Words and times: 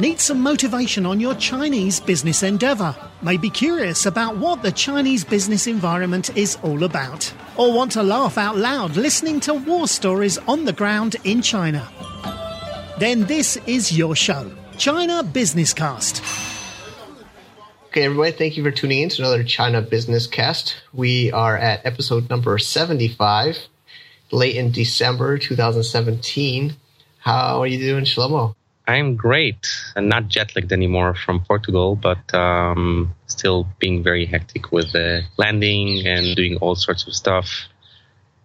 Need 0.00 0.18
some 0.18 0.40
motivation 0.40 1.04
on 1.04 1.20
your 1.20 1.34
Chinese 1.34 2.00
business 2.00 2.42
endeavor? 2.42 2.96
May 3.20 3.36
be 3.36 3.50
curious 3.50 4.06
about 4.06 4.38
what 4.38 4.62
the 4.62 4.72
Chinese 4.72 5.24
business 5.24 5.66
environment 5.66 6.34
is 6.38 6.56
all 6.62 6.84
about? 6.84 7.30
Or 7.58 7.74
want 7.74 7.92
to 7.92 8.02
laugh 8.02 8.38
out 8.38 8.56
loud 8.56 8.96
listening 8.96 9.40
to 9.40 9.52
war 9.52 9.86
stories 9.86 10.38
on 10.48 10.64
the 10.64 10.72
ground 10.72 11.16
in 11.24 11.42
China? 11.42 11.86
Then 12.98 13.26
this 13.26 13.58
is 13.66 13.94
your 13.94 14.16
show, 14.16 14.50
China 14.78 15.22
Business 15.22 15.74
Cast. 15.74 16.22
Okay, 17.88 18.04
everybody, 18.04 18.32
thank 18.32 18.56
you 18.56 18.62
for 18.62 18.70
tuning 18.70 19.02
in 19.02 19.10
to 19.10 19.20
another 19.20 19.44
China 19.44 19.82
Business 19.82 20.26
Cast. 20.26 20.76
We 20.94 21.30
are 21.32 21.58
at 21.58 21.84
episode 21.84 22.30
number 22.30 22.56
75, 22.56 23.58
late 24.30 24.56
in 24.56 24.72
December 24.72 25.36
2017. 25.36 26.74
How 27.18 27.60
are 27.60 27.66
you 27.66 27.78
doing, 27.78 28.06
Shlomo? 28.06 28.54
I'm 28.86 29.16
great 29.16 29.68
and 29.94 30.08
not 30.08 30.28
jet 30.28 30.56
lagged 30.56 30.72
anymore 30.72 31.14
from 31.14 31.40
Portugal, 31.44 31.96
but 31.96 32.34
um, 32.34 33.14
still 33.26 33.68
being 33.78 34.02
very 34.02 34.26
hectic 34.26 34.72
with 34.72 34.92
the 34.92 35.22
landing 35.36 36.06
and 36.06 36.34
doing 36.34 36.56
all 36.56 36.74
sorts 36.74 37.06
of 37.06 37.14
stuff. 37.14 37.68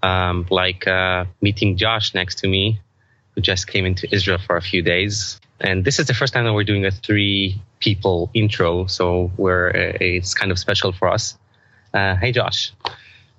Um, 0.03 0.45
like 0.51 0.85
uh, 0.87 1.25
meeting 1.41 1.77
Josh 1.77 2.13
next 2.13 2.35
to 2.39 2.47
me, 2.47 2.79
who 3.33 3.41
just 3.41 3.65
came 3.67 3.85
into 3.85 4.07
Israel 4.13 4.37
for 4.37 4.55
a 4.55 4.61
few 4.61 4.83
days. 4.83 5.39
And 5.59 5.83
this 5.83 5.99
is 5.99 6.05
the 6.05 6.13
first 6.13 6.33
time 6.33 6.45
that 6.45 6.53
we're 6.53 6.63
doing 6.63 6.85
a 6.85 6.91
three 6.91 7.61
people 7.79 8.29
intro, 8.33 8.85
so 8.87 9.31
we're 9.37 9.69
uh, 9.69 9.97
it's 9.99 10.33
kind 10.33 10.51
of 10.51 10.59
special 10.59 10.91
for 10.91 11.07
us. 11.07 11.37
Uh, 11.93 12.15
hey, 12.17 12.31
Josh. 12.31 12.73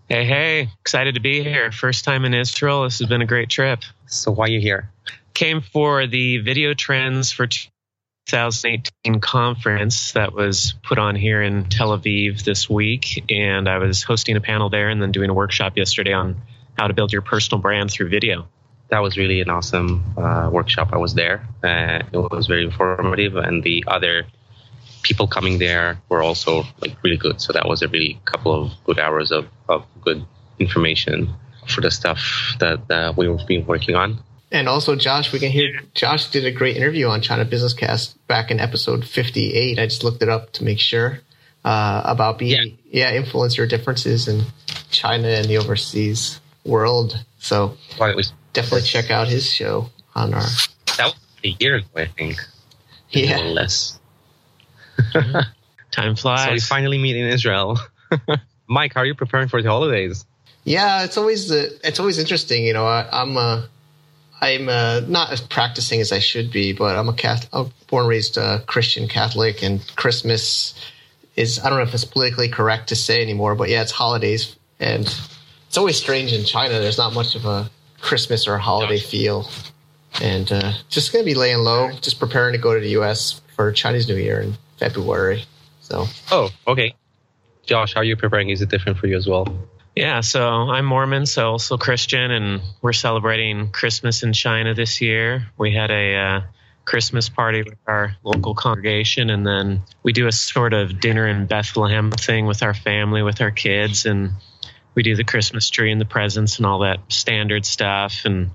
Hey, 0.09 0.25
hey, 0.25 0.69
excited 0.81 1.15
to 1.15 1.21
be 1.21 1.43
here. 1.43 1.71
First 1.73 2.05
time 2.05 2.25
in 2.25 2.33
Israel. 2.33 2.85
This 2.85 3.01
has 3.01 3.09
been 3.09 3.23
a 3.23 3.27
great 3.27 3.51
trip. 3.51 3.81
So, 4.07 4.31
why 4.31 4.47
are 4.47 4.49
you 4.49 4.61
here? 4.61 4.89
Came 5.37 5.61
for 5.61 6.07
the 6.07 6.39
video 6.39 6.73
trends 6.73 7.31
for 7.31 7.47
2018 7.47 9.21
conference 9.21 10.13
that 10.13 10.33
was 10.33 10.75
put 10.83 10.99
on 10.99 11.15
here 11.15 11.43
in 11.43 11.69
Tel 11.69 11.97
Aviv 11.97 12.43
this 12.43 12.71
week. 12.71 13.23
And 13.31 13.69
I 13.69 13.77
was 13.77 14.03
hosting 14.03 14.37
a 14.37 14.41
panel 14.41 14.71
there 14.71 14.89
and 14.89 15.01
then 15.01 15.13
doing 15.13 15.29
a 15.29 15.35
workshop 15.35 15.77
yesterday 15.77 16.15
on 16.15 16.41
how 16.79 16.89
to 16.89 16.95
build 16.95 17.13
your 17.13 17.21
personal 17.21 17.61
brand 17.61 17.91
through 17.91 18.09
video. 18.09 18.49
That 18.89 19.01
was 19.01 19.19
really 19.19 19.43
an 19.43 19.51
awesome 19.51 20.03
uh, 20.17 20.49
workshop. 20.51 20.89
I 20.93 20.97
was 20.97 21.13
there. 21.13 21.47
Uh, 21.63 22.03
it 22.11 22.17
was 22.17 22.47
very 22.47 22.65
informative, 22.65 23.37
and 23.37 23.63
the 23.63 23.85
other 23.87 24.27
people 25.03 25.27
coming 25.27 25.59
there 25.59 26.01
were 26.09 26.23
also 26.23 26.63
like 26.81 26.97
really 27.03 27.19
good. 27.19 27.43
So 27.43 27.53
that 27.53 27.69
was 27.69 27.83
a 27.83 27.89
really 27.89 28.19
couple 28.25 28.55
of 28.55 28.73
good 28.85 28.99
hours 28.99 29.33
of, 29.33 29.49
of 29.69 29.85
good 30.01 30.25
information 30.59 31.35
for 31.69 31.83
the 31.83 31.91
stuff 31.91 32.57
that 32.59 32.91
uh, 32.91 33.13
we've 33.17 33.47
been 33.47 33.67
working 33.67 33.97
on. 33.97 34.23
And 34.53 34.69
also, 34.69 34.95
Josh, 34.95 35.33
we 35.33 35.39
can 35.39 35.51
hear 35.51 35.81
Josh 35.95 36.31
did 36.31 36.45
a 36.45 36.53
great 36.53 36.77
interview 36.77 37.09
on 37.09 37.21
China 37.21 37.45
Business 37.45 37.73
Cast 37.73 38.25
back 38.29 38.51
in 38.51 38.61
episode 38.61 39.05
58. 39.05 39.79
I 39.79 39.87
just 39.87 40.05
looked 40.05 40.23
it 40.23 40.29
up 40.29 40.53
to 40.53 40.65
make 40.65 40.79
sure 40.79 41.21
uh, 41.65 42.03
about 42.05 42.39
being, 42.39 42.79
yeah. 42.91 43.11
yeah, 43.11 43.21
influencer 43.21 43.69
differences 43.69 44.29
in 44.29 44.43
China 44.91 45.29
and 45.29 45.47
the 45.47 45.59
overseas 45.59 46.41
world. 46.65 47.25
So 47.39 47.77
was, 47.99 48.33
definitely 48.53 48.83
check 48.83 49.11
out 49.11 49.27
his 49.27 49.51
show 49.51 49.91
on 50.15 50.33
our. 50.33 50.43
That 50.97 51.07
was 51.07 51.17
a 51.45 51.49
year 51.49 51.77
ago, 51.77 51.89
I 51.97 52.07
think. 52.07 52.39
Yeah. 53.11 53.39
less. 53.39 53.99
Time 55.91 56.15
flies. 56.15 56.45
So 56.45 56.53
we 56.53 56.61
finally 56.61 56.99
meet 56.99 57.17
in 57.17 57.27
Israel. 57.27 57.79
Mike, 58.69 58.95
how 58.95 59.01
are 59.01 59.07
you 59.07 59.15
preparing 59.15 59.49
for 59.49 59.61
the 59.63 59.69
holidays? 59.69 60.25
Yeah, 60.65 61.05
it's 61.05 61.17
always 61.17 61.51
uh, 61.51 61.71
it's 61.85 62.01
always 62.01 62.19
interesting. 62.19 62.65
You 62.65 62.73
know, 62.73 62.87
I, 62.87 63.23
am 63.23 63.37
uh, 63.37 63.63
I'm 64.41 64.69
uh, 64.69 65.01
not 65.07 65.33
as 65.33 65.41
practicing 65.41 66.01
as 66.01 66.13
I 66.13 66.19
should 66.19 66.51
be, 66.51 66.73
but 66.73 66.97
I'm 66.97 67.09
a 67.09 67.15
Catholic, 67.15 67.49
I'm 67.53 67.73
born 67.89 68.07
raised 68.07 68.37
uh, 68.37 68.61
Christian 68.67 69.09
Catholic, 69.09 69.63
and 69.63 69.81
Christmas 69.97 70.75
is 71.37 71.59
I 71.59 71.69
don't 71.69 71.79
know 71.79 71.85
if 71.85 71.95
it's 71.95 72.05
politically 72.05 72.49
correct 72.49 72.89
to 72.89 72.97
say 72.97 73.21
anymore, 73.23 73.55
but 73.55 73.69
yeah, 73.69 73.83
it's 73.83 73.93
holidays, 73.93 74.57
and 74.79 75.03
it's 75.69 75.79
always 75.79 75.97
strange 75.97 76.33
in 76.33 76.45
China. 76.45 76.81
There's 76.81 76.99
not 76.99 77.15
much 77.15 77.35
of 77.35 77.47
a 77.47 77.71
Christmas 78.01 78.47
or 78.47 78.59
holiday 78.59 78.99
feel, 78.99 79.49
and 80.21 80.51
uh, 80.53 80.73
just 80.89 81.13
gonna 81.13 81.25
be 81.25 81.35
laying 81.35 81.59
low, 81.59 81.93
just 82.01 82.21
preparing 82.21 82.53
to 82.53 82.59
go 82.59 82.75
to 82.75 82.81
the 82.81 82.91
U.S. 82.91 83.41
for 83.55 83.73
Chinese 83.73 84.09
New 84.09 84.17
Year 84.17 84.41
in 84.41 84.57
February. 84.79 85.45
So, 85.81 86.07
oh, 86.31 86.51
okay. 86.67 86.95
Josh, 87.65 87.95
how 87.95 88.01
are 88.01 88.05
you 88.05 88.17
preparing? 88.17 88.51
Is 88.51 88.61
it 88.61 88.69
different 88.69 88.99
for 88.99 89.07
you 89.07 89.17
as 89.17 89.27
well? 89.27 89.47
Yeah, 89.97 90.21
so 90.21 90.47
I'm 90.47 90.85
Mormon, 90.85 91.25
so 91.25 91.53
also 91.53 91.79
Christian, 91.79 92.31
and 92.31 92.61
we're 92.83 92.93
celebrating 92.93 93.71
Christmas 93.71 94.23
in 94.23 94.35
China 94.35 94.75
this 94.75 95.01
year. 95.01 95.47
We 95.57 95.73
had 95.73 95.91
a 95.91 96.15
uh, 96.15 96.41
Christmas 96.85 97.31
party 97.31 97.63
with 97.63 97.79
our 97.87 98.15
local 98.23 98.55
congregation, 98.55 99.31
and 99.31 99.47
then 99.47 99.85
we 100.03 100.13
do 100.13 100.27
a 100.27 100.33
sort 100.33 100.75
of 100.75 101.01
dinner 101.01 101.27
in 101.27 101.47
Bethlehem 101.47 102.11
thing 102.11 102.45
with 102.45 102.63
our 102.63 102.75
family, 102.75 103.23
with 103.23 103.41
our 103.41 103.51
kids, 103.51 104.05
and 104.05 104.33
we 104.95 105.03
do 105.03 105.17
the 105.17 105.25
Christmas 105.25 105.71
tree 105.71 105.91
and 105.91 105.99
the 105.99 106.05
presents 106.05 106.59
and 106.59 106.67
all 106.67 106.81
that 106.81 107.01
standard 107.11 107.65
stuff. 107.65 108.27
And 108.27 108.51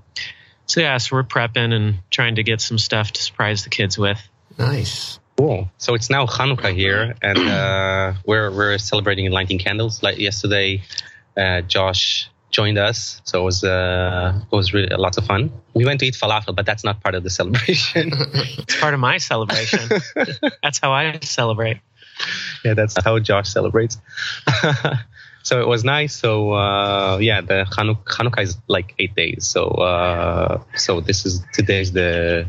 so, 0.66 0.80
yeah, 0.80 0.96
so 0.98 1.16
we're 1.16 1.24
prepping 1.24 1.74
and 1.74 1.96
trying 2.08 2.36
to 2.36 2.44
get 2.44 2.60
some 2.60 2.78
stuff 2.78 3.10
to 3.10 3.20
surprise 3.20 3.64
the 3.64 3.70
kids 3.70 3.98
with. 3.98 4.20
Nice. 4.60 5.18
Cool. 5.36 5.68
So 5.78 5.94
it's 5.94 6.08
now 6.08 6.26
Hanukkah 6.26 6.72
here, 6.72 7.16
and 7.20 7.38
uh, 7.38 8.12
we're 8.24 8.52
we're 8.52 8.78
celebrating 8.78 9.26
and 9.26 9.34
lighting 9.34 9.58
candles. 9.58 10.02
Like 10.02 10.18
yesterday, 10.18 10.82
Josh 11.66 12.28
joined 12.52 12.78
us, 12.78 13.20
so 13.24 13.40
it 13.40 13.44
was 13.44 13.64
uh, 13.64 14.38
it 14.50 14.54
was 14.54 14.72
really 14.72 14.94
lots 14.94 15.16
of 15.16 15.26
fun. 15.26 15.50
We 15.74 15.84
went 15.84 16.00
to 16.00 16.06
eat 16.06 16.14
falafel, 16.14 16.54
but 16.54 16.66
that's 16.66 16.84
not 16.84 17.02
part 17.02 17.14
of 17.14 17.24
the 17.24 17.30
celebration. 17.30 18.12
it's 18.34 18.78
part 18.78 18.94
of 18.94 19.00
my 19.00 19.18
celebration. 19.18 20.00
that's 20.62 20.78
how 20.78 20.92
I 20.92 21.18
celebrate. 21.22 21.78
Yeah, 22.64 22.74
that's 22.74 23.02
how 23.02 23.18
Josh 23.18 23.48
celebrates. 23.48 23.98
so 25.42 25.60
it 25.60 25.66
was 25.66 25.82
nice. 25.82 26.14
So 26.14 26.52
uh, 26.52 27.18
yeah, 27.20 27.40
the 27.40 27.66
Chanuk- 27.72 28.04
Hanukkah 28.04 28.42
is 28.42 28.58
like 28.68 28.94
eight 28.98 29.14
days. 29.16 29.46
So 29.46 29.68
uh, 29.68 30.62
so 30.76 31.00
this 31.00 31.26
is 31.26 31.42
today's 31.52 31.92
the 31.92 32.46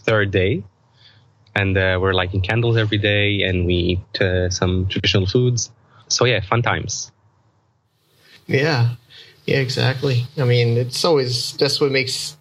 third 0.00 0.32
day, 0.32 0.64
and 1.54 1.78
uh, 1.78 1.98
we're 2.02 2.12
lighting 2.12 2.42
candles 2.42 2.76
every 2.76 2.98
day, 2.98 3.42
and 3.42 3.66
we 3.66 3.74
eat 3.74 4.20
uh, 4.20 4.50
some 4.50 4.88
traditional 4.88 5.26
foods. 5.26 5.70
So 6.08 6.24
yeah, 6.26 6.40
fun 6.40 6.62
times. 6.62 7.12
Yeah, 8.46 8.94
yeah, 9.46 9.58
exactly. 9.58 10.26
I 10.38 10.44
mean, 10.44 10.76
it's 10.76 11.04
always 11.04 11.54
that's 11.56 11.80
what 11.80 11.90
makes 11.90 12.36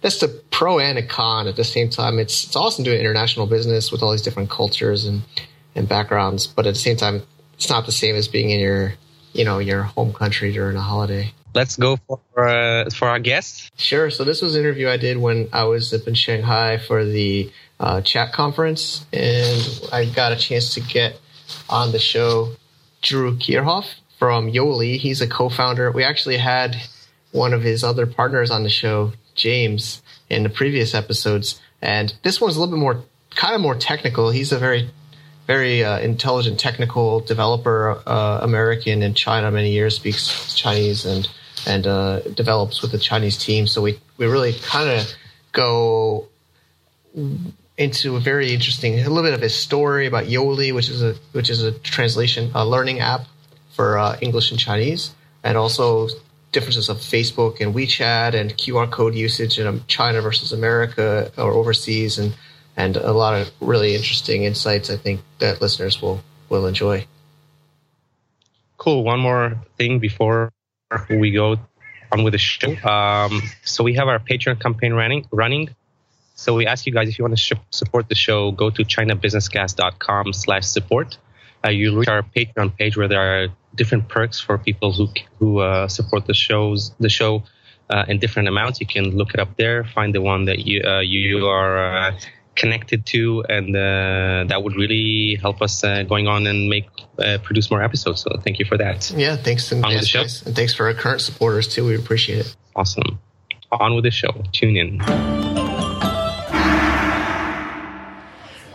that's 0.00 0.20
the 0.20 0.28
pro 0.50 0.78
and 0.78 0.98
a 0.98 1.06
con 1.06 1.48
at 1.48 1.56
the 1.56 1.64
same 1.64 1.90
time. 1.90 2.18
It's 2.18 2.44
it's 2.44 2.56
awesome 2.56 2.84
doing 2.84 3.00
international 3.00 3.46
business 3.46 3.90
with 3.90 4.02
all 4.02 4.12
these 4.12 4.22
different 4.22 4.50
cultures 4.50 5.04
and 5.04 5.22
and 5.74 5.88
backgrounds, 5.88 6.46
but 6.46 6.66
at 6.66 6.74
the 6.74 6.80
same 6.80 6.96
time, 6.96 7.22
it's 7.54 7.68
not 7.68 7.86
the 7.86 7.92
same 7.92 8.14
as 8.16 8.28
being 8.28 8.50
in 8.50 8.60
your 8.60 8.94
you 9.32 9.44
know 9.44 9.58
your 9.58 9.82
home 9.82 10.12
country 10.12 10.52
during 10.52 10.76
a 10.76 10.80
holiday. 10.80 11.32
Let's 11.54 11.76
go 11.76 11.96
for 12.06 12.48
uh, 12.48 12.90
for 12.90 13.08
our 13.08 13.18
guests. 13.18 13.70
Sure. 13.76 14.10
So 14.10 14.24
this 14.24 14.42
was 14.42 14.54
an 14.54 14.60
interview 14.60 14.88
I 14.88 14.98
did 14.98 15.16
when 15.16 15.48
I 15.52 15.64
was 15.64 15.92
up 15.92 16.06
in 16.06 16.14
Shanghai 16.14 16.78
for 16.78 17.04
the 17.04 17.50
uh, 17.80 18.02
chat 18.02 18.32
conference, 18.32 19.06
and 19.12 19.88
I 19.92 20.04
got 20.04 20.32
a 20.32 20.36
chance 20.36 20.74
to 20.74 20.80
get 20.80 21.18
on 21.68 21.92
the 21.92 21.98
show 21.98 22.52
Drew 23.02 23.36
Kierhoff 23.36 23.86
from 24.18 24.50
Yoli. 24.50 24.96
He's 24.98 25.20
a 25.20 25.26
co-founder. 25.26 25.90
We 25.92 26.04
actually 26.04 26.38
had 26.38 26.76
one 27.32 27.52
of 27.52 27.62
his 27.62 27.84
other 27.84 28.06
partners 28.06 28.50
on 28.50 28.62
the 28.62 28.70
show, 28.70 29.12
James, 29.34 30.02
in 30.30 30.42
the 30.42 30.48
previous 30.48 30.94
episodes, 30.94 31.60
and 31.82 32.14
this 32.22 32.40
one's 32.40 32.56
a 32.56 32.60
little 32.60 32.74
bit 32.74 32.80
more, 32.80 33.02
kind 33.34 33.54
of 33.54 33.60
more 33.60 33.74
technical. 33.74 34.30
He's 34.30 34.52
a 34.52 34.58
very, 34.58 34.90
very 35.46 35.84
uh, 35.84 35.98
intelligent 35.98 36.58
technical 36.58 37.20
developer, 37.20 38.02
uh, 38.06 38.40
American 38.42 39.02
in 39.02 39.14
China, 39.14 39.50
many 39.50 39.72
years 39.72 39.96
speaks 39.96 40.54
Chinese 40.54 41.04
and 41.04 41.28
and 41.66 41.84
uh, 41.86 42.20
develops 42.20 42.80
with 42.80 42.92
the 42.92 42.98
Chinese 42.98 43.36
team. 43.36 43.66
So 43.66 43.82
we 43.82 43.98
we 44.18 44.26
really 44.26 44.52
kind 44.52 44.88
of 44.88 45.12
go 45.52 46.28
into 47.76 48.16
a 48.16 48.20
very 48.20 48.52
interesting, 48.52 48.94
a 48.94 49.08
little 49.08 49.22
bit 49.22 49.34
of 49.34 49.40
his 49.40 49.54
story 49.54 50.06
about 50.06 50.24
Yoli, 50.24 50.72
which 50.74 50.88
is 50.88 51.02
a 51.02 51.14
which 51.32 51.50
is 51.50 51.62
a 51.62 51.72
translation, 51.72 52.50
a 52.54 52.64
learning 52.64 53.00
app 53.00 53.26
for 53.76 53.98
uh, 53.98 54.16
English 54.20 54.50
and 54.50 54.58
Chinese, 54.58 55.14
and 55.44 55.56
also 55.56 56.08
differences 56.52 56.88
of 56.88 56.96
Facebook 56.96 57.60
and 57.60 57.74
WeChat 57.74 58.34
and 58.34 58.56
QR 58.56 58.90
code 58.90 59.14
usage 59.14 59.58
in 59.58 59.66
um, 59.66 59.84
China 59.86 60.22
versus 60.22 60.52
America 60.52 61.30
or 61.36 61.52
overseas, 61.52 62.18
and 62.18 62.34
and 62.76 62.96
a 62.96 63.12
lot 63.12 63.34
of 63.40 63.50
really 63.60 63.94
interesting 63.94 64.44
insights. 64.44 64.88
I 64.90 64.96
think 64.96 65.20
that 65.38 65.60
listeners 65.60 66.00
will 66.00 66.22
will 66.48 66.66
enjoy. 66.66 67.06
Cool. 68.78 69.04
One 69.04 69.20
more 69.20 69.58
thing 69.76 69.98
before 69.98 70.52
we 71.10 71.30
go 71.32 71.56
on 72.12 72.24
with 72.24 72.32
the 72.32 72.38
show. 72.38 72.74
Um, 72.88 73.42
so 73.64 73.84
we 73.84 73.94
have 73.94 74.08
our 74.08 74.18
Patreon 74.18 74.60
campaign 74.60 74.92
running. 74.92 75.26
Running. 75.30 75.70
So 76.34 76.54
we 76.54 76.66
ask 76.66 76.86
you 76.86 76.92
guys 76.92 77.08
if 77.08 77.18
you 77.18 77.24
want 77.24 77.36
to 77.36 77.42
sh- 77.42 77.52
support 77.70 78.08
the 78.08 78.14
show, 78.14 78.52
go 78.52 78.70
to 78.70 78.84
chinabusinesscast.com 78.84 80.32
slash 80.32 80.66
support. 80.66 81.18
Uh, 81.66 81.70
you 81.70 81.98
reach 81.98 82.08
our 82.08 82.22
Patreon 82.22 82.76
page 82.76 82.96
where 82.96 83.08
there 83.08 83.20
are 83.20 83.48
different 83.74 84.08
perks 84.08 84.40
for 84.40 84.56
people 84.58 84.92
who 84.92 85.08
who 85.38 85.58
uh, 85.58 85.88
support 85.88 86.26
the 86.26 86.34
shows 86.34 86.92
the 87.00 87.08
show 87.08 87.42
uh, 87.90 88.04
in 88.08 88.18
different 88.18 88.48
amounts. 88.48 88.80
You 88.80 88.86
can 88.86 89.16
look 89.16 89.34
it 89.34 89.40
up 89.40 89.56
there, 89.56 89.84
find 89.84 90.14
the 90.14 90.20
one 90.22 90.44
that 90.46 90.60
you 90.60 90.82
uh, 90.82 91.00
you 91.00 91.46
are 91.46 91.76
uh, 91.78 92.18
connected 92.54 93.04
to, 93.06 93.44
and 93.48 93.76
uh, 93.76 94.44
that 94.48 94.62
would 94.62 94.76
really 94.76 95.36
help 95.40 95.60
us 95.60 95.84
uh, 95.84 96.02
going 96.04 96.26
on 96.26 96.46
and 96.46 96.68
make 96.68 96.86
uh, 97.18 97.38
produce 97.42 97.70
more 97.70 97.82
episodes. 97.82 98.22
So 98.22 98.30
thank 98.44 98.58
you 98.58 98.64
for 98.64 98.78
that. 98.78 99.10
Yeah, 99.10 99.36
thanks 99.36 99.68
to 99.68 99.76
On 99.76 99.82
with 99.82 99.92
yes, 99.92 100.00
the 100.02 100.06
show. 100.06 100.22
guys. 100.22 100.42
and 100.46 100.56
thanks 100.56 100.74
for 100.74 100.86
our 100.86 100.94
current 100.94 101.20
supporters 101.20 101.68
too. 101.68 101.84
We 101.86 101.96
appreciate 101.96 102.38
it. 102.40 102.56
Awesome. 102.74 103.18
On 103.72 103.94
with 103.94 104.04
the 104.04 104.10
show. 104.10 104.44
Tune 104.52 104.76
in. 104.76 105.65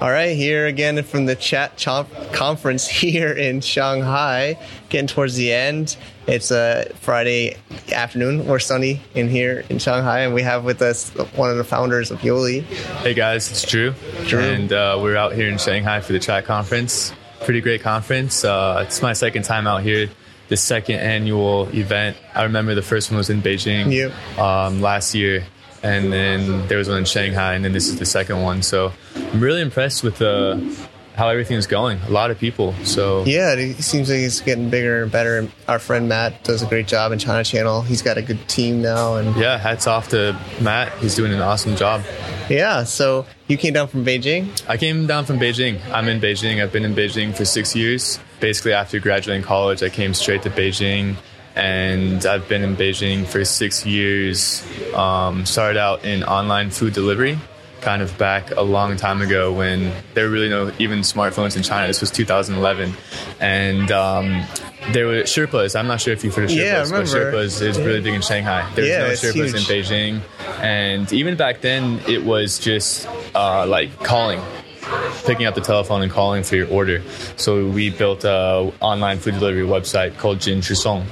All 0.01 0.09
right, 0.09 0.35
here 0.35 0.65
again 0.65 1.03
from 1.03 1.27
the 1.27 1.35
chat 1.35 1.77
chomp 1.77 2.33
conference 2.33 2.87
here 3.01 3.31
in 3.31 3.61
Shanghai, 3.61 4.57
getting 4.89 5.05
towards 5.05 5.35
the 5.35 5.53
end. 5.53 5.95
It's 6.25 6.49
a 6.49 6.91
Friday 6.95 7.55
afternoon 7.91 8.49
or 8.49 8.57
sunny 8.57 9.01
in 9.13 9.29
here 9.29 9.63
in 9.69 9.77
Shanghai, 9.77 10.21
and 10.21 10.33
we 10.33 10.41
have 10.41 10.63
with 10.63 10.81
us 10.81 11.11
one 11.35 11.51
of 11.51 11.57
the 11.57 11.63
founders 11.63 12.09
of 12.09 12.17
Yoli. 12.21 12.63
Hey 13.03 13.13
guys, 13.13 13.51
it's 13.51 13.61
Drew. 13.61 13.93
Drew. 14.25 14.39
And 14.39 14.73
uh, 14.73 14.97
we're 14.99 15.15
out 15.17 15.33
here 15.35 15.47
in 15.47 15.59
Shanghai 15.59 16.01
for 16.01 16.13
the 16.13 16.19
Chat 16.19 16.45
Conference. 16.45 17.13
Pretty 17.41 17.61
great 17.61 17.81
conference. 17.83 18.43
Uh, 18.43 18.83
it's 18.87 19.03
my 19.03 19.13
second 19.13 19.43
time 19.43 19.67
out 19.67 19.83
here. 19.83 20.09
The 20.47 20.57
second 20.57 20.95
annual 20.95 21.69
event. 21.75 22.17
I 22.33 22.43
remember 22.43 22.73
the 22.73 22.81
first 22.81 23.11
one 23.11 23.17
was 23.19 23.29
in 23.29 23.43
Beijing 23.43 23.93
Yep. 23.93 24.39
um, 24.39 24.81
last 24.81 25.13
year, 25.13 25.45
and 25.83 26.11
then 26.11 26.67
there 26.67 26.77
was 26.77 26.87
one 26.89 26.99
in 26.99 27.05
Shanghai, 27.05 27.53
and 27.55 27.63
then 27.65 27.73
this 27.73 27.87
is 27.87 27.97
the 27.99 28.05
second 28.05 28.41
one. 28.41 28.61
So 28.61 28.91
I'm 29.15 29.39
really 29.39 29.61
impressed 29.61 30.03
with 30.03 30.21
uh, 30.21 30.59
how 31.15 31.29
everything 31.29 31.57
is 31.57 31.67
going. 31.67 31.99
A 32.07 32.09
lot 32.09 32.31
of 32.31 32.39
people. 32.39 32.73
So 32.83 33.23
Yeah, 33.25 33.53
it 33.53 33.81
seems 33.83 34.09
like 34.09 34.19
it's 34.19 34.41
getting 34.41 34.69
bigger 34.69 35.03
and 35.03 35.11
better. 35.11 35.47
Our 35.67 35.79
friend 35.79 36.07
Matt 36.07 36.43
does 36.43 36.61
a 36.61 36.65
great 36.65 36.87
job 36.87 37.11
in 37.11 37.19
China 37.19 37.43
Channel. 37.43 37.81
He's 37.81 38.01
got 38.01 38.17
a 38.17 38.21
good 38.21 38.47
team 38.47 38.81
now, 38.81 39.15
and 39.15 39.35
yeah, 39.35 39.57
hats 39.57 39.87
off 39.87 40.09
to 40.09 40.37
Matt. 40.61 40.91
He's 40.99 41.15
doing 41.15 41.33
an 41.33 41.41
awesome 41.41 41.75
job. 41.75 42.03
yeah. 42.49 42.83
So 42.83 43.25
you 43.47 43.57
came 43.57 43.73
down 43.73 43.87
from 43.87 44.05
Beijing. 44.05 44.49
I 44.69 44.77
came 44.77 45.07
down 45.07 45.25
from 45.25 45.39
Beijing. 45.39 45.79
I'm 45.91 46.07
in 46.07 46.19
Beijing. 46.21 46.61
I've 46.63 46.71
been 46.71 46.85
in 46.85 46.95
Beijing 46.95 47.35
for 47.35 47.45
six 47.45 47.75
years. 47.75 48.19
Basically, 48.39 48.73
after 48.73 48.99
graduating 48.99 49.43
college, 49.43 49.83
I 49.83 49.89
came 49.89 50.13
straight 50.13 50.41
to 50.43 50.49
Beijing, 50.49 51.15
and 51.55 52.25
I've 52.25 52.47
been 52.47 52.63
in 52.63 52.75
Beijing 52.75 53.25
for 53.25 53.43
six 53.45 53.85
years. 53.85 54.63
Um, 54.93 55.45
started 55.45 55.79
out 55.79 56.03
in 56.05 56.23
online 56.23 56.69
food 56.69 56.93
delivery, 56.93 57.37
kind 57.81 58.01
of 58.01 58.17
back 58.17 58.51
a 58.51 58.61
long 58.61 58.95
time 58.97 59.21
ago 59.21 59.51
when 59.53 59.91
there 60.13 60.25
were 60.25 60.31
really 60.31 60.49
no 60.49 60.71
even 60.79 60.99
smartphones 60.99 61.55
in 61.57 61.63
China. 61.63 61.87
This 61.87 62.01
was 62.01 62.11
2011, 62.11 62.93
and 63.39 63.91
um, 63.91 64.45
there 64.91 65.07
were 65.07 65.23
Sherpas. 65.23 65.77
I'm 65.77 65.87
not 65.87 66.01
sure 66.01 66.13
if 66.13 66.23
you've 66.23 66.35
heard 66.35 66.45
of 66.45 66.51
Sherpas, 66.51 66.55
Yeah, 66.57 66.77
I 66.79 66.83
but 66.83 66.91
remember. 67.13 67.31
Sherpas 67.47 67.61
is 67.61 67.79
really 67.79 68.01
big 68.01 68.13
in 68.13 68.21
Shanghai. 68.21 68.69
There's 68.75 68.87
Yeah, 68.87 68.99
no 68.99 69.09
Sherpas 69.13 69.55
in. 69.55 69.61
Beijing, 69.63 70.21
and 70.61 71.11
even 71.13 71.35
back 71.37 71.61
then, 71.61 71.99
it 72.07 72.23
was 72.23 72.59
just 72.59 73.07
uh, 73.35 73.65
like 73.67 73.97
calling 74.03 74.41
picking 75.25 75.45
up 75.45 75.55
the 75.55 75.61
telephone 75.61 76.01
and 76.01 76.11
calling 76.11 76.43
for 76.43 76.55
your 76.55 76.67
order. 76.69 77.01
So 77.37 77.67
we 77.67 77.91
built 77.91 78.23
a 78.25 78.73
online 78.81 79.19
food 79.19 79.35
delivery 79.35 79.63
website 79.63 80.17
called 80.17 80.41
Jin 80.41 80.61
Song. 80.63 81.05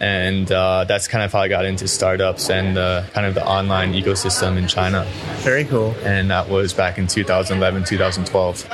And 0.00 0.50
uh, 0.50 0.84
that's 0.84 1.08
kind 1.08 1.22
of 1.22 1.32
how 1.32 1.40
I 1.40 1.48
got 1.48 1.66
into 1.66 1.86
startups 1.86 2.48
and 2.48 2.78
uh, 2.78 3.04
kind 3.12 3.26
of 3.26 3.34
the 3.34 3.46
online 3.46 3.92
ecosystem 3.92 4.56
in 4.56 4.66
China. 4.66 5.04
Very 5.40 5.64
cool. 5.64 5.94
And 6.04 6.30
that 6.30 6.48
was 6.48 6.72
back 6.72 6.96
in 6.96 7.06
2011, 7.06 7.84
2012. 7.84 8.66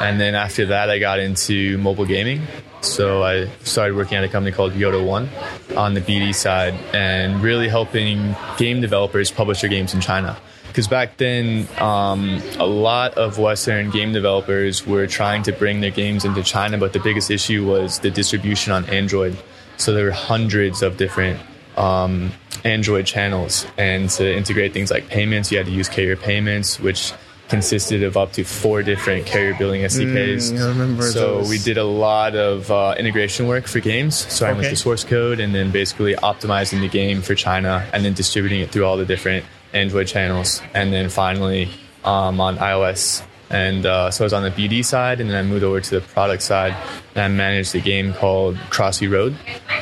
And 0.00 0.20
then 0.20 0.36
after 0.36 0.66
that, 0.66 0.88
I 0.88 1.00
got 1.00 1.18
into 1.18 1.78
mobile 1.78 2.06
gaming. 2.06 2.42
So 2.80 3.24
I 3.24 3.48
started 3.64 3.96
working 3.96 4.18
at 4.18 4.24
a 4.24 4.28
company 4.28 4.54
called 4.54 4.72
Yodo1 4.72 5.76
on 5.76 5.94
the 5.94 6.00
BD 6.00 6.32
side 6.32 6.74
and 6.94 7.42
really 7.42 7.68
helping 7.68 8.36
game 8.56 8.80
developers 8.80 9.32
publish 9.32 9.62
their 9.62 9.70
games 9.70 9.94
in 9.94 10.00
China. 10.00 10.38
Because 10.68 10.86
back 10.86 11.16
then, 11.16 11.66
um, 11.78 12.40
a 12.58 12.66
lot 12.66 13.14
of 13.14 13.38
Western 13.38 13.90
game 13.90 14.12
developers 14.12 14.86
were 14.86 15.08
trying 15.08 15.42
to 15.42 15.52
bring 15.52 15.80
their 15.80 15.90
games 15.90 16.24
into 16.24 16.42
China, 16.44 16.78
but 16.78 16.92
the 16.92 17.00
biggest 17.00 17.32
issue 17.32 17.66
was 17.66 17.98
the 17.98 18.10
distribution 18.10 18.72
on 18.72 18.84
Android. 18.84 19.36
So 19.78 19.94
there 19.94 20.04
were 20.04 20.10
hundreds 20.10 20.82
of 20.82 20.96
different 20.96 21.40
um, 21.76 22.32
Android 22.64 23.06
channels, 23.06 23.66
and 23.78 24.10
to 24.10 24.36
integrate 24.36 24.72
things 24.72 24.90
like 24.90 25.08
payments, 25.08 25.50
you 25.50 25.58
had 25.58 25.66
to 25.66 25.72
use 25.72 25.88
carrier 25.88 26.16
payments, 26.16 26.78
which 26.80 27.12
consisted 27.48 28.02
of 28.02 28.16
up 28.16 28.32
to 28.32 28.44
four 28.44 28.82
different 28.82 29.24
carrier 29.24 29.54
billing 29.58 29.80
SDKs. 29.82 30.52
Mm, 30.52 31.02
so 31.02 31.36
those. 31.38 31.48
we 31.48 31.56
did 31.58 31.78
a 31.78 31.84
lot 31.84 32.34
of 32.36 32.70
uh, 32.70 32.94
integration 32.98 33.46
work 33.46 33.66
for 33.66 33.80
games, 33.80 34.14
starting 34.16 34.58
Okay. 34.58 34.66
with 34.68 34.70
the 34.70 34.76
source 34.76 35.02
code, 35.04 35.40
and 35.40 35.54
then 35.54 35.70
basically 35.70 36.14
optimizing 36.16 36.80
the 36.80 36.88
game 36.88 37.22
for 37.22 37.34
China, 37.34 37.88
and 37.94 38.04
then 38.04 38.12
distributing 38.12 38.60
it 38.60 38.70
through 38.70 38.84
all 38.84 38.96
the 38.98 39.06
different 39.06 39.46
Android 39.72 40.08
channels, 40.08 40.60
and 40.74 40.92
then 40.92 41.08
finally 41.08 41.68
um, 42.04 42.40
on 42.40 42.58
iOS. 42.58 43.22
And 43.50 43.86
uh, 43.86 44.10
so 44.10 44.24
I 44.24 44.26
was 44.26 44.32
on 44.32 44.42
the 44.42 44.50
BD 44.50 44.84
side, 44.84 45.20
and 45.20 45.30
then 45.30 45.36
I 45.36 45.42
moved 45.42 45.64
over 45.64 45.80
to 45.80 45.90
the 45.90 46.00
product 46.00 46.42
side, 46.42 46.74
and 47.14 47.22
I 47.22 47.28
managed 47.28 47.74
a 47.74 47.80
game 47.80 48.12
called 48.12 48.56
Crossy 48.70 49.10
Road. 49.10 49.36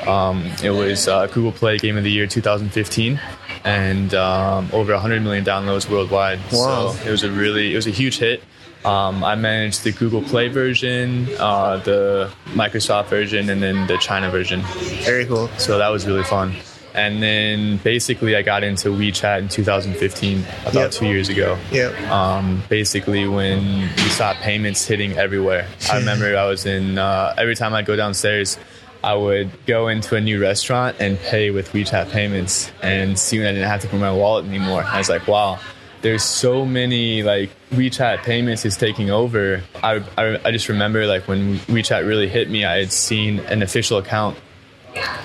Um, 0.07 0.45
it 0.63 0.71
was 0.71 1.09
uh, 1.09 1.27
Google 1.27 1.53
Play 1.53 1.79
Game 1.79 1.97
of 1.97 2.05
the 2.05 2.11
Year 2.11 2.27
2015, 2.27 3.21
and 3.65 4.15
um, 4.15 4.69
over 4.73 4.93
100 4.93 5.23
million 5.23 5.45
downloads 5.45 5.91
worldwide. 5.91 6.39
Wow. 6.53 6.93
So 6.93 7.09
it 7.09 7.11
was 7.11 7.25
a 7.25 7.31
really, 7.31 7.73
it 7.73 7.77
was 7.77 7.87
a 7.87 7.91
huge 7.91 8.19
hit. 8.19 8.43
Um, 8.85 9.25
I 9.25 9.35
managed 9.35 9.83
the 9.83 9.91
Google 9.91 10.23
Play 10.23 10.47
version, 10.47 11.29
uh, 11.41 11.79
the 11.79 12.31
Microsoft 12.51 13.07
version, 13.07 13.51
and 13.51 13.61
then 13.61 13.89
the 13.89 13.99
China 13.99 14.31
version. 14.31 14.63
Very 15.03 15.27
cool. 15.27 15.49
So 15.59 15.79
that 15.79 15.89
was 15.89 16.07
really 16.07 16.23
fun. 16.23 16.55
And 16.97 17.23
then 17.23 17.77
basically, 17.79 18.35
I 18.37 18.43
got 18.43 18.65
into 18.65 18.89
WeChat 18.89 19.39
in 19.41 19.49
2015, 19.49 20.45
about 20.63 20.75
Yep. 20.75 20.91
two 20.93 21.07
years 21.07 21.29
ago. 21.29 21.59
Yep. 21.71 22.01
Um, 22.11 22.63
basically, 22.69 23.29
when 23.29 23.83
we 23.83 24.09
saw 24.11 24.33
payments 24.35 24.87
hitting 24.87 25.13
everywhere, 25.19 25.67
I 25.93 25.99
remember 25.99 26.37
I 26.37 26.47
was 26.47 26.65
in, 26.65 26.97
uh, 26.99 27.35
every 27.37 27.55
time 27.55 27.75
I'd 27.75 27.85
go 27.87 27.97
downstairs, 27.97 28.59
I 29.05 29.15
would 29.15 29.51
go 29.67 29.89
into 29.89 30.17
a 30.17 30.21
new 30.21 30.41
restaurant 30.41 30.97
and 30.99 31.19
pay 31.21 31.51
with 31.51 31.71
WeChat 31.73 32.11
payments 32.11 32.73
and 32.83 33.17
soon 33.19 33.47
I 33.47 33.53
didn't 33.53 33.69
have 33.69 33.83
to 33.83 33.89
bring 33.89 34.01
my 34.01 34.11
wallet 34.11 34.47
anymore. 34.47 34.83
I 34.83 34.99
was 34.99 35.09
like, 35.09 35.29
wow, 35.29 35.61
there's 36.03 36.25
so 36.25 36.65
many 36.65 37.23
like 37.23 37.51
WeChat 37.73 38.23
payments 38.25 38.65
is 38.65 38.77
taking 38.77 39.11
over. 39.11 39.63
I, 39.85 40.03
I, 40.17 40.41
I 40.47 40.51
just 40.51 40.69
remember 40.69 41.07
like 41.07 41.29
when 41.29 41.59
WeChat 41.69 42.07
really 42.07 42.27
hit 42.27 42.49
me, 42.51 42.65
I 42.65 42.79
had 42.79 42.91
seen 42.91 43.41
an 43.41 43.63
official 43.63 43.99
account 43.99 44.39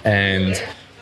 and 0.03 0.62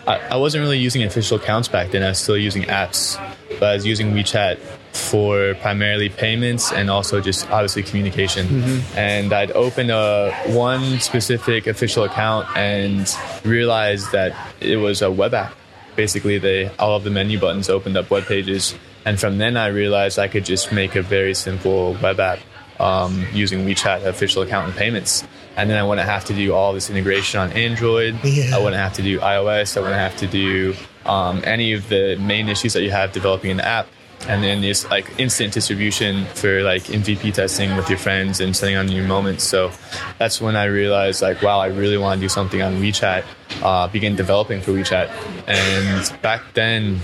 I, 0.10 0.18
I 0.32 0.36
wasn't 0.38 0.64
really 0.64 0.80
using 0.80 1.04
official 1.04 1.38
accounts 1.38 1.68
back 1.68 1.92
then. 1.92 2.02
I 2.02 2.10
was 2.10 2.18
still 2.18 2.36
using 2.36 2.64
apps, 2.64 3.16
but 3.60 3.64
I 3.64 3.74
was 3.76 3.86
using 3.86 4.12
WeChat 4.14 4.58
for 4.92 5.54
primarily 5.62 6.10
payments 6.10 6.72
and 6.74 6.90
also 6.90 7.22
just 7.22 7.48
obviously 7.52 7.84
communication. 7.84 8.48
And 8.96 9.32
I'd 9.32 9.52
open 9.52 9.92
a 9.92 10.32
one 10.48 11.00
specific 11.00 11.68
official 11.68 12.06
account 12.06 12.48
and 12.58 13.08
realized 13.46 14.12
that 14.12 14.36
it 14.60 14.78
was 14.78 15.04
a 15.04 15.12
web 15.12 15.36
app. 15.36 15.54
Basically, 15.96 16.40
they 16.40 16.70
all 16.80 16.96
of 16.96 17.04
the 17.04 17.12
menu 17.12 17.40
buttons 17.40 17.70
opened 17.70 17.96
up 17.96 18.10
web 18.10 18.26
pages, 18.26 18.74
and 19.06 19.20
from 19.20 19.38
then 19.38 19.58
I 19.58 19.68
realized 19.68 20.18
I 20.18 20.28
could 20.28 20.46
just 20.46 20.72
make 20.72 20.96
a 20.96 21.04
very 21.04 21.36
simple 21.36 21.96
web 22.02 22.20
app 22.20 22.40
um, 22.80 23.28
using 23.32 23.66
WeChat 23.66 24.06
official 24.06 24.42
account 24.42 24.70
and 24.70 24.76
payments. 24.76 25.24
And 25.60 25.70
then 25.70 25.78
I 25.78 25.84
wouldn't 25.84 26.08
have 26.08 26.24
to 26.26 26.34
do 26.34 26.54
all 26.54 26.72
this 26.72 26.90
integration 26.90 27.38
on 27.42 27.52
Android. 27.52 28.18
Yeah. 28.24 28.56
I 28.56 28.60
wouldn't 28.60 28.82
have 28.82 28.94
to 28.94 29.02
do 29.02 29.20
iOS. 29.20 29.76
I 29.76 29.82
wouldn't 29.82 30.00
have 30.00 30.16
to 30.18 30.28
do 30.28 30.74
um, 31.06 31.42
any 31.44 31.74
of 31.74 31.90
the 31.90 32.16
main 32.16 32.48
issues 32.48 32.72
that 32.74 32.82
you 32.82 32.92
have 32.92 33.12
developing 33.12 33.52
an 33.52 33.60
app. 33.60 33.88
And 34.30 34.42
then 34.42 34.64
it's 34.64 34.90
like 34.90 35.20
instant 35.20 35.54
distribution 35.54 36.26
for 36.28 36.64
like 36.64 36.84
MVP 36.84 37.34
testing 37.34 37.76
with 37.76 37.90
your 37.90 37.98
friends 37.98 38.40
and 38.40 38.56
setting 38.56 38.78
on 38.78 38.86
new 38.86 39.04
moments. 39.04 39.44
So 39.44 39.72
that's 40.18 40.40
when 40.40 40.56
I 40.56 40.66
realized 40.66 41.22
like, 41.22 41.42
wow, 41.42 41.60
I 41.60 41.68
really 41.68 41.98
want 41.98 42.20
to 42.20 42.26
do 42.26 42.30
something 42.30 42.62
on 42.62 42.76
WeChat. 42.76 43.26
Uh, 43.62 43.90
begin 43.90 44.16
developing 44.16 44.62
for 44.62 44.72
WeChat. 44.72 45.10
And 45.46 46.22
back 46.22 46.42
then, 46.54 47.02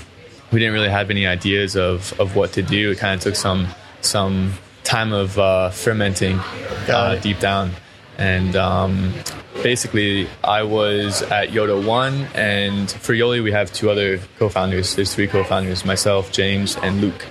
we 0.53 0.59
didn't 0.59 0.73
really 0.73 0.89
have 0.89 1.09
any 1.09 1.27
ideas 1.27 1.75
of, 1.75 2.17
of 2.21 2.37
what 2.37 2.53
to 2.53 2.61
do. 2.61 2.91
It 2.91 2.99
kind 2.99 3.15
of 3.15 3.21
took 3.21 3.35
some 3.35 3.67
some 3.99 4.53
time 4.85 5.11
of 5.11 5.37
uh, 5.37 5.71
fermenting 5.71 6.39
uh, 6.87 7.19
deep 7.21 7.39
down. 7.39 7.71
And 8.17 8.55
um, 8.55 9.13
basically, 9.61 10.27
I 10.43 10.63
was 10.63 11.21
at 11.23 11.49
Yodo1, 11.49 12.33
and 12.35 12.89
for 12.89 13.13
Yoli, 13.13 13.43
we 13.43 13.51
have 13.51 13.71
two 13.73 13.89
other 13.89 14.19
co-founders. 14.39 14.95
There's 14.95 15.13
three 15.13 15.27
co-founders: 15.27 15.85
myself, 15.85 16.31
James, 16.31 16.77
and 16.77 17.01
Luke. 17.01 17.25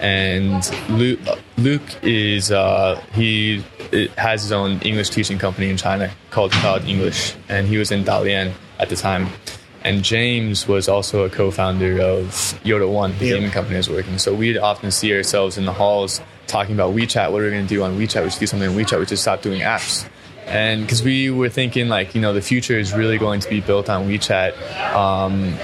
And 0.00 0.68
Luke, 0.90 1.20
Luke 1.56 2.02
is 2.02 2.50
uh, 2.50 3.00
he 3.14 3.64
has 4.18 4.42
his 4.42 4.52
own 4.52 4.80
English 4.80 5.10
teaching 5.10 5.38
company 5.38 5.70
in 5.70 5.76
China 5.76 6.10
called 6.30 6.50
Cloud 6.52 6.84
English, 6.84 7.34
and 7.48 7.66
he 7.68 7.78
was 7.78 7.90
in 7.92 8.04
Dalian 8.04 8.52
at 8.80 8.88
the 8.88 8.96
time. 8.96 9.28
And 9.82 10.02
James 10.02 10.66
was 10.66 10.88
also 10.88 11.24
a 11.24 11.30
co-founder 11.30 12.00
of 12.00 12.24
Yodo1, 12.64 13.18
the 13.18 13.26
Yep. 13.26 13.36
gaming 13.36 13.50
company 13.50 13.76
I 13.76 13.78
was 13.80 13.90
working. 13.90 14.18
So 14.18 14.34
we'd 14.34 14.56
often 14.56 14.90
see 14.90 15.14
ourselves 15.14 15.58
in 15.58 15.66
the 15.66 15.74
halls 15.74 16.22
talking 16.46 16.74
about 16.74 16.94
WeChat. 16.94 17.30
What 17.30 17.42
are 17.42 17.44
we 17.44 17.50
going 17.50 17.66
to 17.66 17.68
do 17.68 17.82
on 17.82 17.98
WeChat? 17.98 18.24
We 18.24 18.30
should 18.30 18.40
do 18.40 18.46
something 18.46 18.68
on 18.70 18.74
WeChat. 18.76 18.98
We 18.98 19.04
should 19.06 19.18
stop 19.18 19.42
doing 19.42 19.60
apps. 19.60 20.08
And 20.46 20.82
because 20.82 21.02
we 21.02 21.30
were 21.30 21.48
thinking, 21.48 21.88
like, 21.88 22.14
you 22.14 22.20
know, 22.20 22.32
the 22.32 22.42
future 22.42 22.78
is 22.78 22.92
really 22.92 23.18
going 23.18 23.40
to 23.40 23.48
be 23.48 23.60
built 23.60 23.88
on 23.88 24.08
WeChat. 24.08 24.94
Um, 24.94 25.54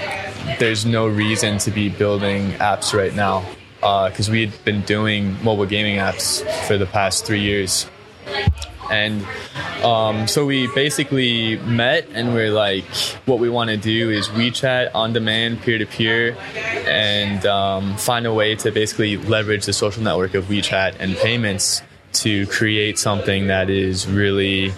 there's 0.59 0.85
no 0.85 1.07
reason 1.07 1.57
to 1.59 1.71
be 1.71 1.89
building 1.89 2.51
apps 2.53 2.93
right 2.93 3.13
now. 3.15 3.45
because 3.79 4.29
uh, 4.29 4.31
we 4.31 4.45
had 4.45 4.65
been 4.65 4.81
doing 4.81 5.41
mobile 5.43 5.65
gaming 5.65 5.97
apps 5.97 6.43
for 6.67 6.77
the 6.77 6.85
past 6.85 7.25
three 7.25 7.41
years. 7.41 7.87
And 8.91 9.25
um, 9.83 10.27
so 10.27 10.45
we 10.45 10.67
basically 10.75 11.57
met 11.59 12.07
and 12.13 12.33
we're 12.33 12.51
like, 12.51 12.83
what 13.25 13.39
we 13.39 13.49
want 13.49 13.69
to 13.69 13.77
do 13.77 14.09
is 14.09 14.27
WeChat 14.29 14.91
on 14.93 15.13
demand, 15.13 15.61
peer 15.61 15.77
to 15.77 15.85
peer, 15.85 16.35
and 16.85 17.45
um, 17.45 17.95
find 17.97 18.27
a 18.27 18.33
way 18.33 18.55
to 18.55 18.71
basically 18.71 19.15
leverage 19.15 19.65
the 19.65 19.73
social 19.73 20.03
network 20.03 20.33
of 20.33 20.45
WeChat 20.45 20.97
and 20.99 21.15
payments 21.15 21.81
to 22.13 22.45
create 22.47 22.99
something 22.99 23.47
that 23.47 23.69
is 23.69 24.07
really 24.07 24.73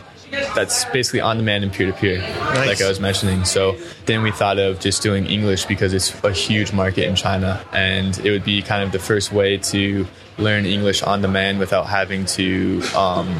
that's 0.55 0.85
basically 0.85 1.21
on 1.21 1.37
demand 1.37 1.63
and 1.63 1.71
peer 1.71 1.87
to 1.87 1.93
peer, 1.93 2.19
like 2.65 2.81
I 2.81 2.87
was 2.87 2.99
mentioning. 2.99 3.45
So 3.45 3.77
then 4.05 4.23
we 4.23 4.31
thought 4.31 4.57
of 4.57 4.79
just 4.79 5.03
doing 5.03 5.27
English 5.27 5.65
because 5.65 5.93
it's 5.93 6.23
a 6.23 6.31
huge 6.31 6.73
market 6.73 7.07
in 7.07 7.15
China, 7.15 7.63
and 7.71 8.17
it 8.19 8.31
would 8.31 8.43
be 8.43 8.61
kind 8.61 8.83
of 8.83 8.91
the 8.91 8.99
first 8.99 9.31
way 9.31 9.57
to 9.57 10.07
learn 10.37 10.65
English 10.65 11.03
on 11.03 11.21
demand 11.21 11.59
without 11.59 11.85
having 11.85 12.25
to 12.25 12.81
um, 12.95 13.35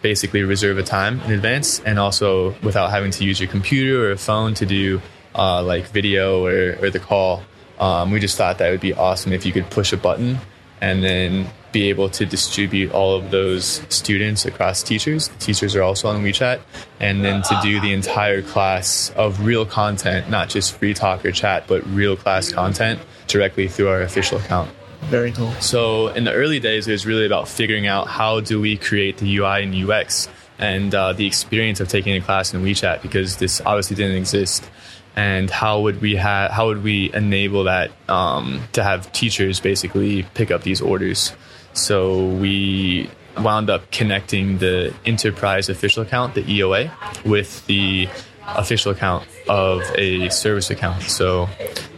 basically 0.00 0.42
reserve 0.42 0.78
a 0.78 0.82
time 0.82 1.20
in 1.22 1.32
advance, 1.32 1.80
and 1.80 1.98
also 1.98 2.54
without 2.62 2.90
having 2.90 3.10
to 3.12 3.24
use 3.24 3.38
your 3.38 3.50
computer 3.50 4.06
or 4.06 4.12
a 4.12 4.16
phone 4.16 4.54
to 4.54 4.64
do 4.66 5.00
uh, 5.34 5.62
like 5.62 5.86
video 5.88 6.44
or, 6.44 6.76
or 6.80 6.90
the 6.90 7.00
call. 7.00 7.42
Um, 7.78 8.10
we 8.10 8.20
just 8.20 8.36
thought 8.36 8.58
that 8.58 8.70
would 8.70 8.80
be 8.80 8.92
awesome 8.92 9.32
if 9.32 9.46
you 9.46 9.52
could 9.52 9.70
push 9.70 9.92
a 9.94 9.96
button 9.96 10.38
and 10.80 11.02
then 11.02 11.46
be 11.72 11.88
able 11.88 12.08
to 12.10 12.26
distribute 12.26 12.92
all 12.92 13.14
of 13.14 13.30
those 13.30 13.82
students 13.88 14.44
across 14.44 14.82
teachers. 14.82 15.28
Teachers 15.38 15.76
are 15.76 15.82
also 15.82 16.08
on 16.08 16.22
WeChat, 16.22 16.60
and 16.98 17.24
then 17.24 17.42
to 17.42 17.58
do 17.62 17.80
the 17.80 17.92
entire 17.92 18.42
class 18.42 19.10
of 19.16 19.44
real 19.44 19.64
content, 19.64 20.28
not 20.28 20.48
just 20.48 20.72
free 20.76 20.94
talk 20.94 21.24
or 21.24 21.32
chat, 21.32 21.64
but 21.66 21.86
real 21.88 22.16
class 22.16 22.52
content 22.52 23.00
directly 23.26 23.68
through 23.68 23.88
our 23.88 24.02
official 24.02 24.38
account. 24.38 24.70
Very 25.02 25.32
cool. 25.32 25.52
So 25.54 26.08
in 26.08 26.24
the 26.24 26.32
early 26.32 26.60
days, 26.60 26.86
it 26.86 26.92
was 26.92 27.06
really 27.06 27.26
about 27.26 27.48
figuring 27.48 27.86
out 27.86 28.06
how 28.06 28.40
do 28.40 28.60
we 28.60 28.76
create 28.76 29.16
the 29.18 29.38
UI 29.38 29.62
and 29.62 29.74
UX 29.74 30.28
and 30.58 30.94
uh, 30.94 31.14
the 31.14 31.26
experience 31.26 31.80
of 31.80 31.88
taking 31.88 32.14
a 32.14 32.20
class 32.20 32.52
in 32.52 32.62
WeChat 32.62 33.00
because 33.02 33.36
this 33.38 33.62
obviously 33.64 33.96
didn't 33.96 34.16
exist 34.16 34.68
and 35.16 35.50
how 35.50 35.80
would 35.80 36.00
we 36.00 36.16
have 36.16 36.50
how 36.50 36.66
would 36.66 36.84
we 36.84 37.12
enable 37.12 37.64
that 37.64 37.90
um, 38.08 38.62
to 38.72 38.82
have 38.82 39.10
teachers 39.12 39.58
basically 39.58 40.22
pick 40.34 40.50
up 40.50 40.62
these 40.62 40.80
orders 40.80 41.32
so 41.72 42.26
we 42.26 43.10
wound 43.38 43.70
up 43.70 43.90
connecting 43.90 44.58
the 44.58 44.94
enterprise 45.06 45.68
official 45.68 46.02
account, 46.02 46.34
the 46.34 46.42
EOA, 46.42 46.90
with 47.24 47.64
the 47.66 48.08
official 48.46 48.92
account 48.92 49.26
of 49.48 49.82
a 49.96 50.28
service 50.30 50.70
account. 50.70 51.02
So 51.02 51.48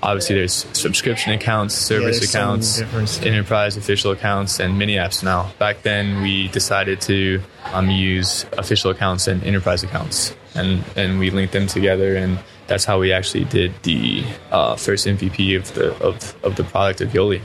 obviously 0.03 0.37
there's 0.37 0.53
subscription 0.73 1.33
accounts, 1.33 1.75
service 1.75 2.21
yeah, 2.23 2.41
accounts, 2.41 2.81
enterprise 3.23 3.77
official 3.77 4.13
accounts, 4.13 4.61
and 4.61 4.79
mini 4.79 4.97
apps 4.97 5.23
now. 5.23 5.53
Back 5.59 5.83
then 5.83 6.23
we 6.23 6.49
decided 6.49 7.01
to 7.03 7.41
um, 7.73 7.91
use 7.91 8.45
official 8.59 8.91
accounts 8.91 9.27
and 9.29 9.43
enterprise 9.45 9.83
accounts, 9.83 10.35
and 10.55 10.85
and 10.97 11.19
we 11.19 11.31
linked 11.31 11.53
them 11.53 11.67
together, 11.67 12.17
and 12.17 12.39
that's 12.67 12.85
how 12.85 12.99
we 12.99 13.13
actually 13.13 13.45
did 13.45 13.73
the 13.83 14.25
uh, 14.51 14.77
first 14.77 15.07
MVP 15.07 15.57
of 15.57 15.73
the 15.75 15.95
of, 16.03 16.45
of 16.45 16.57
the 16.57 16.65
product 16.65 17.01
of 17.01 17.11
Yoli. 17.11 17.41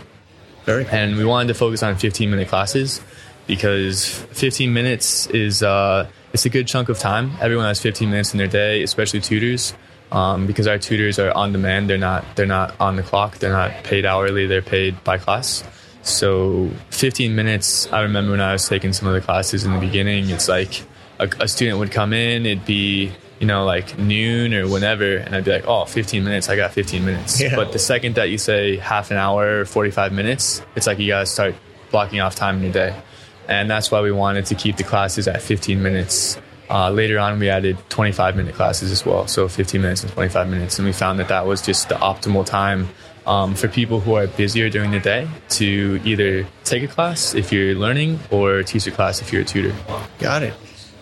Very 0.68 0.84
cool. 0.84 0.96
And 0.96 1.16
we 1.16 1.24
wanted 1.24 1.48
to 1.48 1.54
focus 1.54 1.82
on 1.82 1.96
15 1.96 2.30
minute 2.30 2.50
classes 2.50 3.02
because 3.48 4.06
15 4.06 4.74
minutes 4.74 5.26
is 5.28 5.64
uh, 5.64 6.10
it's 6.34 6.46
a 6.46 6.50
good 6.50 6.68
chunk 6.68 6.90
of 6.90 7.00
time. 7.00 7.32
Everyone 7.40 7.66
has 7.66 7.82
15 7.82 8.10
minutes 8.10 8.34
in 8.34 8.38
their 8.38 8.48
day, 8.48 8.84
especially 8.84 9.22
tutors. 9.22 9.74
Um, 10.12 10.46
because 10.46 10.68
our 10.68 10.78
tutors 10.78 11.20
are 11.20 11.32
on 11.32 11.52
demand, 11.52 11.90
they're 11.90 11.98
not 11.98 12.24
they're 12.36 12.46
not 12.46 12.76
on 12.80 12.98
the 12.98 13.04
clock. 13.04 13.40
They're 13.40 13.52
not 13.52 13.84
paid 13.84 14.06
hourly. 14.06 14.46
They're 14.46 14.62
paid 14.62 15.02
by 15.04 15.18
class. 15.18 15.64
So 16.02 16.70
15 16.92 17.34
minutes. 17.34 17.92
I 17.92 18.02
remember 18.02 18.32
when 18.32 18.42
I 18.42 18.52
was 18.52 18.68
taking 18.68 18.92
some 18.92 19.08
of 19.08 19.14
the 19.14 19.22
classes 19.22 19.64
in 19.64 19.74
the 19.74 19.80
beginning. 19.80 20.30
It's 20.30 20.50
like 20.50 20.84
a, 21.20 21.30
a 21.40 21.48
student 21.48 21.80
would 21.80 21.92
come 21.92 22.12
in. 22.12 22.46
It'd 22.46 22.66
be 22.66 23.14
you 23.40 23.48
know, 23.48 23.66
like 23.66 23.98
noon 23.98 24.54
or 24.54 24.68
whenever, 24.68 25.18
and 25.18 25.36
I'd 25.36 25.44
be 25.44 25.52
like, 25.52 25.66
oh, 25.68 25.86
15 25.86 26.24
minutes, 26.24 26.50
I 26.50 26.56
got 26.56 26.72
15 26.72 27.06
minutes. 27.06 27.40
Yeah. 27.42 27.56
But 27.56 27.72
the 27.72 27.80
second 27.80 28.16
that 28.16 28.30
you 28.30 28.38
say 28.38 28.78
half 28.78 29.12
an 29.12 29.18
hour 29.18 29.62
or 29.62 29.66
45 29.66 30.12
minutes, 30.12 30.62
it's 30.76 30.88
like 30.88 31.00
you 31.00 31.08
gotta 31.08 31.26
start 31.26 31.56
blocking 31.92 32.20
off 32.20 32.36
time 32.36 32.58
in 32.58 32.64
your 32.64 32.74
day. 32.74 32.96
And 33.48 33.70
that's 33.70 33.92
why 33.92 34.02
we 34.02 34.12
wanted 34.12 34.48
to 34.48 34.56
keep 34.56 34.78
the 34.78 34.84
classes 34.84 35.28
at 35.28 35.42
15 35.42 35.82
minutes. 35.82 36.40
Uh, 36.70 36.90
later 36.90 37.18
on, 37.18 37.40
we 37.40 37.50
added 37.50 37.78
25 37.90 38.36
minute 38.36 38.56
classes 38.56 38.92
as 38.92 39.06
well, 39.06 39.28
so 39.28 39.48
15 39.48 39.82
minutes 39.82 40.04
and 40.04 40.12
25 40.12 40.50
minutes. 40.50 40.80
And 40.80 40.86
we 40.86 40.92
found 40.92 41.20
that 41.20 41.30
that 41.30 41.46
was 41.46 41.62
just 41.62 41.88
the 41.88 41.96
optimal 41.96 42.46
time 42.46 42.90
um, 43.26 43.56
for 43.56 43.68
people 43.68 44.00
who 44.00 44.16
are 44.16 44.28
busier 44.28 44.70
during 44.70 44.92
the 44.92 45.00
day 45.00 45.28
to 45.50 46.02
either 46.04 46.46
take 46.66 46.84
a 46.84 46.88
class 46.88 47.36
if 47.36 47.54
you're 47.54 47.76
learning 47.76 48.20
or 48.32 48.64
teach 48.64 48.88
a 48.88 48.92
class 48.92 49.22
if 49.22 49.32
you're 49.32 49.44
a 49.44 49.46
tutor. 49.46 49.76
Got 50.20 50.44
it. 50.44 50.54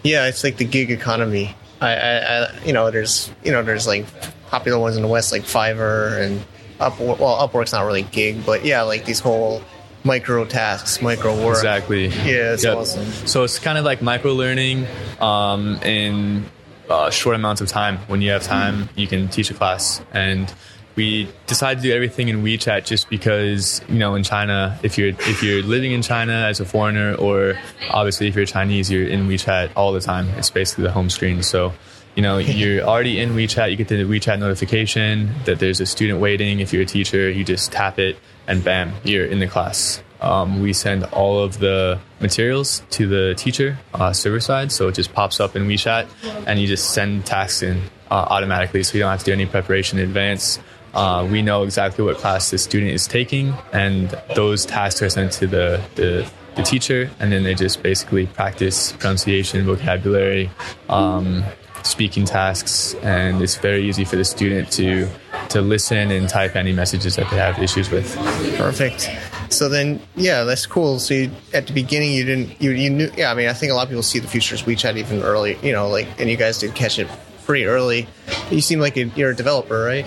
Yeah, 0.03 0.27
it's 0.27 0.43
like 0.43 0.57
the 0.57 0.65
gig 0.65 0.91
economy 0.91 1.55
I, 1.81 1.95
I, 1.95 2.43
I, 2.43 2.63
you 2.65 2.73
know, 2.73 2.91
there's, 2.91 3.31
you 3.43 3.51
know, 3.51 3.63
there's 3.63 3.87
like 3.87 4.05
popular 4.47 4.79
ones 4.79 4.95
in 4.95 5.01
the 5.01 5.07
West 5.07 5.31
like 5.31 5.43
Fiverr 5.43 6.21
and 6.21 6.43
Upwork. 6.79 7.19
Well, 7.19 7.47
Upwork's 7.47 7.73
not 7.73 7.85
really 7.85 8.03
gig, 8.03 8.45
but 8.45 8.65
yeah, 8.65 8.83
like 8.83 9.05
these 9.05 9.19
whole 9.19 9.61
micro 10.03 10.45
tasks, 10.45 11.01
micro 11.01 11.35
work. 11.35 11.55
Exactly. 11.55 12.07
Yeah, 12.07 12.53
it's 12.53 12.63
yep. 12.63 12.77
awesome. 12.77 13.05
So 13.27 13.43
it's 13.43 13.59
kind 13.59 13.77
of 13.77 13.85
like 13.85 14.01
micro 14.01 14.33
learning 14.33 14.87
um, 15.19 15.75
in 15.81 16.45
uh, 16.89 17.09
short 17.09 17.35
amounts 17.35 17.61
of 17.61 17.67
time. 17.67 17.97
When 18.07 18.21
you 18.21 18.31
have 18.31 18.43
time, 18.43 18.89
you 18.95 19.07
can 19.07 19.27
teach 19.27 19.49
a 19.49 19.53
class 19.53 20.01
and 20.13 20.53
we 20.95 21.29
decided 21.45 21.81
to 21.81 21.89
do 21.89 21.93
everything 21.93 22.29
in 22.29 22.43
WeChat 22.43 22.85
just 22.85 23.09
because 23.09 23.81
you 23.89 23.99
know 23.99 24.15
in 24.15 24.23
China 24.23 24.79
if 24.81 24.97
you're 24.97 25.09
if 25.09 25.43
you're 25.43 25.61
living 25.61 25.91
in 25.91 26.01
China 26.01 26.33
as 26.33 26.59
a 26.59 26.65
foreigner 26.65 27.15
or 27.15 27.57
obviously 27.89 28.27
if 28.27 28.35
you're 28.35 28.45
Chinese 28.45 28.89
you're 28.89 29.07
in 29.07 29.27
WeChat 29.27 29.71
all 29.75 29.91
the 29.91 29.99
time. 29.99 30.29
It's 30.37 30.49
basically 30.49 30.85
the 30.85 30.91
home 30.91 31.09
screen. 31.09 31.43
So 31.43 31.73
you 32.15 32.21
know 32.21 32.37
you're 32.61 32.83
already 32.83 33.19
in 33.19 33.31
WeChat. 33.31 33.71
You 33.71 33.75
get 33.75 33.89
the 33.89 34.03
WeChat 34.03 34.39
notification 34.39 35.31
that 35.45 35.59
there's 35.59 35.81
a 35.81 35.85
student 35.85 36.19
waiting. 36.19 36.59
If 36.61 36.71
you're 36.71 36.83
a 36.83 36.87
teacher 36.87 37.29
you 37.29 37.43
just 37.43 37.71
tap 37.71 37.99
it 37.99 38.17
and 38.47 38.63
bam 38.63 38.93
you're 39.03 39.25
in 39.25 39.39
the 39.39 39.47
class. 39.47 40.01
Um, 40.21 40.61
we 40.61 40.71
send 40.71 41.03
all 41.05 41.39
of 41.39 41.59
the 41.59 41.99
materials 42.21 42.81
to 42.91 43.05
the 43.05 43.35
teacher 43.35 43.77
uh, 43.93 44.13
server 44.13 44.39
side. 44.39 44.71
So 44.71 44.87
it 44.87 44.95
just 44.95 45.13
pops 45.13 45.41
up 45.41 45.57
in 45.57 45.67
WeChat 45.67 46.07
and 46.47 46.57
you 46.57 46.67
just 46.67 46.91
send 46.91 47.25
tasks 47.25 47.61
in 47.61 47.81
uh, 48.09 48.13
automatically. 48.29 48.81
So 48.83 48.93
you 48.93 49.01
don't 49.01 49.11
have 49.11 49.19
to 49.19 49.25
do 49.25 49.33
any 49.33 49.45
preparation 49.45 49.99
in 49.99 50.05
advance 50.05 50.57
uh, 50.95 51.27
we 51.29 51.41
know 51.41 51.63
exactly 51.63 52.03
what 52.03 52.17
class 52.17 52.49
the 52.51 52.57
student 52.57 52.91
is 52.91 53.07
taking, 53.07 53.53
and 53.73 54.09
those 54.35 54.65
tasks 54.65 55.01
are 55.01 55.09
sent 55.09 55.31
to 55.33 55.47
the, 55.47 55.81
the, 55.95 56.29
the 56.55 56.63
teacher, 56.63 57.09
and 57.19 57.31
then 57.31 57.43
they 57.43 57.53
just 57.53 57.83
basically 57.83 58.25
practice 58.27 58.93
pronunciation, 58.93 59.65
vocabulary, 59.65 60.49
um, 60.89 61.43
speaking 61.83 62.25
tasks, 62.25 62.95
and 63.03 63.41
it's 63.41 63.57
very 63.57 63.87
easy 63.87 64.05
for 64.05 64.15
the 64.15 64.25
student 64.25 64.71
to 64.71 65.07
to 65.49 65.61
listen 65.61 66.09
and 66.09 66.27
type 66.27 66.55
any 66.55 66.73
messages 66.73 67.17
that 67.17 67.29
they 67.29 67.37
have 67.37 67.61
issues 67.61 67.91
with. 67.91 68.15
Perfect. 68.57 69.11
So 69.49 69.69
then, 69.69 70.01
yeah, 70.15 70.43
that's 70.43 70.65
cool. 70.65 70.97
So 70.97 71.13
you, 71.13 71.31
at 71.53 71.67
the 71.67 71.73
beginning, 71.73 72.13
you 72.13 72.23
didn't, 72.25 72.59
you, 72.59 72.71
you 72.71 72.89
knew, 72.89 73.11
yeah. 73.15 73.31
I 73.31 73.35
mean, 73.35 73.47
I 73.47 73.53
think 73.53 73.71
a 73.71 73.75
lot 73.75 73.83
of 73.83 73.89
people 73.89 74.01
see 74.01 74.17
the 74.17 74.27
future 74.27 74.55
as 74.55 74.63
WeChat 74.63 74.97
even 74.97 75.21
early, 75.21 75.59
you 75.61 75.71
know, 75.71 75.87
like, 75.87 76.07
and 76.19 76.29
you 76.29 76.35
guys 76.35 76.57
did 76.57 76.73
catch 76.73 76.97
it 76.97 77.07
pretty 77.45 77.65
early. 77.65 78.07
You 78.49 78.61
seem 78.61 78.79
like 78.79 78.97
a, 78.97 79.05
you're 79.05 79.31
a 79.31 79.35
developer, 79.35 79.83
right? 79.83 80.05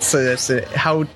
So 0.00 0.24
that's 0.24 0.50
a, 0.50 0.66
how. 0.76 1.06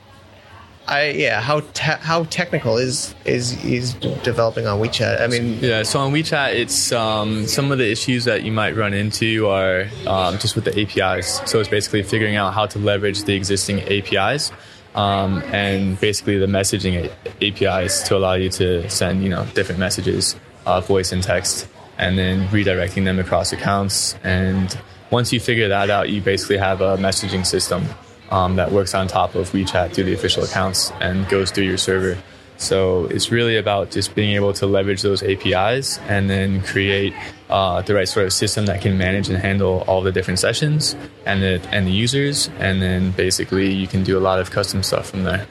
I 0.86 1.12
yeah 1.12 1.40
how 1.40 1.60
te- 1.60 1.98
how 2.02 2.24
technical 2.24 2.76
is 2.76 3.14
is 3.24 3.64
is 3.64 3.94
developing 4.22 4.66
on 4.66 4.78
WeChat? 4.78 5.18
I 5.18 5.28
mean 5.28 5.58
yeah 5.62 5.82
so 5.82 5.98
on 6.00 6.12
WeChat 6.12 6.52
it's 6.56 6.92
um, 6.92 7.46
some 7.46 7.72
of 7.72 7.78
the 7.78 7.90
issues 7.90 8.26
that 8.26 8.42
you 8.42 8.52
might 8.52 8.76
run 8.76 8.92
into 8.92 9.48
are 9.48 9.86
um, 10.06 10.38
just 10.38 10.54
with 10.56 10.66
the 10.66 10.78
APIs. 10.78 11.40
So 11.50 11.58
it's 11.58 11.70
basically 11.70 12.02
figuring 12.02 12.36
out 12.36 12.52
how 12.52 12.66
to 12.66 12.78
leverage 12.78 13.24
the 13.24 13.32
existing 13.32 13.80
APIs 13.80 14.52
um, 14.94 15.42
and 15.52 15.98
basically 16.00 16.38
the 16.38 16.46
messaging 16.46 17.10
APIs 17.42 18.02
to 18.04 18.16
allow 18.16 18.34
you 18.34 18.48
to 18.50 18.88
send 18.88 19.22
you 19.22 19.28
know 19.28 19.44
different 19.54 19.78
messages, 19.78 20.36
uh, 20.66 20.80
voice 20.80 21.12
and 21.12 21.22
text, 21.22 21.68
and 21.98 22.18
then 22.18 22.46
redirecting 22.48 23.04
them 23.04 23.18
across 23.18 23.52
accounts 23.52 24.14
and 24.22 24.78
once 25.14 25.32
you 25.32 25.38
figure 25.38 25.68
that 25.68 25.90
out, 25.90 26.10
you 26.10 26.20
basically 26.20 26.56
have 26.56 26.80
a 26.80 26.96
messaging 26.96 27.46
system 27.46 27.84
um, 28.32 28.56
that 28.56 28.72
works 28.72 28.96
on 28.96 29.06
top 29.06 29.36
of 29.36 29.48
WeChat 29.52 29.94
through 29.94 30.02
the 30.02 30.12
official 30.12 30.42
accounts 30.42 30.90
and 31.00 31.28
goes 31.28 31.52
through 31.52 31.64
your 31.64 31.78
server. 31.78 32.18
So 32.56 33.04
it's 33.06 33.30
really 33.30 33.56
about 33.56 33.92
just 33.92 34.16
being 34.16 34.34
able 34.34 34.52
to 34.54 34.66
leverage 34.66 35.02
those 35.02 35.22
APIs 35.22 35.98
and 36.08 36.28
then 36.28 36.62
create 36.62 37.14
uh, 37.48 37.82
the 37.82 37.94
right 37.94 38.08
sort 38.08 38.26
of 38.26 38.32
system 38.32 38.66
that 38.66 38.82
can 38.82 38.98
manage 38.98 39.28
and 39.28 39.38
handle 39.38 39.84
all 39.86 40.02
the 40.02 40.10
different 40.10 40.40
sessions 40.40 40.96
and 41.26 41.40
the 41.42 41.64
and 41.70 41.86
the 41.86 41.92
users, 41.92 42.50
and 42.58 42.82
then 42.82 43.12
basically 43.12 43.72
you 43.72 43.86
can 43.86 44.02
do 44.02 44.18
a 44.18 44.22
lot 44.28 44.40
of 44.40 44.50
custom 44.50 44.82
stuff 44.82 45.10
from 45.10 45.22
there. 45.22 45.46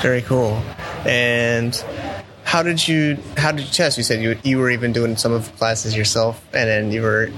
Very 0.00 0.22
cool. 0.22 0.62
And 1.04 1.74
how 2.44 2.62
did 2.62 2.88
you 2.88 3.18
how 3.36 3.52
did 3.52 3.66
you 3.66 3.72
test? 3.72 3.98
You 3.98 4.04
said 4.04 4.22
you 4.22 4.38
you 4.44 4.58
were 4.58 4.70
even 4.70 4.92
doing 4.92 5.16
some 5.16 5.32
of 5.32 5.44
the 5.44 5.56
classes 5.58 5.94
yourself, 5.94 6.42
and 6.54 6.68
then 6.68 6.92
you 6.92 7.02
were 7.02 7.30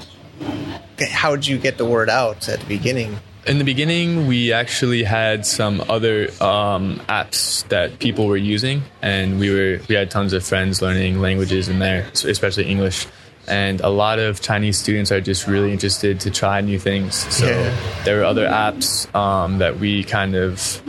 how 1.00 1.34
did 1.36 1.46
you 1.46 1.58
get 1.58 1.78
the 1.78 1.84
word 1.84 2.08
out 2.10 2.48
at 2.48 2.60
the 2.60 2.66
beginning? 2.66 3.18
In 3.46 3.58
the 3.58 3.64
beginning, 3.64 4.26
we 4.26 4.52
actually 4.52 5.04
had 5.04 5.46
some 5.46 5.80
other 5.88 6.24
um, 6.42 6.98
apps 7.08 7.66
that 7.68 8.00
people 8.00 8.26
were 8.26 8.36
using, 8.36 8.82
and 9.02 9.38
we 9.38 9.50
were 9.50 9.80
we 9.88 9.94
had 9.94 10.10
tons 10.10 10.32
of 10.32 10.44
friends 10.44 10.82
learning 10.82 11.20
languages 11.20 11.68
in 11.68 11.78
there, 11.78 12.06
especially 12.24 12.64
English. 12.66 13.06
And 13.48 13.80
a 13.82 13.88
lot 13.90 14.18
of 14.18 14.40
Chinese 14.40 14.76
students 14.76 15.12
are 15.12 15.20
just 15.20 15.46
really 15.46 15.72
interested 15.72 16.18
to 16.22 16.32
try 16.32 16.60
new 16.60 16.80
things. 16.80 17.14
So 17.32 17.46
Yeah. 17.46 18.02
there 18.04 18.16
were 18.18 18.24
other 18.24 18.48
apps 18.48 19.06
um, 19.14 19.58
that 19.58 19.78
we 19.78 20.02
kind 20.02 20.34
of 20.34 20.82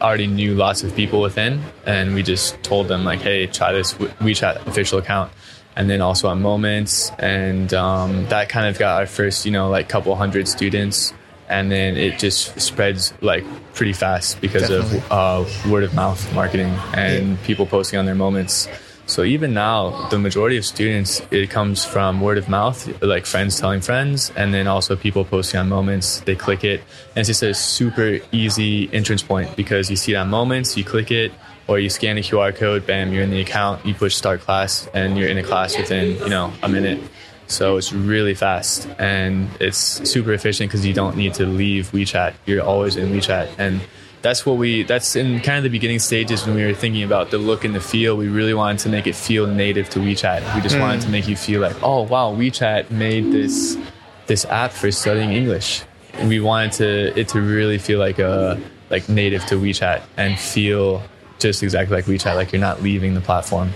already 0.00 0.28
knew 0.28 0.54
lots 0.54 0.84
of 0.84 0.94
people 0.94 1.20
within, 1.20 1.60
and 1.84 2.14
we 2.14 2.22
just 2.22 2.62
told 2.62 2.86
them 2.86 3.04
like, 3.04 3.18
"Hey, 3.22 3.48
try 3.48 3.72
this 3.72 3.94
WeChat 3.94 4.64
official 4.68 5.00
account." 5.00 5.32
And 5.76 5.90
then 5.90 6.00
also 6.00 6.28
on 6.28 6.40
Moments, 6.40 7.10
and 7.18 7.72
um, 7.74 8.26
that 8.28 8.48
kind 8.48 8.66
of 8.66 8.78
got 8.78 8.98
our 8.98 9.06
first, 9.06 9.44
you 9.44 9.52
know, 9.52 9.68
like 9.68 9.88
couple 9.90 10.16
hundred 10.16 10.48
students, 10.48 11.12
and 11.48 11.70
then 11.70 11.96
it 11.96 12.18
just 12.18 12.58
spreads 12.60 13.12
like 13.20 13.44
pretty 13.74 13.92
fast 13.92 14.40
because 14.40 14.68
Definitely. 14.68 15.02
of 15.10 15.12
uh, 15.12 15.70
word 15.70 15.84
of 15.84 15.94
mouth 15.94 16.34
marketing 16.34 16.74
and 16.94 17.40
people 17.42 17.66
posting 17.66 17.98
on 17.98 18.06
their 18.06 18.14
moments. 18.14 18.68
So 19.08 19.22
even 19.22 19.54
now, 19.54 20.08
the 20.08 20.18
majority 20.18 20.56
of 20.56 20.64
students, 20.64 21.22
it 21.30 21.48
comes 21.48 21.84
from 21.84 22.20
word 22.20 22.38
of 22.38 22.48
mouth, 22.48 23.00
like 23.02 23.24
friends 23.24 23.60
telling 23.60 23.80
friends, 23.80 24.32
and 24.34 24.52
then 24.52 24.66
also 24.66 24.96
people 24.96 25.24
posting 25.24 25.60
on 25.60 25.68
moments. 25.68 26.20
They 26.20 26.34
click 26.34 26.64
it, 26.64 26.80
and 27.14 27.18
it's 27.18 27.28
just 27.28 27.42
a 27.44 27.54
super 27.54 28.18
easy 28.32 28.92
entrance 28.92 29.22
point 29.22 29.54
because 29.54 29.90
you 29.90 29.96
see 29.96 30.14
it 30.14 30.16
on 30.16 30.28
moments, 30.28 30.76
you 30.76 30.82
click 30.84 31.12
it, 31.12 31.30
or 31.68 31.78
you 31.78 31.90
scan 31.90 32.16
a 32.16 32.20
QR 32.20 32.54
code, 32.54 32.86
bam, 32.86 33.12
you're 33.12 33.22
in 33.22 33.30
the 33.30 33.40
account, 33.40 33.84
you 33.84 33.94
push 33.94 34.14
start 34.14 34.40
class, 34.40 34.88
and 34.94 35.18
you're 35.18 35.28
in 35.28 35.38
a 35.38 35.42
class 35.42 35.76
within 35.76 36.16
you 36.18 36.28
know 36.28 36.52
a 36.62 36.68
minute. 36.68 37.00
So 37.48 37.76
it's 37.76 37.92
really 37.92 38.34
fast 38.34 38.88
and 38.98 39.48
it's 39.60 39.78
super 39.78 40.32
efficient 40.32 40.68
because 40.68 40.84
you 40.84 40.92
don't 40.92 41.16
need 41.16 41.34
to 41.34 41.46
leave 41.46 41.92
WeChat. 41.92 42.34
You're 42.44 42.62
always 42.62 42.96
in 42.96 43.12
WeChat. 43.12 43.50
And 43.58 43.80
that's 44.22 44.44
what 44.44 44.56
we, 44.56 44.82
that's 44.82 45.14
in 45.14 45.40
kind 45.40 45.58
of 45.58 45.62
the 45.62 45.68
beginning 45.68 46.00
stages 46.00 46.44
when 46.44 46.56
we 46.56 46.64
were 46.64 46.74
thinking 46.74 47.04
about 47.04 47.30
the 47.30 47.38
look 47.38 47.64
and 47.64 47.74
the 47.74 47.80
feel. 47.80 48.16
We 48.16 48.28
really 48.28 48.54
wanted 48.54 48.80
to 48.80 48.88
make 48.88 49.06
it 49.06 49.14
feel 49.14 49.46
native 49.46 49.88
to 49.90 50.00
WeChat. 50.00 50.54
We 50.54 50.60
just 50.60 50.74
mm. 50.74 50.80
wanted 50.80 51.02
to 51.02 51.08
make 51.08 51.28
you 51.28 51.36
feel 51.36 51.60
like, 51.60 51.80
oh, 51.82 52.02
wow, 52.02 52.34
WeChat 52.34 52.90
made 52.90 53.30
this, 53.32 53.78
this 54.26 54.44
app 54.46 54.72
for 54.72 54.90
studying 54.90 55.32
English. 55.32 55.84
And 56.14 56.28
we 56.28 56.40
wanted 56.40 56.72
to, 56.72 57.20
it 57.20 57.28
to 57.28 57.40
really 57.40 57.78
feel 57.78 58.00
like 58.00 58.18
a, 58.18 58.60
like 58.90 59.08
native 59.08 59.46
to 59.46 59.54
WeChat 59.54 60.02
and 60.16 60.36
feel 60.36 61.02
just 61.38 61.62
exactly 61.62 61.96
like 61.96 62.04
WeChat, 62.06 62.34
like 62.34 62.52
you're 62.52 62.60
not 62.60 62.82
leaving 62.82 63.14
the 63.14 63.20
platform 63.20 63.72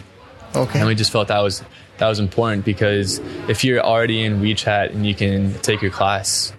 Okay. 0.54 0.78
and 0.78 0.88
we 0.88 0.94
just 0.94 1.12
felt 1.12 1.28
that 1.28 1.40
was 1.40 1.62
that 1.98 2.08
was 2.08 2.18
important 2.18 2.64
because 2.64 3.18
if 3.48 3.62
you're 3.62 3.80
already 3.80 4.22
in 4.24 4.40
WeChat 4.40 4.90
and 4.92 5.06
you 5.06 5.14
can 5.14 5.54
take 5.60 5.82
your 5.82 5.90
class 5.90 6.52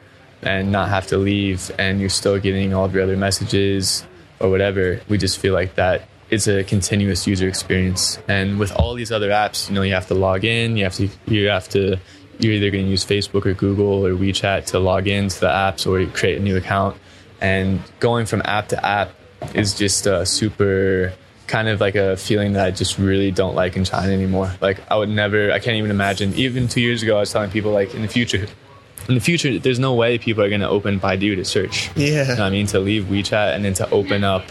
and 0.44 0.72
not 0.72 0.90
have 0.90 1.08
to 1.08 1.18
leave 1.18 1.72
and 1.80 2.00
you're 2.00 2.10
still 2.10 2.38
getting 2.40 2.74
all 2.74 2.86
of 2.86 2.94
your 2.94 3.04
other 3.04 3.18
messages 3.18 4.06
or 4.40 4.50
whatever, 4.50 5.02
we 5.10 5.18
just 5.18 5.40
feel 5.40 5.54
like 5.54 5.76
that 5.76 6.08
it's 6.30 6.48
a 6.48 6.64
continuous 6.64 7.28
user 7.28 7.48
experience. 7.48 8.20
And 8.28 8.60
with 8.60 8.72
all 8.72 8.94
these 8.94 9.12
other 9.12 9.30
apps, 9.30 9.68
you 9.68 9.76
know, 9.76 9.82
you 9.82 9.94
have 9.94 10.08
to 10.08 10.14
log 10.14 10.46
in, 10.46 10.78
you 10.78 10.84
have 10.84 10.94
to 10.96 11.10
you 11.26 11.48
have 11.50 11.68
to 11.70 11.98
you're 12.40 12.54
either 12.54 12.72
going 12.72 12.86
to 12.86 12.92
use 12.92 13.06
Facebook 13.06 13.46
or 13.46 13.54
Google 13.54 14.06
or 14.06 14.12
WeChat 14.12 14.66
to 14.68 14.80
log 14.80 15.08
into 15.08 15.40
the 15.40 15.48
apps 15.48 15.86
or 15.86 16.10
create 16.12 16.40
a 16.40 16.42
new 16.42 16.56
account. 16.56 16.98
And 17.42 17.82
going 18.00 18.26
from 18.28 18.42
app 18.46 18.70
to 18.70 18.86
app 18.86 19.12
is 19.54 19.74
just 19.74 20.06
a 20.06 20.26
super 20.26 21.14
kind 21.48 21.68
of 21.68 21.82
like 21.82 21.96
a 21.96 22.16
feeling 22.16 22.54
that 22.54 22.66
I 22.66 22.72
just 22.72 22.98
really 22.98 23.30
don't 23.30 23.56
like 23.56 23.76
in 23.76 23.84
China 23.84 24.12
anymore. 24.12 24.52
Like 24.62 24.80
I 24.90 24.96
would 24.96 25.10
never, 25.10 25.52
I 25.52 25.60
can't 25.60 25.76
even 25.76 25.92
imagine. 25.92 26.34
Even 26.36 26.68
two 26.68 26.82
years 26.82 27.04
ago, 27.04 27.18
I 27.18 27.20
was 27.20 27.32
telling 27.32 27.52
people 27.52 27.72
like 27.72 27.94
in 27.94 28.02
the 28.02 28.08
future, 28.08 28.48
in 29.10 29.16
the 29.16 29.22
future, 29.22 29.60
there's 29.60 29.80
no 29.80 29.94
way 29.94 30.18
people 30.18 30.44
are 30.44 30.50
going 30.50 30.62
to 30.62 30.70
open 30.70 31.00
Baidu 31.00 31.36
to 31.36 31.46
search. 31.46 31.90
Yeah. 31.96 32.30
You 32.30 32.36
know 32.38 32.46
I 32.46 32.50
mean? 32.50 32.68
To 32.68 32.80
leave 32.80 33.06
WeChat 33.06 33.56
and 33.56 33.66
then 33.66 33.74
to 33.76 33.90
open 33.90 34.24
up, 34.24 34.44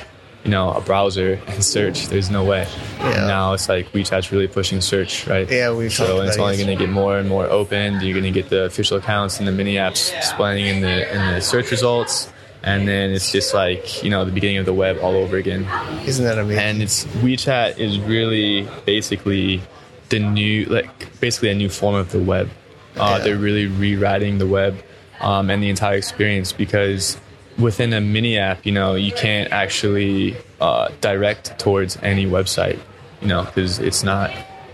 you 0.45 0.51
know, 0.51 0.73
a 0.73 0.81
browser 0.81 1.41
and 1.47 1.65
search. 1.65 2.09
There's 2.09 2.31
no 2.31 2.45
way. 2.45 2.67
Yeah. 2.99 3.27
Now 3.27 3.55
it's 3.55 3.69
like 3.69 3.91
WeChat's 3.93 4.31
really 4.31 4.49
pushing 4.49 4.81
search, 4.81 5.27
right? 5.27 5.51
Yeah, 5.51 5.73
we've 5.73 5.93
so 5.93 6.21
it's 6.21 6.37
only 6.37 6.57
going 6.57 6.69
to 6.69 6.77
get 6.77 6.91
more 6.91 7.17
and 7.17 7.29
more 7.29 7.47
open. 7.47 8.01
You're 8.01 8.21
going 8.21 8.25
to 8.25 8.31
get 8.31 8.51
the 8.51 8.65
official 8.65 8.99
accounts 8.99 9.39
and 9.39 9.49
the 9.49 9.53
mini 9.53 9.75
apps 9.77 10.15
displaying 10.15 10.67
in 10.67 10.83
the 10.83 11.11
in 11.15 11.35
the 11.35 11.41
search 11.41 11.71
results. 11.71 12.31
And 12.63 12.87
then 12.87 13.11
it's 13.11 13.33
just 13.33 13.55
like 13.55 14.03
you 14.03 14.11
know 14.11 14.25
the 14.25 14.33
beginning 14.33 14.59
of 14.59 14.67
the 14.67 14.75
web 14.75 14.99
all 15.03 15.15
over 15.15 15.37
again 15.39 15.67
Isn't 16.07 16.25
that 16.25 16.39
amazing? 16.39 16.63
and 16.63 16.83
it's 16.83 17.05
WeChat 17.25 17.79
is 17.79 17.99
really 18.01 18.69
basically 18.85 19.63
the 20.11 20.19
new 20.19 20.67
like 20.67 21.21
basically 21.21 21.51
a 21.51 21.55
new 21.55 21.69
form 21.71 21.95
of 21.95 22.11
the 22.13 22.21
web. 22.21 22.51
Uh, 22.97 23.17
Yeah. 23.17 23.25
They're 23.25 23.37
really 23.39 23.67
rewriting 23.67 24.39
the 24.39 24.47
web 24.47 24.77
um, 25.21 25.49
and 25.51 25.63
the 25.63 25.71
entire 25.71 25.97
experience 25.97 26.53
because 26.53 27.17
within 27.59 27.93
a 27.93 28.01
mini 28.01 28.37
app, 28.39 28.65
you 28.67 28.73
know, 28.73 28.95
you 28.95 29.13
can't 29.13 29.51
actually 29.53 30.37
uh, 30.61 30.89
direct 31.01 31.59
towards 31.59 31.97
any 32.03 32.27
website, 32.27 32.79
you 33.23 33.29
know, 33.29 33.45
because 33.45 33.79
it's 33.79 34.03
not 34.03 34.31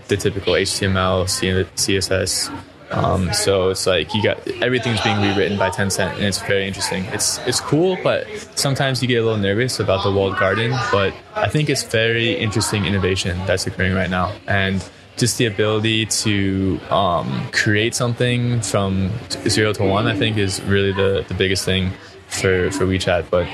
the 0.07 0.15
typical 0.17 0.53
HTML, 0.53 1.25
CSS. 1.75 2.49
Um, 2.91 3.33
so 3.33 3.69
it's 3.69 3.85
like 3.85 4.13
you 4.13 4.23
got 4.23 4.47
everything's 4.61 5.01
being 5.01 5.21
rewritten 5.21 5.57
by 5.57 5.69
Tencent, 5.69 6.13
and 6.13 6.23
it's 6.23 6.41
very 6.41 6.65
interesting. 6.65 7.03
It's 7.05 7.37
it's 7.39 7.59
cool, 7.59 7.97
but 8.03 8.27
sometimes 8.55 9.01
you 9.01 9.07
get 9.07 9.17
a 9.17 9.23
little 9.23 9.37
nervous 9.37 9.79
about 9.79 10.03
the 10.03 10.11
walled 10.11 10.37
garden. 10.37 10.71
But 10.91 11.13
I 11.35 11.49
think 11.49 11.69
it's 11.69 11.83
very 11.83 12.33
interesting 12.33 12.85
innovation 12.85 13.37
that's 13.45 13.67
occurring 13.67 13.93
right 13.93 14.09
now, 14.09 14.33
and 14.47 14.83
just 15.17 15.37
the 15.37 15.47
ability 15.47 16.05
to 16.05 16.79
um, 16.89 17.49
create 17.51 17.95
something 17.95 18.61
from 18.61 19.11
zero 19.49 19.73
to 19.73 19.83
one, 19.83 20.07
I 20.07 20.15
think, 20.15 20.37
is 20.37 20.61
really 20.63 20.93
the 20.93 21.25
the 21.27 21.33
biggest 21.33 21.65
thing 21.65 21.91
for 22.27 22.71
for 22.71 22.85
WeChat. 22.85 23.29
But 23.29 23.47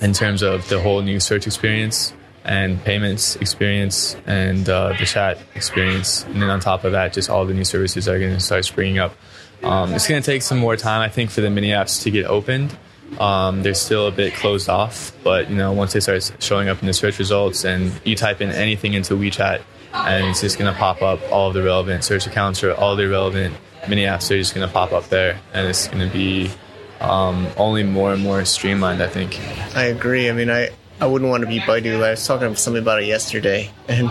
in 0.00 0.12
terms 0.12 0.42
of 0.42 0.68
the 0.68 0.80
whole 0.80 1.02
new 1.02 1.20
search 1.20 1.46
experience 1.46 2.12
and 2.46 2.82
payments 2.84 3.34
experience 3.36 4.16
and 4.24 4.68
uh, 4.68 4.94
the 4.98 5.04
chat 5.04 5.38
experience. 5.54 6.24
And 6.24 6.40
then 6.40 6.48
on 6.48 6.60
top 6.60 6.84
of 6.84 6.92
that, 6.92 7.12
just 7.12 7.28
all 7.28 7.44
the 7.44 7.52
new 7.52 7.64
services 7.64 8.08
are 8.08 8.18
going 8.18 8.34
to 8.34 8.40
start 8.40 8.64
springing 8.64 8.98
up. 8.98 9.14
Um, 9.62 9.92
it's 9.92 10.06
going 10.06 10.22
to 10.22 10.26
take 10.26 10.42
some 10.42 10.58
more 10.58 10.76
time, 10.76 11.00
I 11.00 11.08
think, 11.08 11.30
for 11.30 11.40
the 11.40 11.50
mini 11.50 11.70
apps 11.70 12.02
to 12.04 12.10
get 12.10 12.26
opened. 12.26 12.76
Um, 13.18 13.62
they're 13.62 13.74
still 13.74 14.06
a 14.06 14.12
bit 14.12 14.34
closed 14.34 14.68
off, 14.68 15.12
but 15.24 15.50
you 15.50 15.56
know, 15.56 15.72
once 15.72 15.92
they 15.92 16.00
start 16.00 16.30
showing 16.40 16.68
up 16.68 16.80
in 16.80 16.86
the 16.86 16.92
search 16.92 17.18
results, 17.18 17.64
and 17.64 17.92
you 18.04 18.14
type 18.14 18.40
in 18.40 18.50
anything 18.50 18.94
into 18.94 19.14
WeChat, 19.14 19.62
and 19.92 20.26
it's 20.26 20.40
just 20.40 20.58
going 20.58 20.72
to 20.72 20.78
pop 20.78 21.02
up 21.02 21.20
all 21.32 21.52
the 21.52 21.62
relevant 21.62 22.04
search 22.04 22.26
accounts 22.26 22.62
or 22.62 22.74
all 22.74 22.96
the 22.96 23.08
relevant 23.08 23.56
mini 23.88 24.02
apps. 24.02 24.28
They're 24.28 24.38
just 24.38 24.54
going 24.54 24.66
to 24.66 24.72
pop 24.72 24.92
up 24.92 25.08
there, 25.08 25.40
and 25.52 25.66
it's 25.66 25.88
going 25.88 26.06
to 26.06 26.12
be 26.12 26.50
um, 27.00 27.48
only 27.56 27.82
more 27.82 28.12
and 28.12 28.22
more 28.22 28.44
streamlined. 28.44 29.02
I 29.02 29.08
think. 29.08 29.40
I 29.74 29.84
agree. 29.84 30.28
I 30.28 30.32
mean, 30.32 30.50
I, 30.50 30.70
I 31.00 31.06
wouldn't 31.06 31.30
want 31.30 31.42
to 31.42 31.46
be 31.48 31.58
Baidu. 31.60 32.02
I 32.02 32.10
was 32.10 32.26
talking 32.26 32.48
to 32.48 32.56
somebody 32.56 32.82
about 32.82 33.02
it 33.02 33.06
yesterday, 33.06 33.70
and 33.88 34.08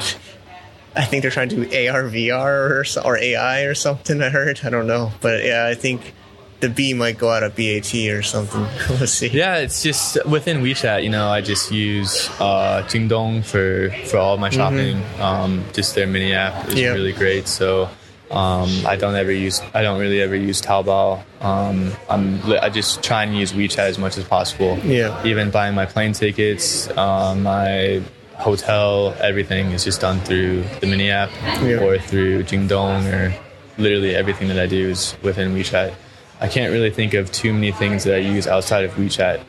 I 0.96 1.04
think 1.06 1.22
they're 1.24 1.32
trying 1.32 1.50
to 1.50 1.56
do 1.56 1.62
AR, 1.64 2.04
VR, 2.04 2.70
or, 2.70 2.86
or 3.06 3.18
AI 3.18 3.62
or 3.64 3.74
something. 3.74 4.22
I 4.22 4.30
heard. 4.30 4.60
I 4.64 4.70
don't 4.70 4.88
know, 4.88 5.12
but 5.22 5.44
yeah, 5.44 5.66
I 5.68 5.74
think 5.76 6.14
the 6.62 6.70
B 6.70 6.94
might 6.94 7.18
go 7.18 7.30
out 7.30 7.44
of 7.44 7.56
BAT 7.56 7.94
or 8.10 8.22
something. 8.22 8.62
we'll 8.90 9.08
see. 9.08 9.28
Yeah, 9.28 9.58
it's 9.58 9.84
just 9.84 10.24
within 10.26 10.62
WeChat. 10.62 11.04
You 11.04 11.10
know, 11.10 11.28
I 11.28 11.42
just 11.42 11.72
use 11.72 12.30
uh, 12.40 12.84
Jingdong 12.88 13.44
for 13.44 13.90
for 14.08 14.18
all 14.18 14.38
my 14.38 14.50
shopping. 14.50 15.02
Um, 15.20 15.66
just 15.74 15.96
their 15.96 16.08
mini 16.08 16.34
app 16.34 16.70
is 16.70 16.76
Yeah. 16.76 16.94
really 16.94 17.14
great. 17.14 17.48
So 17.48 17.90
um, 18.32 18.70
I 18.86 18.96
don't 18.96 19.16
ever 19.16 19.32
use. 19.32 19.62
I 19.74 19.84
don't 19.84 20.00
really 20.00 20.22
ever 20.22 20.36
use 20.36 20.62
Taobao. 20.62 21.22
Um, 21.42 21.94
I'm. 22.10 22.42
I 22.62 22.70
just 22.70 23.04
try 23.04 23.24
and 23.24 23.36
use 23.38 23.54
WeChat 23.54 23.78
as 23.90 23.98
much 23.98 24.18
as 24.18 24.24
possible. 24.24 24.78
Yeah. 24.80 25.24
Even 25.26 25.52
buying 25.52 25.76
my 25.76 25.86
plane 25.86 26.14
tickets, 26.14 26.88
uh, 26.90 27.36
my 27.36 28.02
hotel, 28.36 29.16
everything 29.22 29.72
is 29.72 29.84
just 29.84 30.02
done 30.02 30.20
through 30.22 30.64
the 30.82 30.88
mini 30.88 31.10
app 31.10 31.30
Yeah. 31.62 31.84
or 31.84 31.98
through 32.00 32.44
Jingdong 32.44 33.06
or 33.14 33.34
literally 33.78 34.16
everything 34.16 34.48
that 34.50 34.60
I 34.60 34.66
do 34.68 34.90
is 34.90 35.16
within 35.22 35.54
WeChat. 35.56 35.94
I 36.42 36.48
can't 36.50 36.74
really 36.74 36.90
think 36.92 37.14
of 37.14 37.32
too 37.32 37.54
many 37.54 37.72
things 37.72 38.04
that 38.04 38.16
I 38.16 38.18
use 38.18 38.46
outside 38.48 38.84
of 38.84 38.92
WeChat. 38.96 39.42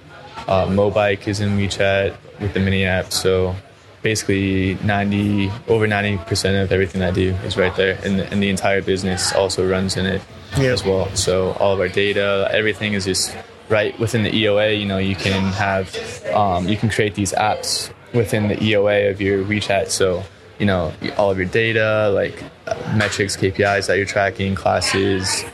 Uh, 0.46 0.66
Mobike 0.66 1.26
is 1.26 1.40
in 1.40 1.56
WeChat 1.58 2.14
with 2.40 2.54
the 2.54 2.60
mini 2.60 2.84
app, 2.84 3.10
so 3.12 3.56
basically 4.10 4.78
90 4.84 5.50
over 5.66 5.84
90 5.88 6.18
percent 6.28 6.54
of 6.62 6.70
everything 6.70 7.02
I 7.02 7.10
do 7.10 7.30
is 7.44 7.56
right 7.56 7.74
there, 7.74 7.98
and 8.04 8.20
the, 8.20 8.24
and 8.30 8.40
the 8.40 8.48
entire 8.48 8.80
business 8.80 9.32
also 9.34 9.66
runs 9.68 9.96
in 9.96 10.06
it 10.06 10.22
Yeah. 10.56 10.70
as 10.76 10.84
well. 10.84 11.06
So 11.16 11.32
all 11.58 11.72
of 11.74 11.80
our 11.80 11.88
data, 11.88 12.48
everything 12.52 12.92
is 12.94 13.04
just 13.04 13.36
right 13.68 13.98
within 13.98 14.22
the 14.22 14.30
EOA. 14.30 14.78
You 14.80 14.86
know, 14.86 14.98
you 14.98 15.16
can 15.16 15.42
have 15.54 15.86
um, 16.32 16.68
you 16.68 16.76
can 16.76 16.88
create 16.88 17.14
these 17.16 17.32
apps 17.32 17.90
within 18.14 18.46
the 18.46 18.54
EOA 18.68 19.10
of 19.10 19.20
your 19.20 19.44
WeChat. 19.44 19.88
So 19.88 20.22
you 20.60 20.66
know 20.66 20.92
all 21.18 21.30
of 21.32 21.38
your 21.38 21.48
data, 21.48 22.10
like 22.14 22.36
uh, 22.68 22.74
metrics, 22.96 23.36
KPIs 23.36 23.88
that 23.88 23.96
you're 23.96 24.06
tracking, 24.06 24.54
classes, 24.54 25.44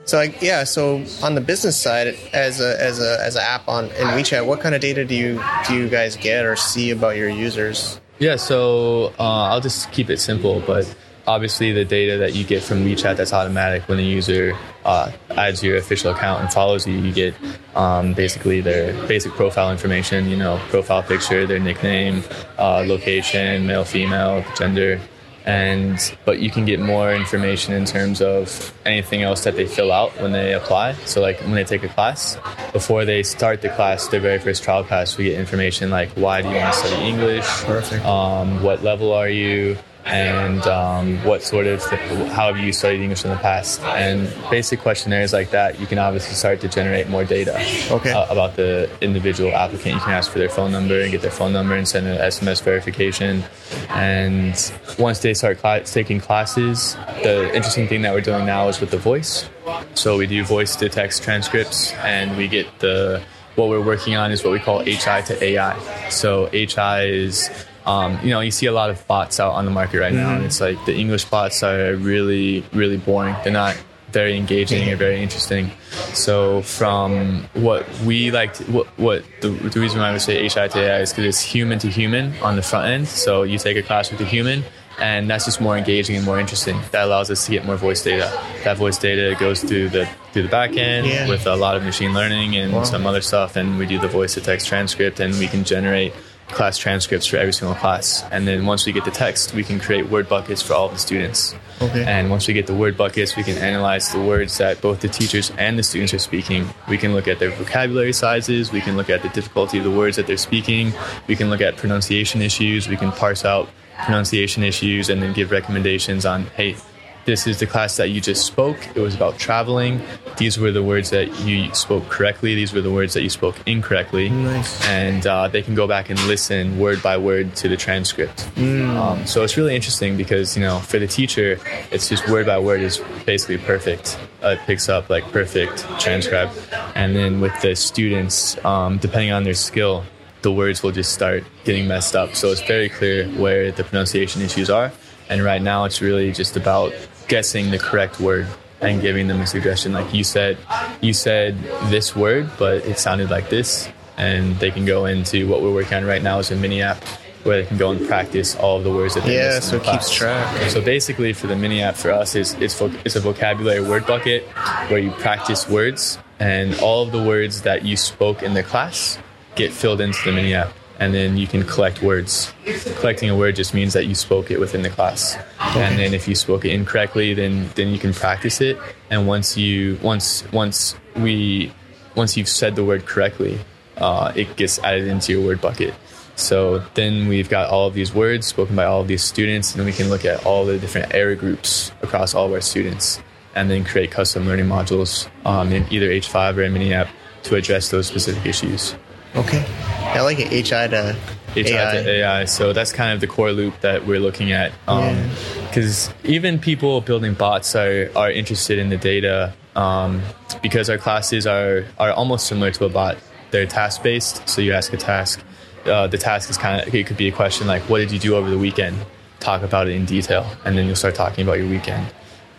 So 0.04 0.18
I, 0.18 0.34
yeah, 0.42 0.64
so 0.64 1.02
on 1.22 1.34
the 1.34 1.40
business 1.40 1.78
side, 1.78 2.08
as 2.34 2.60
a 2.60 2.78
as 2.78 3.00
a 3.00 3.16
as 3.22 3.36
an 3.36 3.42
app 3.42 3.68
on 3.68 3.86
in 3.86 4.08
WeChat, 4.08 4.44
what 4.44 4.60
kind 4.60 4.74
of 4.74 4.82
data 4.82 5.06
do 5.06 5.14
you 5.14 5.42
do 5.66 5.74
you 5.74 5.88
guys 5.88 6.16
get 6.16 6.44
or 6.44 6.56
see 6.56 6.90
about 6.90 7.16
your 7.16 7.30
users? 7.30 7.98
Yeah, 8.20 8.36
so 8.36 9.14
uh, 9.18 9.48
I'll 9.48 9.62
just 9.62 9.90
keep 9.92 10.10
it 10.10 10.20
simple, 10.20 10.62
but 10.66 10.94
obviously 11.26 11.72
the 11.72 11.86
data 11.86 12.18
that 12.18 12.34
you 12.34 12.44
get 12.44 12.62
from 12.62 12.84
WeChat 12.84 13.16
that's 13.16 13.32
automatic 13.32 13.88
when 13.88 13.98
a 13.98 14.02
user 14.02 14.54
uh, 14.84 15.10
adds 15.30 15.62
your 15.62 15.78
official 15.78 16.12
account 16.12 16.42
and 16.42 16.52
follows 16.52 16.86
you, 16.86 16.98
you 16.98 17.14
get 17.14 17.34
um, 17.74 18.12
basically 18.12 18.60
their 18.60 18.92
basic 19.08 19.32
profile 19.32 19.72
information, 19.72 20.28
you 20.28 20.36
know, 20.36 20.60
profile 20.68 21.02
picture, 21.02 21.46
their 21.46 21.58
nickname, 21.58 22.22
uh, 22.58 22.84
location, 22.86 23.66
male, 23.66 23.84
female, 23.84 24.44
gender, 24.54 25.00
and 25.44 26.16
but 26.24 26.40
you 26.40 26.50
can 26.50 26.64
get 26.64 26.80
more 26.80 27.12
information 27.14 27.74
in 27.74 27.84
terms 27.84 28.20
of 28.20 28.72
anything 28.84 29.22
else 29.22 29.44
that 29.44 29.56
they 29.56 29.66
fill 29.66 29.92
out 29.92 30.12
when 30.20 30.32
they 30.32 30.54
apply. 30.54 30.92
So 31.06 31.20
like 31.20 31.40
when 31.40 31.54
they 31.54 31.64
take 31.64 31.82
a 31.82 31.88
class 31.88 32.36
before 32.72 33.04
they 33.04 33.22
start 33.22 33.62
the 33.62 33.68
class 33.70 34.08
their 34.08 34.20
very 34.20 34.38
first 34.38 34.62
trial 34.62 34.84
class 34.84 35.16
we 35.16 35.24
get 35.24 35.38
information 35.38 35.90
like 35.90 36.10
why 36.10 36.42
do 36.42 36.48
you 36.48 36.54
want 36.56 36.72
to 36.72 36.78
study 36.78 37.02
english? 37.02 37.46
Perfect. 37.64 38.04
um, 38.04 38.62
what 38.62 38.82
level 38.82 39.12
are 39.12 39.28
you 39.28 39.76
and 40.10 40.66
um, 40.66 41.16
what 41.24 41.42
sort 41.42 41.66
of 41.66 41.82
how 42.30 42.52
have 42.52 42.58
you 42.58 42.72
studied 42.72 43.00
English 43.00 43.24
in 43.24 43.30
the 43.30 43.36
past 43.36 43.80
and 43.82 44.28
basic 44.50 44.80
questionnaires 44.80 45.32
like 45.32 45.50
that 45.50 45.78
you 45.80 45.86
can 45.86 45.98
obviously 45.98 46.34
start 46.34 46.60
to 46.60 46.68
generate 46.68 47.08
more 47.08 47.24
data 47.24 47.54
Okay. 47.90 48.12
uh, 48.12 48.26
about 48.32 48.56
the 48.56 48.90
individual 49.00 49.54
applicant 49.54 49.94
you 49.94 50.00
can 50.00 50.12
ask 50.12 50.30
for 50.30 50.38
their 50.38 50.48
phone 50.48 50.72
number 50.72 51.00
and 51.00 51.10
get 51.10 51.22
their 51.22 51.30
phone 51.30 51.52
number 51.52 51.74
and 51.76 51.86
send 51.86 52.06
an 52.06 52.18
SMS 52.18 52.62
verification 52.62 53.44
and 53.90 54.72
once 54.98 55.20
they 55.20 55.32
start 55.34 55.58
cla 55.58 55.80
taking 55.84 56.20
classes 56.20 56.96
the 57.22 57.46
interesting 57.54 57.86
thing 57.86 58.02
that 58.02 58.12
we're 58.12 58.20
doing 58.20 58.44
now 58.46 58.68
is 58.68 58.80
with 58.80 58.90
the 58.90 58.98
voice 58.98 59.48
so 59.94 60.16
we 60.16 60.26
do 60.26 60.44
voice 60.44 60.74
to 60.76 60.88
text 60.88 61.22
transcripts 61.22 61.92
and 62.04 62.36
we 62.36 62.48
get 62.48 62.66
the 62.80 63.22
what 63.56 63.68
we're 63.68 63.84
working 63.84 64.14
on 64.16 64.32
is 64.32 64.42
what 64.42 64.52
we 64.52 64.58
call 64.60 64.78
HI 64.78 65.20
to 65.22 65.44
AI. 65.44 66.08
So 66.08 66.46
HI 66.52 67.02
is 67.02 67.50
um, 67.86 68.18
you 68.22 68.30
know, 68.30 68.40
you 68.40 68.50
see 68.50 68.66
a 68.66 68.72
lot 68.72 68.90
of 68.90 69.06
bots 69.06 69.40
out 69.40 69.52
on 69.52 69.64
the 69.64 69.70
market 69.70 70.00
right 70.00 70.12
now, 70.12 70.34
and 70.34 70.44
it's 70.44 70.60
like 70.60 70.82
the 70.86 70.94
English 70.96 71.24
bots 71.26 71.62
are 71.62 71.94
really, 71.96 72.64
really 72.72 72.96
boring. 72.98 73.34
They're 73.44 73.52
not 73.52 73.76
very 74.12 74.36
engaging 74.36 74.88
or 74.90 74.96
very 74.96 75.22
interesting. 75.22 75.70
So, 76.14 76.62
from 76.62 77.44
what 77.54 77.88
we 78.00 78.30
like, 78.32 78.56
what, 78.66 78.86
what 78.98 79.22
the, 79.40 79.50
the 79.50 79.80
reason 79.80 80.00
why 80.00 80.08
I 80.08 80.12
would 80.12 80.20
say 80.20 80.42
HI 80.42 80.68
to 80.68 80.78
AI 80.78 81.00
is 81.00 81.10
because 81.10 81.24
it's 81.26 81.40
human 81.40 81.78
to 81.80 81.88
human 81.88 82.34
on 82.42 82.56
the 82.56 82.62
front 82.62 82.86
end. 82.88 83.08
So, 83.08 83.44
you 83.44 83.56
take 83.58 83.76
a 83.76 83.82
class 83.82 84.10
with 84.10 84.20
a 84.20 84.24
human, 84.24 84.64
and 84.98 85.30
that's 85.30 85.44
just 85.44 85.60
more 85.60 85.78
engaging 85.78 86.16
and 86.16 86.24
more 86.24 86.40
interesting. 86.40 86.78
That 86.90 87.04
allows 87.04 87.30
us 87.30 87.46
to 87.46 87.52
get 87.52 87.64
more 87.64 87.76
voice 87.76 88.02
data. 88.02 88.30
That 88.64 88.76
voice 88.78 88.98
data 88.98 89.36
goes 89.38 89.62
through 89.62 89.90
the 89.90 90.08
through 90.32 90.42
the 90.42 90.48
back 90.48 90.76
end 90.76 91.06
Yeah. 91.08 91.28
with 91.28 91.46
a 91.46 91.56
lot 91.56 91.76
of 91.76 91.82
machine 91.82 92.12
learning 92.14 92.54
and 92.56 92.72
Wow. 92.72 92.84
some 92.84 93.06
other 93.06 93.20
stuff, 93.20 93.56
and 93.56 93.78
we 93.78 93.86
do 93.86 93.98
the 93.98 94.06
voice 94.08 94.34
to 94.34 94.40
text 94.40 94.66
transcript, 94.68 95.18
and 95.20 95.36
we 95.38 95.46
can 95.48 95.64
generate 95.64 96.12
class 96.52 96.78
transcripts 96.78 97.26
for 97.26 97.36
every 97.36 97.52
single 97.52 97.74
class. 97.76 98.24
And 98.30 98.46
then 98.46 98.66
once 98.66 98.86
we 98.86 98.92
get 98.92 99.04
the 99.04 99.10
text, 99.10 99.54
we 99.54 99.64
can 99.64 99.78
create 99.78 100.08
word 100.08 100.28
buckets 100.28 100.62
for 100.62 100.74
all 100.74 100.86
of 100.86 100.92
the 100.92 100.98
students. 100.98 101.54
Okay. 101.80 102.04
And 102.04 102.30
once 102.30 102.46
we 102.46 102.54
get 102.54 102.66
the 102.66 102.74
word 102.74 102.96
buckets, 102.96 103.36
we 103.36 103.42
can 103.42 103.56
analyze 103.56 104.12
the 104.12 104.20
words 104.20 104.58
that 104.58 104.80
both 104.80 105.00
the 105.00 105.08
teachers 105.08 105.50
and 105.56 105.78
the 105.78 105.82
students 105.82 106.12
are 106.12 106.18
speaking. 106.18 106.68
We 106.88 106.98
can 106.98 107.14
look 107.14 107.26
at 107.26 107.38
their 107.38 107.50
vocabulary 107.50 108.12
sizes. 108.12 108.70
We 108.70 108.80
can 108.80 108.96
look 108.96 109.08
at 109.08 109.22
the 109.22 109.28
difficulty 109.30 109.78
of 109.78 109.84
the 109.84 109.90
words 109.90 110.16
that 110.16 110.26
they're 110.26 110.36
speaking. 110.36 110.92
We 111.26 111.36
can 111.36 111.48
look 111.50 111.60
at 111.60 111.76
pronunciation 111.76 112.42
issues. 112.42 112.88
We 112.88 112.96
can 112.96 113.12
parse 113.12 113.44
out 113.44 113.68
pronunciation 114.04 114.62
issues 114.62 115.08
and 115.08 115.22
then 115.22 115.32
give 115.32 115.50
recommendations 115.50 116.26
on, 116.26 116.46
hey, 116.56 116.76
this 117.24 117.46
is 117.46 117.60
the 117.60 117.66
class 117.66 117.96
that 117.96 118.10
you 118.10 118.20
just 118.20 118.46
spoke. 118.46 118.78
It 118.94 119.00
was 119.00 119.14
about 119.14 119.38
traveling. 119.38 120.00
These 120.36 120.58
were 120.58 120.72
the 120.72 120.82
words 120.82 121.10
that 121.10 121.40
you 121.40 121.72
spoke 121.74 122.08
correctly. 122.08 122.54
These 122.54 122.72
were 122.72 122.80
the 122.80 122.90
words 122.90 123.14
that 123.14 123.22
you 123.22 123.30
spoke 123.30 123.56
incorrectly. 123.66 124.30
Nice. 124.30 124.88
And 124.88 125.26
uh, 125.26 125.48
they 125.48 125.62
can 125.62 125.74
go 125.74 125.86
back 125.86 126.10
and 126.10 126.18
listen 126.26 126.78
word 126.78 127.02
by 127.02 127.18
word 127.18 127.54
to 127.56 127.68
the 127.68 127.76
transcript. 127.76 128.48
Um, 128.58 129.26
so 129.26 129.44
it's 129.44 129.56
really 129.56 129.76
interesting 129.76 130.16
because, 130.16 130.56
you 130.56 130.62
know, 130.62 130.78
for 130.80 130.98
the 130.98 131.06
teacher, 131.06 131.58
it's 131.90 132.08
just 132.08 132.28
word 132.28 132.46
by 132.46 132.58
word 132.58 132.80
is 132.80 133.02
basically 133.26 133.58
perfect. 133.58 134.18
Uh, 134.42 134.56
it 134.58 134.60
picks 134.60 134.88
up 134.88 135.10
like 135.10 135.24
perfect 135.30 135.86
transcribe. 136.00 136.50
And 136.94 137.14
then 137.14 137.40
with 137.40 137.58
the 137.60 137.76
students, 137.76 138.62
um, 138.64 138.98
depending 138.98 139.32
on 139.32 139.44
their 139.44 139.54
skill, 139.54 140.04
the 140.42 140.50
words 140.50 140.82
will 140.82 140.92
just 140.92 141.12
start 141.12 141.44
getting 141.64 141.86
messed 141.86 142.16
up. 142.16 142.34
So 142.34 142.48
it's 142.48 142.62
very 142.62 142.88
clear 142.88 143.28
where 143.32 143.70
the 143.72 143.84
pronunciation 143.84 144.40
issues 144.40 144.70
are. 144.70 144.90
And 145.28 145.44
right 145.44 145.62
now, 145.62 145.84
it's 145.84 146.00
really 146.00 146.32
just 146.32 146.56
about 146.56 146.92
guessing 147.30 147.70
the 147.70 147.78
correct 147.78 148.20
word 148.20 148.46
and 148.82 149.00
giving 149.00 149.28
them 149.28 149.40
a 149.40 149.46
suggestion. 149.46 149.92
Like 149.92 150.12
you 150.12 150.24
said, 150.24 150.58
you 151.00 151.12
said 151.12 151.56
this 151.84 152.14
word, 152.14 152.50
but 152.58 152.84
it 152.84 152.98
sounded 152.98 153.30
like 153.30 153.48
this. 153.48 153.88
And 154.16 154.56
they 154.56 154.70
can 154.70 154.84
go 154.84 155.06
into 155.06 155.48
what 155.48 155.62
we're 155.62 155.72
working 155.72 155.94
on 155.94 156.04
right 156.04 156.22
now 156.22 156.40
is 156.40 156.50
a 156.50 156.56
mini 156.56 156.82
app 156.82 157.02
where 157.44 157.62
they 157.62 157.66
can 157.66 157.78
go 157.78 157.90
and 157.90 158.06
practice 158.06 158.54
all 158.56 158.76
of 158.76 158.84
the 158.84 158.92
words 158.92 159.14
that 159.14 159.24
they 159.24 159.36
Yeah, 159.36 159.60
so 159.60 159.76
it 159.76 159.84
keeps 159.84 160.10
track. 160.10 160.70
So 160.70 160.82
basically, 160.82 161.32
for 161.32 161.46
the 161.46 161.56
mini 161.56 161.80
app 161.80 161.94
for 161.94 162.10
us, 162.10 162.34
is 162.34 162.52
it's 162.54 162.78
voc- 162.78 163.00
it's 163.04 163.16
a 163.16 163.20
vocabulary 163.20 163.80
word 163.80 164.06
bucket 164.06 164.42
where 164.88 164.98
you 164.98 165.10
practice 165.12 165.66
words, 165.68 166.18
and 166.38 166.78
all 166.80 167.02
of 167.02 167.12
the 167.12 167.22
words 167.22 167.62
that 167.62 167.82
you 167.84 167.96
spoke 167.96 168.42
in 168.42 168.52
the 168.52 168.62
class 168.62 169.18
get 169.54 169.72
filled 169.72 170.02
into 170.02 170.22
the 170.24 170.32
mini 170.32 170.52
app, 170.52 170.70
and 171.00 171.14
then 171.14 171.38
you 171.38 171.46
can 171.46 171.64
collect 171.64 172.02
words. 172.02 172.52
Collecting 173.00 173.30
a 173.30 173.36
word 173.36 173.56
just 173.56 173.74
means 173.74 173.94
that 173.94 174.06
you 174.06 174.14
spoke 174.14 174.50
it 174.50 174.60
within 174.60 174.82
the 174.82 174.90
class, 174.90 175.36
and 175.74 175.98
then 175.98 176.14
if 176.14 176.28
you 176.28 176.34
spoke 176.34 176.64
it 176.64 176.72
incorrectly, 176.72 177.34
then 177.34 177.68
then 177.74 177.88
you 177.88 177.98
can 177.98 178.12
practice 178.12 178.60
it. 178.60 178.78
And 179.10 179.26
once 179.26 179.56
you 179.56 179.98
once 180.02 180.44
once 180.52 180.94
we 181.16 181.72
once 182.14 182.36
you've 182.36 182.48
said 182.48 182.76
the 182.76 182.84
word 182.84 183.06
correctly, 183.06 183.58
uh, 183.96 184.32
it 184.36 184.54
gets 184.56 184.78
added 184.80 185.08
into 185.08 185.32
your 185.32 185.44
word 185.44 185.60
bucket. 185.60 185.94
So 186.36 186.82
then 186.94 187.28
we've 187.28 187.48
got 187.48 187.70
all 187.70 187.86
of 187.86 187.94
these 187.94 188.14
words 188.14 188.46
spoken 188.46 188.76
by 188.76 188.84
all 188.84 189.00
of 189.00 189.08
these 189.08 189.24
students, 189.24 189.74
and 189.74 189.84
we 189.84 189.92
can 189.92 190.10
look 190.10 190.24
at 190.24 190.44
all 190.44 190.64
the 190.64 190.78
different 190.78 191.14
error 191.14 191.34
groups 191.34 191.92
across 192.02 192.34
all 192.34 192.46
of 192.46 192.52
our 192.52 192.60
students, 192.60 193.20
and 193.54 193.70
then 193.70 193.84
create 193.84 194.10
custom 194.10 194.46
learning 194.46 194.66
modules 194.66 195.28
um, 195.46 195.72
in 195.72 195.86
either 195.90 196.08
H5 196.08 196.56
or 196.56 196.62
in 196.62 196.72
Mini 196.72 196.92
App 196.92 197.08
to 197.44 197.56
address 197.56 197.90
those 197.90 198.06
specific 198.06 198.44
issues. 198.44 198.94
Okay. 199.36 199.64
I 200.00 200.20
like 200.22 200.38
it. 200.40 200.50
HI 200.50 200.88
to 200.88 201.16
HI 201.54 201.60
AI. 201.60 201.92
to 201.92 202.10
AI. 202.10 202.44
So 202.44 202.72
that's 202.72 202.92
kind 202.92 203.12
of 203.12 203.20
the 203.20 203.26
core 203.26 203.52
loop 203.52 203.80
that 203.80 204.06
we're 204.06 204.20
looking 204.20 204.52
at. 204.52 204.72
Yeah. 204.88 205.34
Because 205.68 206.12
even 206.24 206.58
people 206.58 207.00
building 207.00 207.34
bots 207.34 207.74
are, 207.76 208.10
are 208.16 208.30
interested 208.30 208.78
in 208.78 208.88
the 208.88 208.96
data 208.96 209.52
um, 209.76 210.22
because 210.62 210.90
our 210.90 210.98
classes 210.98 211.46
are, 211.46 211.84
are 211.98 212.12
almost 212.12 212.46
similar 212.46 212.70
to 212.72 212.84
a 212.84 212.88
bot. 212.88 213.18
They're 213.50 213.66
task 213.66 214.02
based. 214.02 214.48
So 214.48 214.60
you 214.60 214.72
ask 214.72 214.92
a 214.92 214.96
task. 214.96 215.42
Uh, 215.84 216.06
the 216.06 216.18
task 216.18 216.50
is 216.50 216.58
kind 216.58 216.86
of, 216.86 216.94
it 216.94 217.06
could 217.06 217.16
be 217.16 217.28
a 217.28 217.32
question 217.32 217.66
like, 217.66 217.82
what 217.82 217.98
did 217.98 218.12
you 218.12 218.18
do 218.18 218.36
over 218.36 218.50
the 218.50 218.58
weekend? 218.58 218.96
Talk 219.38 219.62
about 219.62 219.88
it 219.88 219.94
in 219.94 220.04
detail. 220.04 220.46
And 220.64 220.76
then 220.76 220.86
you'll 220.86 220.96
start 220.96 221.14
talking 221.14 221.44
about 221.44 221.58
your 221.58 221.68
weekend. 221.68 222.06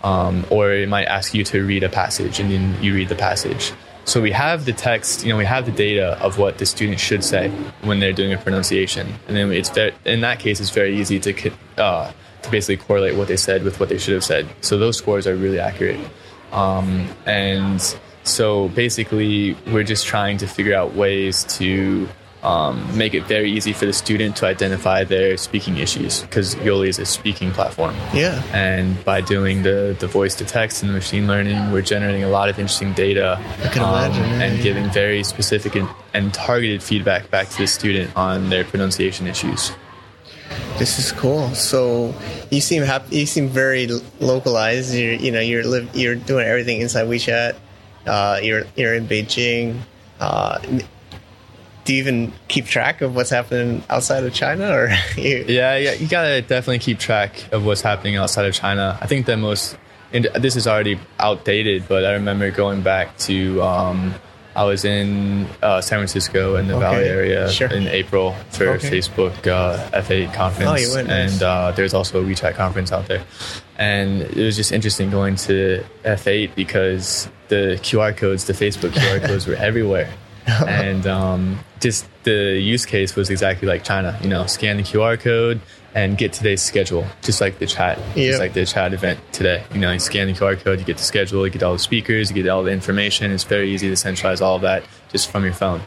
Um, 0.04 0.46
or 0.50 0.72
it 0.72 0.90
might 0.90 1.06
ask 1.06 1.34
you 1.34 1.44
to 1.46 1.64
read 1.64 1.84
a 1.84 1.90
passage 1.90 2.40
and 2.40 2.50
then 2.50 2.82
you 2.82 2.94
read 2.94 3.10
the 3.10 3.16
passage. 3.16 3.72
So 4.06 4.20
we 4.22 4.32
have 4.32 4.66
the 4.66 4.74
text, 4.74 5.24
you 5.24 5.30
know, 5.30 5.38
we 5.38 5.46
have 5.46 5.66
the 5.66 5.72
data 5.72 6.18
of 6.22 6.38
what 6.38 6.58
the 6.58 6.66
student 6.66 7.00
should 7.00 7.24
say 7.24 7.50
when 7.82 8.00
they're 8.00 8.14
doing 8.14 8.34
a 8.34 8.38
pronunciation, 8.38 9.08
and 9.28 9.38
then 9.38 9.52
it's 9.52 9.70
very, 9.70 9.94
in 10.06 10.22
that 10.22 10.40
case, 10.40 10.60
it's 10.60 10.72
very 10.72 11.00
easy 11.00 11.20
to 11.20 11.52
uh, 11.78 12.12
to 12.42 12.52
basically 12.52 12.78
correlate 12.78 13.16
what 13.16 13.28
they 13.28 13.38
said 13.38 13.64
with 13.64 13.80
what 13.80 13.90
they 13.90 14.00
should 14.00 14.16
have 14.16 14.24
said. 14.24 14.48
So 14.62 14.78
those 14.78 14.98
scores 14.98 15.28
are 15.28 15.36
really 15.36 15.60
accurate, 15.60 16.00
um, 16.52 17.08
and 17.26 17.80
so 18.24 18.70
basically, 18.70 19.56
we're 19.68 19.84
just 19.84 20.06
trying 20.08 20.38
to 20.40 20.48
figure 20.48 20.76
out 20.76 20.96
ways 20.96 21.44
to 21.58 22.08
um, 22.44 22.98
make 22.98 23.14
it 23.14 23.26
very 23.26 23.52
easy 23.52 23.74
for 23.74 23.86
the 23.86 23.94
student 23.94 24.36
to 24.38 24.48
identify 24.48 25.04
their 25.04 25.38
speaking 25.38 25.78
issues 25.78 26.22
because 26.22 26.56
Yoli 26.56 26.88
is 26.88 26.98
a 26.98 27.06
speaking 27.06 27.52
platform. 27.52 27.96
Yeah. 28.14 28.42
And 28.54 29.04
by 29.06 29.22
doing 29.22 29.64
the, 29.64 29.96
the 30.00 30.08
voice 30.08 30.36
to 30.36 30.46
text 30.46 30.82
and 30.82 30.90
the 30.90 30.94
machine 30.94 31.28
learning, 31.28 31.72
we're 31.72 31.84
generating 31.84 32.24
a 32.24 32.30
lot 32.30 32.50
of 32.50 32.58
interesting 32.58 32.94
data 32.94 33.40
I 33.64 33.68
can 33.68 33.84
imagine, 33.84 34.24
yeah, 34.24 34.44
and 34.44 34.58
yeah. 34.58 34.64
giving 34.64 34.90
very 34.90 35.24
specific 35.24 35.76
and, 35.76 35.88
and 36.14 36.34
targeted 36.34 36.82
feedback 36.82 37.30
back 37.30 37.50
to 37.50 37.58
the 37.60 37.68
student 37.68 38.16
on 38.16 38.50
their 38.50 38.64
pronunciation 38.64 39.28
issues. 39.28 39.72
This 40.78 40.98
is 40.98 41.12
cool. 41.12 41.50
So 41.54 42.14
you 42.50 42.60
seem 42.60 42.84
happy. 42.84 43.20
You 43.20 43.26
seem 43.26 43.50
very 43.50 43.88
localized. 44.20 44.96
You're, 44.96 45.14
you 45.14 45.32
know, 45.32 45.40
you're 45.40 45.64
live, 45.64 45.96
you're 45.96 46.16
doing 46.16 46.46
everything 46.46 46.82
inside 46.82 47.08
WeChat. 47.08 47.56
Uh, 48.06 48.40
you're 48.42 48.64
you're 48.76 48.96
in 48.96 49.08
Beijing. 49.08 49.78
Uh, 50.20 50.60
do 51.84 51.94
you 51.94 52.00
even 52.00 52.32
keep 52.48 52.66
track 52.66 53.02
of 53.02 53.16
what's 53.16 53.30
happening 53.32 53.84
outside 53.90 54.24
of 54.24 54.34
China, 54.34 54.72
or 54.72 54.90
you, 55.18 55.46
Yeah, 55.48 55.78
yeah, 55.78 55.94
you 55.94 56.08
gotta 56.08 56.42
definitely 56.42 56.80
keep 56.80 57.00
track 57.00 57.52
of 57.52 57.66
what's 57.66 57.82
happening 57.82 58.16
outside 58.18 58.46
of 58.46 58.54
China. 58.54 58.98
I 59.02 59.08
think 59.08 59.26
the 59.26 59.38
most, 59.38 59.78
and 60.14 60.26
this 60.36 60.56
is 60.56 60.68
already 60.68 61.00
outdated, 61.20 61.88
but 61.88 62.06
I 62.06 62.14
remember 62.14 62.52
going 62.52 62.82
back 62.82 63.18
to, 63.20 63.62
um, 63.64 64.14
I 64.56 64.66
was 64.66 64.84
in 64.84 65.48
uh, 65.64 65.80
San 65.80 66.00
Francisco 66.00 66.58
in 66.58 66.68
the 66.68 66.74
Okay, 66.76 66.82
Valley 66.82 67.06
area 67.08 67.50
sure. 67.50 67.70
in 67.72 67.88
April 67.88 68.34
for 68.50 68.68
Okay. 68.72 68.90
Facebook 69.00 69.48
uh, 69.48 69.90
F8 69.92 70.34
conference, 70.34 70.70
Oh, 70.70 70.76
you 70.76 70.94
went, 70.94 71.08
nice. 71.08 71.34
and 71.34 71.44
uh, 71.44 71.72
there's 71.72 71.94
also 71.94 72.22
a 72.22 72.24
WeChat 72.26 72.56
conference 72.56 72.92
out 72.92 73.08
there, 73.08 73.24
and 73.78 74.22
it 74.24 74.36
was 74.44 74.56
just 74.58 74.72
interesting 74.74 75.10
going 75.10 75.36
to 75.38 75.84
F8 76.04 76.54
because 76.54 77.30
the 77.48 77.80
QR 77.82 78.16
codes, 78.16 78.46
the 78.46 78.54
Facebook 78.54 78.90
QR 78.92 79.26
codes, 79.26 79.48
were 79.48 79.56
everywhere 79.56 80.10
and 80.68 81.06
um, 81.08 81.60
just 81.80 82.08
the 82.24 82.60
use 82.60 82.86
case 82.86 83.16
was 83.16 83.30
exactly 83.30 83.68
like 83.68 83.84
China. 83.84 84.18
You 84.22 84.30
know, 84.30 84.46
scan 84.48 84.78
the 84.78 84.84
QR 84.84 85.20
code 85.20 85.60
and 85.94 86.18
get 86.18 86.32
today's 86.34 86.62
schedule, 86.62 87.06
just 87.22 87.42
like 87.42 87.60
the 87.60 87.68
chat, 87.68 87.98
Yep. 88.16 88.16
just 88.16 88.40
like 88.40 88.54
the 88.54 88.66
chat 88.66 88.94
event 88.94 89.20
today. 89.34 89.64
You 89.74 89.80
know, 89.80 89.92
you 89.92 90.00
scan 90.00 90.28
the 90.28 90.34
QR 90.34 90.58
code, 90.58 90.80
you 90.80 90.86
get 90.86 90.98
the 90.98 91.04
schedule, 91.04 91.46
you 91.46 91.52
get 91.52 91.64
all 91.64 91.74
the 91.74 91.80
speakers, 91.80 92.30
you 92.30 92.36
get 92.42 92.50
all 92.50 92.64
the 92.64 92.72
information. 92.72 93.32
It's 93.32 93.44
very 93.44 93.70
easy 93.72 93.90
to 93.90 93.96
centralize 93.96 94.42
all 94.42 94.56
of 94.56 94.62
that 94.62 94.84
just 95.10 95.30
from 95.30 95.44
your 95.44 95.54
phone. 95.54 95.82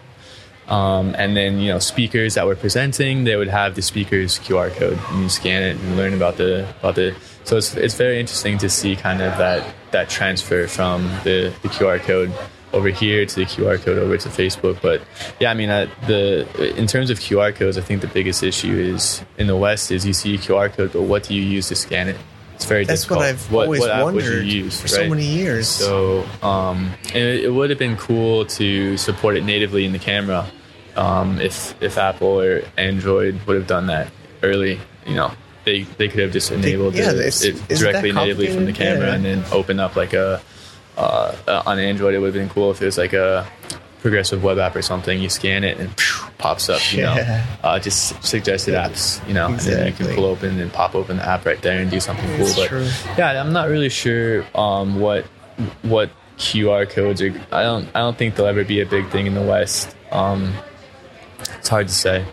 Um, 0.68 1.14
and 1.18 1.36
then 1.36 1.58
you 1.58 1.70
know, 1.72 1.78
speakers 1.78 2.34
that 2.34 2.46
were 2.46 2.56
presenting, 2.56 3.24
they 3.24 3.36
would 3.36 3.48
have 3.48 3.74
the 3.74 3.82
speaker's 3.82 4.38
QR 4.38 4.70
code, 4.74 4.98
and 5.10 5.22
you 5.22 5.28
scan 5.28 5.62
it 5.62 5.76
and 5.76 5.96
learn 5.96 6.14
about 6.14 6.36
the 6.36 6.66
about 6.80 6.94
the. 6.94 7.14
So 7.44 7.58
it's 7.58 7.74
it's 7.74 7.94
very 7.94 8.18
interesting 8.18 8.56
to 8.58 8.70
see 8.70 8.96
kind 8.96 9.20
of 9.20 9.36
that 9.36 9.74
that 9.90 10.08
transfer 10.08 10.66
from 10.66 11.02
the, 11.22 11.52
the 11.62 11.68
QR 11.68 12.00
code 12.00 12.32
over 12.74 12.88
here 12.88 13.24
to 13.24 13.34
the 13.34 13.44
QR 13.46 13.80
code 13.80 13.98
over 13.98 14.18
to 14.18 14.28
Facebook. 14.28 14.82
But 14.82 15.02
yeah, 15.40 15.50
I 15.50 15.54
mean, 15.54 15.70
uh, 15.70 15.88
the 16.06 16.76
in 16.76 16.86
terms 16.86 17.10
of 17.10 17.18
QR 17.20 17.54
codes, 17.54 17.78
I 17.78 17.80
think 17.80 18.00
the 18.00 18.08
biggest 18.08 18.42
issue 18.42 18.76
is 18.76 19.24
in 19.38 19.46
the 19.46 19.56
West 19.56 19.90
is 19.90 20.04
you 20.04 20.12
see 20.12 20.34
a 20.34 20.38
QR 20.38 20.72
code, 20.72 20.92
but 20.92 21.02
what 21.02 21.22
do 21.24 21.34
you 21.34 21.42
use 21.42 21.68
to 21.68 21.74
scan 21.76 22.08
it? 22.08 22.16
It's 22.54 22.66
very 22.66 22.84
that's 22.84 23.02
difficult. 23.02 23.18
what 23.20 23.28
I've 23.28 23.52
what, 23.52 23.64
always 23.64 23.80
what 23.80 24.04
wondered 24.04 24.46
use 24.46 24.80
for 24.80 24.88
so 24.88 25.08
many 25.08 25.24
years. 25.24 25.68
So 25.68 26.24
um, 26.42 26.92
it, 27.14 27.44
it 27.44 27.52
would 27.52 27.70
have 27.70 27.78
been 27.78 27.96
cool 27.96 28.44
to 28.46 28.96
support 28.96 29.36
it 29.36 29.44
natively 29.44 29.84
in 29.84 29.92
the 29.92 29.98
camera 29.98 30.46
um, 30.96 31.40
if 31.40 31.80
if 31.82 31.98
Apple 31.98 32.40
or 32.40 32.62
Android 32.76 33.40
would 33.46 33.56
have 33.56 33.66
done 33.66 33.86
that 33.86 34.08
early. 34.42 34.78
You 35.06 35.14
know, 35.14 35.32
they 35.64 35.82
they 35.82 36.08
could 36.08 36.20
have 36.20 36.32
just 36.32 36.50
enabled 36.52 36.94
yeah, 36.94 37.10
it, 37.10 37.42
it's- 37.42 37.80
directly 37.80 38.12
natively 38.12 38.46
from 38.48 38.66
the 38.66 38.72
camera 38.72 39.08
Yeah. 39.08 39.14
and 39.14 39.24
then 39.24 39.44
open 39.50 39.80
up 39.80 39.96
like 39.96 40.12
a 40.12 40.40
uh, 40.96 41.62
on 41.66 41.78
Android. 41.78 42.14
It 42.14 42.18
would 42.18 42.34
have 42.34 42.42
been 42.42 42.48
cool 42.50 42.70
if 42.70 42.80
it 42.82 42.86
was 42.86 42.98
like 42.98 43.12
a 43.12 43.46
progressive 44.00 44.42
web 44.44 44.58
app 44.58 44.76
or 44.76 44.82
something. 44.82 45.20
You 45.20 45.28
scan 45.30 45.64
it 45.64 45.78
and 45.78 45.88
phew, 45.98 46.28
pops 46.38 46.68
up. 46.68 46.80
You 46.92 47.02
know, 47.02 47.14
Yeah. 47.14 47.46
uh, 47.62 47.78
just 47.78 48.22
suggested 48.24 48.74
apps. 48.74 49.26
You 49.26 49.34
know, 49.34 49.46
and 49.46 49.58
then 49.60 49.86
you 49.86 49.92
can 49.92 50.14
pull 50.14 50.24
open 50.26 50.58
and 50.60 50.72
pop 50.72 50.94
open 50.94 51.16
the 51.16 51.26
app 51.26 51.46
right 51.46 51.60
there 51.62 51.80
and 51.80 51.90
do 51.90 52.00
something 52.00 52.26
cool. 52.36 52.52
But 52.56 52.70
yeah, 53.18 53.40
I'm 53.40 53.52
not 53.52 53.68
really 53.68 53.88
sure 53.88 54.44
um, 54.54 55.00
what 55.00 55.24
what 55.82 56.10
QR 56.38 56.88
codes 56.88 57.22
are. 57.22 57.32
I 57.52 57.62
don't 57.62 57.88
I 57.94 58.00
don't 58.00 58.16
think 58.18 58.34
they'll 58.34 58.46
ever 58.46 58.64
be 58.64 58.80
a 58.80 58.86
big 58.86 59.08
thing 59.10 59.26
in 59.26 59.34
the 59.34 59.42
West. 59.42 59.96
Um, 60.12 60.52
it's 61.58 61.68
hard 61.68 61.88
to 61.88 61.94
say 61.94 62.24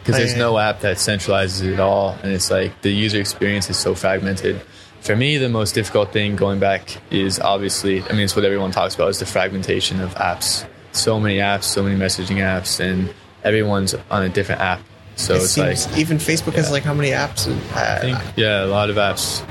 because 0.00 0.16
there's 0.16 0.36
no 0.36 0.56
app 0.58 0.80
that 0.80 0.96
centralizes 0.96 1.62
it 1.72 1.80
all, 1.80 2.16
and 2.22 2.32
it's 2.32 2.50
like 2.50 2.80
the 2.82 2.90
user 2.90 3.20
experience 3.20 3.68
is 3.70 3.76
so 3.76 3.94
fragmented. 3.94 4.60
For 5.00 5.16
me, 5.16 5.38
the 5.38 5.48
most 5.48 5.74
difficult 5.74 6.12
thing 6.12 6.36
going 6.36 6.58
back 6.58 6.98
is 7.10 7.38
obviously, 7.40 8.02
I 8.02 8.12
mean, 8.12 8.22
it's 8.22 8.36
what 8.36 8.44
everyone 8.44 8.72
talks 8.72 8.94
about 8.94 9.08
is 9.08 9.18
the 9.18 9.26
fragmentation 9.26 10.00
of 10.00 10.14
apps. 10.16 10.66
So 10.92 11.18
many 11.20 11.36
apps, 11.38 11.64
so 11.64 11.82
many 11.82 11.96
messaging 11.96 12.36
apps, 12.38 12.80
and 12.80 13.14
everyone's 13.44 13.94
on 14.10 14.22
a 14.24 14.28
different 14.28 14.60
app. 14.60 14.80
So 15.16 15.34
it 15.34 15.42
it's 15.42 15.56
like, 15.58 15.98
even 15.98 16.18
Facebook 16.18 16.54
has 16.54 16.70
like 16.70 16.82
how 16.82 16.94
many 16.94 17.10
apps? 17.10 17.48
I 17.74 17.80
Uh, 17.80 18.00
think, 18.00 18.18
yeah, 18.36 18.64
a 18.64 18.66
lot 18.66 18.90
of 18.90 18.96
apps. 18.96 19.42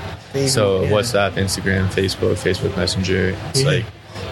So 0.48 0.84
yeah. 0.84 0.90
WhatsApp, 0.92 1.32
Instagram, 1.34 1.88
Facebook, 1.88 2.36
Facebook 2.36 2.76
Messenger. 2.78 3.36
It's 3.50 3.62
Yeah. 3.64 3.82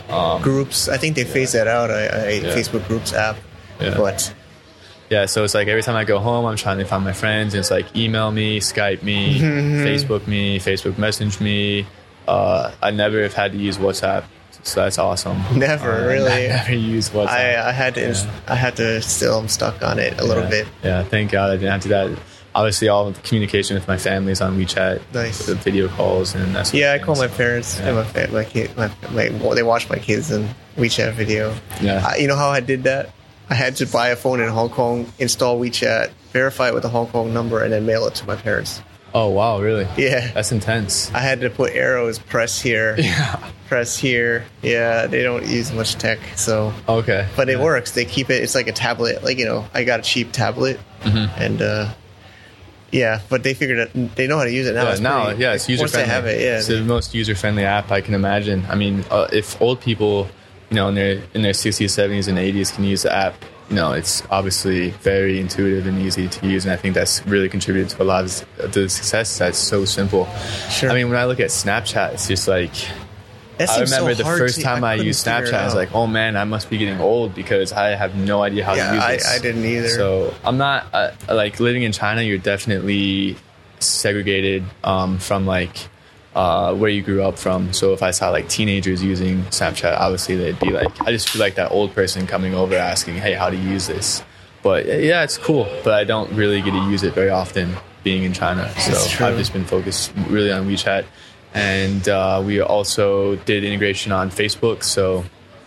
like 0.10 0.42
groups? 0.44 0.88
I 0.88 0.98
think 0.98 1.16
they 1.16 1.24
phased 1.24 1.54
that 1.54 1.68
out. 1.68 1.90
I, 1.92 2.06
I 2.06 2.30
Yeah. 2.30 2.56
Facebook 2.56 2.88
groups 2.88 3.14
app, 3.14 3.38
Yeah. 3.82 3.96
but 3.98 4.32
Yeah, 5.10 5.26
so 5.28 5.44
it's 5.44 5.54
like 5.54 5.68
every 5.68 5.84
time 5.84 5.96
I 5.96 6.04
go 6.04 6.20
home, 6.20 6.46
I'm 6.46 6.56
trying 6.58 6.80
to 6.80 6.86
find 6.86 7.04
my 7.04 7.14
friends. 7.14 7.54
And 7.54 7.60
it's 7.60 7.70
like 7.72 7.96
email 7.96 8.32
me, 8.32 8.60
Skype 8.60 9.04
me, 9.04 9.40
Facebook 9.40 10.26
me, 10.28 10.60
Facebook 10.60 10.98
message 10.98 11.40
me. 11.40 11.86
Uh, 12.28 12.72
I 12.82 12.92
never 12.92 13.22
have 13.22 13.34
had 13.34 13.52
to 13.52 13.58
use 13.58 13.78
WhatsApp, 13.78 14.24
so 14.64 14.82
that's 14.84 14.98
awesome. 14.98 15.44
Never, 15.56 15.92
Uh, 15.92 16.08
really? 16.14 16.32
I 16.32 16.48
never 16.48 16.74
used 16.74 17.14
WhatsApp. 17.14 17.28
I, 17.28 17.70
I 17.70 17.72
had 17.72 17.94
to. 17.96 18.08
ins 18.08 18.26
I 18.48 18.56
had 18.56 18.76
to. 18.78 19.00
Still, 19.04 19.38
I'm 19.38 19.48
stuck 19.48 19.84
on 19.84 20.00
it 20.00 20.20
a 20.20 20.24
little 20.24 20.44
yeah. 20.46 20.50
bit. 20.50 20.68
Yeah, 20.84 21.04
thank 21.04 21.32
God 21.32 21.52
I 21.52 21.56
didn't 21.58 21.72
have 21.72 21.82
to 21.84 21.88
do 21.88 21.94
that. 22.16 22.20
Obviously, 22.56 22.88
all 22.88 23.12
communication 23.12 23.76
with 23.76 23.86
my 23.88 23.98
family 23.98 24.32
is 24.32 24.40
on 24.42 24.58
WeChat, 24.58 25.02
Nice. 25.14 25.46
the 25.46 25.56
video 25.56 25.90
calls, 25.90 26.34
and 26.34 26.56
that's 26.56 26.74
Yeah, 26.74 26.94
I 26.94 27.00
call 27.00 27.16
my 27.18 27.28
parents 27.28 27.78
Yeah. 27.80 27.88
and 27.90 27.96
my 27.98 28.04
fa- 28.06 28.30
my 28.32 28.46
kid. 28.46 28.76
My, 28.78 28.90
my 29.12 29.28
they 29.54 29.62
watch 29.62 29.90
my 29.90 29.98
kids 30.00 30.32
in 30.32 30.48
WeChat 30.78 31.14
video. 31.14 31.54
Yeah. 31.82 32.02
I, 32.08 32.16
you 32.16 32.28
know 32.30 32.38
how 32.38 32.48
I 32.50 32.62
did 32.62 32.84
that? 32.84 33.10
I 33.50 33.54
had 33.56 33.76
to 33.78 33.86
buy 33.86 34.10
a 34.10 34.16
phone 34.16 34.40
in 34.42 34.50
Hong 34.50 34.70
Kong, 34.70 35.12
install 35.20 35.60
WeChat, 35.60 36.10
verify 36.32 36.70
it 36.70 36.74
with 36.74 36.84
a 36.86 36.90
Hong 36.90 37.08
Kong 37.08 37.34
number, 37.34 37.64
and 37.64 37.72
then 37.72 37.86
mail 37.86 38.06
it 38.08 38.16
to 38.16 38.26
my 38.26 38.36
parents. 38.36 38.82
Oh 39.14 39.30
wow, 39.30 39.62
really? 39.62 39.88
Yeah. 39.98 40.32
That's 40.34 40.52
intense. 40.52 41.10
I 41.14 41.20
had 41.20 41.40
to 41.42 41.50
put 41.50 41.72
arrows, 41.74 42.20
press 42.20 42.60
here, 42.62 42.96
Yeah. 43.00 43.38
press 43.70 43.98
here. 43.98 44.44
Yeah, 44.62 45.08
they 45.08 45.24
don't 45.24 45.46
use 45.46 45.72
much 45.72 45.96
tech, 45.96 46.20
so 46.36 46.74
Okay. 46.90 47.26
but 47.38 47.48
it 47.50 47.58
Yeah. 47.58 47.64
works. 47.64 47.92
They 47.92 48.04
keep 48.04 48.30
it. 48.30 48.44
It's 48.44 48.56
like 48.56 48.68
a 48.68 48.74
tablet. 48.74 49.24
Like 49.24 49.38
you 49.38 49.46
know, 49.46 49.66
I 49.74 49.84
got 49.86 50.00
a 50.02 50.04
cheap 50.04 50.32
tablet, 50.34 50.80
Mm-hmm. 51.04 51.42
and 51.42 51.62
uh, 51.62 51.94
yeah, 52.92 53.22
but 53.30 53.44
they 53.44 53.54
figured 53.54 53.78
it. 53.80 54.16
They 54.16 54.28
know 54.28 54.38
how 54.38 54.44
to 54.46 54.52
use 54.52 54.68
it 54.68 54.74
now. 54.76 54.84
Yeah, 54.84 54.92
It's 54.92 55.00
now, 55.02 55.26
pretty- 55.26 55.42
yeah, 55.42 55.54
it's 55.54 55.70
user 55.70 55.84
Once 55.84 55.92
they 55.94 56.00
friendly. 56.06 56.14
have 56.14 56.26
it, 56.26 56.42
yeah. 56.42 56.58
it's 56.58 56.68
the 56.68 56.82
most 56.82 57.14
user 57.14 57.36
friendly 57.36 57.64
app 57.64 57.92
I 57.92 58.02
can 58.02 58.14
imagine. 58.16 58.66
I 58.70 58.76
mean, 58.76 59.06
uh, 59.12 59.28
if 59.32 59.62
old 59.62 59.80
people, 59.82 60.28
you 60.76 60.82
know, 60.82 60.90
in 60.90 60.96
their 60.96 61.22
in 61.34 61.42
their 61.42 61.54
sixties, 61.54 61.94
seventies, 61.94 62.28
and 62.28 62.38
eighties 62.38 62.70
can 62.70 62.84
use 62.84 63.04
the 63.04 63.16
app, 63.16 63.34
you 63.70 63.78
know, 63.78 63.94
it's 63.94 64.22
obviously 64.30 64.90
very 64.90 65.40
intuitive 65.40 65.88
and 65.88 65.98
easy 66.02 66.28
to 66.28 66.48
use, 66.48 66.66
and 66.66 66.74
I 66.74 66.76
think 66.76 66.96
that's 66.96 67.26
really 67.26 67.48
contributed 67.48 67.96
to 67.96 68.04
a 68.04 68.06
lot 68.06 68.26
of 68.26 68.74
the 68.74 68.90
success. 68.90 69.38
That's 69.38 69.58
so 69.58 69.86
simple. 69.86 70.26
Sure. 70.70 70.92
I 70.92 70.96
mean, 70.96 71.08
when 71.10 71.18
I 71.18 71.26
look 71.28 71.40
at 71.40 71.50
Snapchat, 71.50 72.16
it's 72.16 72.28
just 72.28 72.50
like 72.50 72.72
I 73.58 73.66
seems 73.68 73.90
so 73.90 73.96
remember 74.02 74.16
the 74.16 74.26
first 74.26 74.56
to- 74.58 74.64
time 74.64 74.84
I, 74.84 74.96
couldn't 74.96 75.08
used 75.08 75.26
Snapchat, 75.26 75.54
I 75.54 75.64
was 75.64 75.76
like, 75.76 75.96
oh 75.96 76.08
man, 76.08 76.36
I 76.36 76.44
must 76.44 76.70
be 76.70 76.78
getting 76.78 77.00
old 77.00 77.34
because 77.34 77.72
I 77.72 77.96
have 77.96 78.14
no 78.18 78.44
idea 78.44 78.66
how 78.66 78.74
Yeah, 78.74 78.90
to 78.90 78.96
use 78.96 79.04
I- 79.06 79.14
this. 79.14 79.28
I 79.40 79.40
didn't 79.40 79.64
either. 79.64 79.88
So 79.88 80.34
I'm 80.44 80.58
not 80.58 80.88
uh, 80.92 81.12
like 81.30 81.62
living 81.62 81.84
in 81.84 81.94
China. 81.94 82.22
You're 82.22 82.38
definitely 82.38 83.38
segregated 83.80 84.66
um, 84.84 85.20
from 85.20 85.46
like 85.46 85.88
uh, 86.36 86.76
where 86.76 86.90
you 86.90 87.02
grew 87.02 87.24
up 87.24 87.40
from. 87.40 87.74
So 87.74 87.94
if 87.94 88.04
I 88.04 88.12
saw 88.12 88.30
like 88.30 88.50
teenagers 88.50 89.02
using 89.02 89.44
Snapchat, 89.46 89.98
obviously 89.98 90.36
they'd 90.36 90.60
be 90.60 90.72
like, 90.72 91.02
I 91.02 91.12
just 91.12 91.30
feel 91.30 91.40
like 91.40 91.56
that 91.56 91.72
old 91.72 91.96
person 91.96 92.28
coming 92.28 92.54
over 92.54 92.76
asking, 92.76 93.16
hey, 93.16 93.34
how 93.34 93.50
do 93.50 93.58
you 93.58 93.70
use 93.70 93.88
this? 93.88 94.22
But 94.62 94.86
yeah, 94.86 95.24
it's 95.24 95.38
cool, 95.38 95.68
but 95.84 95.94
I 95.94 96.04
don't 96.04 96.32
really 96.34 96.62
get 96.62 96.72
to 96.72 96.90
use 96.90 97.04
it 97.04 97.14
very 97.14 97.30
often 97.30 97.76
being 98.04 98.24
in 98.24 98.34
China. 98.34 98.70
So 98.80 99.26
I've 99.26 99.38
just 99.38 99.54
been 99.54 99.66
focused 99.66 100.12
really 100.28 100.52
on 100.52 100.68
WeChat. 100.68 101.06
And 101.54 102.08
uh, 102.10 102.44
we 102.46 102.60
also 102.60 103.38
did 103.38 103.64
integration 103.64 104.12
on 104.12 104.30
Facebook. 104.30 104.84
So 104.84 105.24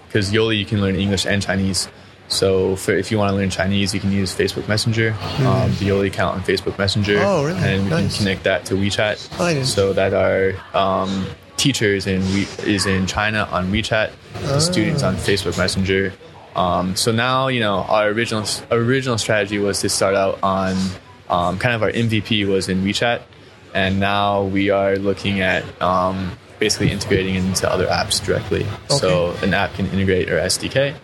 because 0.07 0.33
Yoli, 0.33 0.59
you 0.59 0.67
can 0.67 0.81
learn 0.81 0.97
English 0.97 1.27
and 1.27 1.43
Chinese. 1.43 1.89
So 2.29 2.77
for 2.77 2.93
if 2.93 3.11
you 3.11 3.19
want 3.19 3.31
to 3.31 3.37
learn 3.37 3.51
Chinese, 3.51 3.95
you 3.95 4.01
can 4.01 4.13
use 4.13 4.35
Facebook 4.35 4.69
Messenger, 4.69 5.13
um, 5.41 5.71
the 5.79 5.89
Yoli 5.89 6.09
account 6.09 6.37
on 6.37 6.43
Facebook 6.43 6.79
Messenger. 6.79 7.21
Oh, 7.23 7.45
really? 7.47 7.59
and 7.61 7.85
we 7.85 7.91
Nice. 7.91 8.17
can 8.17 8.19
connect 8.25 8.45
that 8.45 8.65
to 8.67 8.75
WeChat, 8.75 9.29
Oh, 9.41 9.63
so 9.65 9.93
that 9.95 10.13
our 10.15 10.53
um, 10.79 11.27
teachers 11.57 12.07
in 12.07 12.21
we, 12.35 12.47
is 12.71 12.85
in 12.87 13.07
China 13.07 13.49
on 13.51 13.73
WeChat, 13.73 14.11
the 14.43 14.61
students 14.61 15.03
Oh. 15.03 15.09
on 15.09 15.17
Facebook 15.17 15.57
Messenger. 15.57 16.13
Um, 16.55 16.97
so 16.97 17.13
now 17.13 17.49
you 17.49 17.61
know 17.61 17.79
our 17.89 18.09
original 18.09 18.45
original 18.71 19.17
strategy 19.17 19.59
was 19.59 19.81
to 19.81 19.89
start 19.89 20.15
out 20.15 20.39
on 20.43 20.77
um, 21.31 21.59
kind 21.59 21.75
of 21.75 21.83
our 21.83 21.91
MVP 21.93 22.47
was 22.47 22.69
in 22.69 22.83
WeChat, 22.85 23.23
and 23.75 24.01
now 24.01 24.43
we 24.43 24.69
are 24.71 24.97
looking 24.97 25.41
at 25.41 25.63
um, 25.81 26.33
basically 26.59 26.91
integrating 26.91 27.37
into 27.37 27.71
other 27.71 27.87
apps 27.87 28.23
directly. 28.25 28.67
So 28.89 29.35
an 29.43 29.55
app 29.55 29.75
can 29.75 29.87
integrate 29.87 30.29
our 30.31 30.39
SDK, 30.39 30.95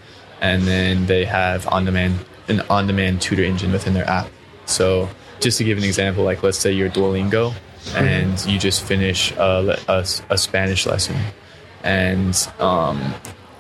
and 0.44 0.64
then 0.64 1.06
they 1.06 1.24
have 1.24 1.66
on-demand 1.68 2.22
an 2.48 2.60
on-demand 2.68 3.22
tutor 3.22 3.42
engine 3.42 3.72
within 3.72 3.94
their 3.94 4.08
app. 4.08 4.28
So 4.66 5.08
just 5.40 5.56
to 5.56 5.64
give 5.64 5.78
an 5.78 5.84
example, 5.84 6.22
like 6.22 6.42
let's 6.42 6.58
say 6.58 6.70
you're 6.70 6.90
Duolingo, 6.90 7.54
and 7.94 8.44
you 8.44 8.58
just 8.58 8.82
finish 8.82 9.32
a, 9.32 9.78
a, 9.88 10.04
a 10.28 10.36
Spanish 10.36 10.84
lesson, 10.84 11.16
and 11.82 12.36
um, 12.58 13.14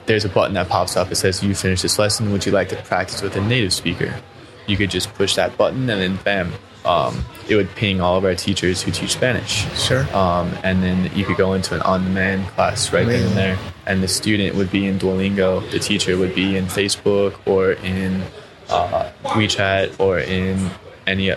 there's 0.04 0.26
a 0.26 0.28
button 0.28 0.52
that 0.54 0.68
pops 0.68 0.94
up. 0.94 1.10
It 1.10 1.16
says, 1.16 1.42
"You 1.42 1.54
finished 1.54 1.82
this 1.82 1.98
lesson. 1.98 2.30
Would 2.32 2.44
you 2.44 2.52
like 2.52 2.68
to 2.68 2.76
practice 2.76 3.22
with 3.22 3.34
a 3.36 3.40
native 3.40 3.72
speaker?" 3.72 4.20
You 4.66 4.76
could 4.76 4.90
just 4.90 5.12
push 5.14 5.36
that 5.36 5.56
button, 5.56 5.88
and 5.88 6.00
then 6.00 6.16
bam, 6.16 6.52
um, 6.84 7.24
it 7.48 7.56
would 7.56 7.70
ping 7.74 8.00
all 8.00 8.16
of 8.16 8.24
our 8.24 8.34
teachers 8.34 8.82
who 8.82 8.90
teach 8.90 9.12
Spanish. 9.12 9.66
Sure. 9.78 10.02
Um, 10.16 10.52
and 10.62 10.82
then 10.82 11.10
you 11.14 11.24
could 11.24 11.36
go 11.36 11.54
into 11.54 11.74
an 11.74 11.82
on-demand 11.82 12.46
class 12.48 12.92
right 12.92 13.06
then 13.06 13.26
and 13.26 13.36
there, 13.36 13.58
and 13.86 14.02
the 14.02 14.08
student 14.08 14.54
would 14.56 14.70
be 14.70 14.86
in 14.86 14.98
Duolingo, 14.98 15.68
the 15.70 15.78
teacher 15.78 16.16
would 16.16 16.34
be 16.34 16.56
in 16.56 16.66
Facebook 16.66 17.34
or 17.46 17.72
in 17.72 18.22
uh, 18.70 19.10
WeChat 19.24 19.98
or 20.00 20.18
in 20.18 20.70
any 21.06 21.30
uh, 21.30 21.36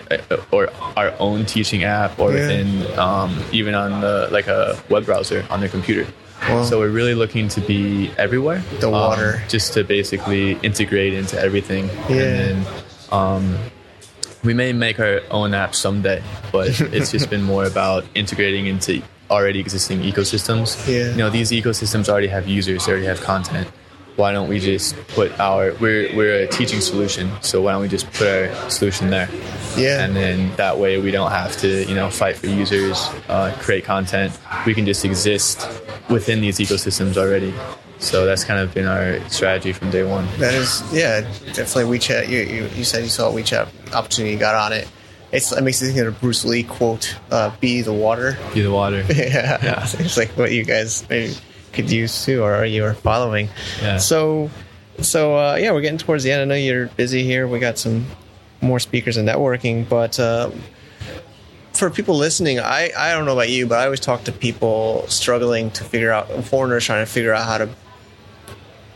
or 0.50 0.70
our 0.96 1.12
own 1.18 1.44
teaching 1.44 1.84
app 1.84 2.18
or 2.18 2.32
Yeah. 2.32 2.40
within 2.40 2.98
um, 2.98 3.38
even 3.52 3.74
on 3.74 4.00
the 4.00 4.28
like 4.30 4.46
a 4.46 4.78
web 4.88 5.04
browser 5.04 5.44
on 5.50 5.60
their 5.60 5.68
computer. 5.68 6.06
Wow. 6.48 6.62
So 6.64 6.78
we're 6.78 6.88
really 6.88 7.14
looking 7.14 7.48
to 7.48 7.60
be 7.60 8.10
everywhere. 8.16 8.62
The 8.80 8.86
um, 8.86 8.92
water. 8.92 9.42
just 9.48 9.74
to 9.74 9.84
basically 9.84 10.52
integrate 10.62 11.12
into 11.12 11.38
everything. 11.38 11.88
Yeah. 11.88 12.22
And 12.22 12.64
then 12.64 12.66
um, 13.12 13.58
we 14.44 14.54
may 14.54 14.72
make 14.72 15.00
our 15.00 15.20
own 15.30 15.54
app 15.54 15.74
someday, 15.74 16.22
but 16.52 16.68
it's 16.80 17.10
just 17.10 17.30
been 17.30 17.42
more 17.42 17.64
about 17.64 18.04
integrating 18.14 18.66
into 18.66 19.02
already 19.30 19.60
existing 19.60 20.00
ecosystems. 20.00 20.76
Yeah. 20.86 21.10
You 21.10 21.16
know, 21.16 21.30
these 21.30 21.50
ecosystems 21.50 22.08
already 22.08 22.28
have 22.28 22.46
users, 22.46 22.86
they 22.86 22.92
already 22.92 23.06
have 23.06 23.20
content. 23.20 23.68
Why 24.16 24.32
don't 24.32 24.48
we 24.48 24.58
just 24.58 24.96
put 25.08 25.38
our 25.38 25.74
we're 25.74 26.12
we're 26.16 26.42
a 26.42 26.48
teaching 26.48 26.80
solution, 26.80 27.30
so 27.40 27.62
why 27.62 27.72
don't 27.72 27.82
we 27.82 27.88
just 27.88 28.12
put 28.14 28.26
our 28.26 28.70
solution 28.70 29.10
there? 29.10 29.28
Yeah. 29.76 30.04
And 30.04 30.16
then 30.16 30.56
that 30.56 30.76
way 30.76 31.00
we 31.00 31.12
don't 31.12 31.30
have 31.30 31.56
to, 31.58 31.84
you 31.84 31.94
know, 31.94 32.10
fight 32.10 32.36
for 32.36 32.48
users, 32.48 33.08
uh, 33.28 33.54
create 33.60 33.84
content. 33.84 34.36
We 34.66 34.74
can 34.74 34.86
just 34.86 35.04
exist 35.04 35.68
within 36.10 36.40
these 36.40 36.58
ecosystems 36.58 37.16
already. 37.16 37.54
So 38.00 38.24
that's 38.26 38.44
kind 38.44 38.60
of 38.60 38.72
been 38.74 38.86
our 38.86 39.20
strategy 39.28 39.72
from 39.72 39.90
day 39.90 40.04
one. 40.04 40.26
That 40.38 40.54
is, 40.54 40.82
yeah, 40.92 41.22
definitely 41.52 41.98
WeChat. 41.98 42.28
You, 42.28 42.38
you, 42.40 42.66
you 42.76 42.84
said 42.84 43.02
you 43.02 43.08
saw 43.08 43.28
a 43.28 43.32
WeChat 43.32 43.92
opportunity, 43.94 44.32
you 44.34 44.38
got 44.38 44.54
on 44.54 44.72
it. 44.72 44.88
It's, 45.32 45.52
it 45.52 45.62
makes 45.62 45.82
me 45.82 45.88
think 45.88 45.98
of 46.00 46.14
the 46.14 46.20
Bruce 46.20 46.44
Lee 46.44 46.62
quote, 46.62 47.14
uh, 47.30 47.50
"Be 47.60 47.82
the 47.82 47.92
water." 47.92 48.38
Be 48.54 48.62
the 48.62 48.70
water. 48.70 49.00
yeah, 49.10 49.58
Yeah. 49.62 49.82
it's 49.98 50.16
like 50.16 50.30
what 50.38 50.52
you 50.52 50.64
guys 50.64 51.04
maybe 51.10 51.34
could 51.72 51.90
use 51.90 52.24
too, 52.24 52.42
or 52.42 52.64
you 52.64 52.84
are 52.84 52.94
following. 52.94 53.48
Yeah. 53.82 53.98
So, 53.98 54.48
so 55.02 55.36
uh, 55.36 55.56
yeah, 55.56 55.72
we're 55.72 55.82
getting 55.82 55.98
towards 55.98 56.24
the 56.24 56.32
end. 56.32 56.40
I 56.40 56.44
know 56.46 56.54
you're 56.54 56.86
busy 56.86 57.24
here. 57.24 57.46
We 57.46 57.58
got 57.58 57.78
some 57.78 58.06
more 58.62 58.78
speakers 58.78 59.16
and 59.18 59.28
networking, 59.28 59.86
but 59.88 60.18
uh, 60.18 60.50
for 61.74 61.90
people 61.90 62.16
listening, 62.16 62.58
I 62.58 62.90
I 62.96 63.12
don't 63.12 63.24
know 63.26 63.34
about 63.34 63.50
you, 63.50 63.66
but 63.66 63.80
I 63.80 63.84
always 63.84 64.00
talk 64.00 64.24
to 64.24 64.32
people 64.32 65.04
struggling 65.08 65.70
to 65.72 65.84
figure 65.84 66.10
out 66.10 66.28
foreigners 66.44 66.84
trying 66.86 67.04
to 67.04 67.10
figure 67.10 67.34
out 67.34 67.44
how 67.44 67.58
to 67.58 67.68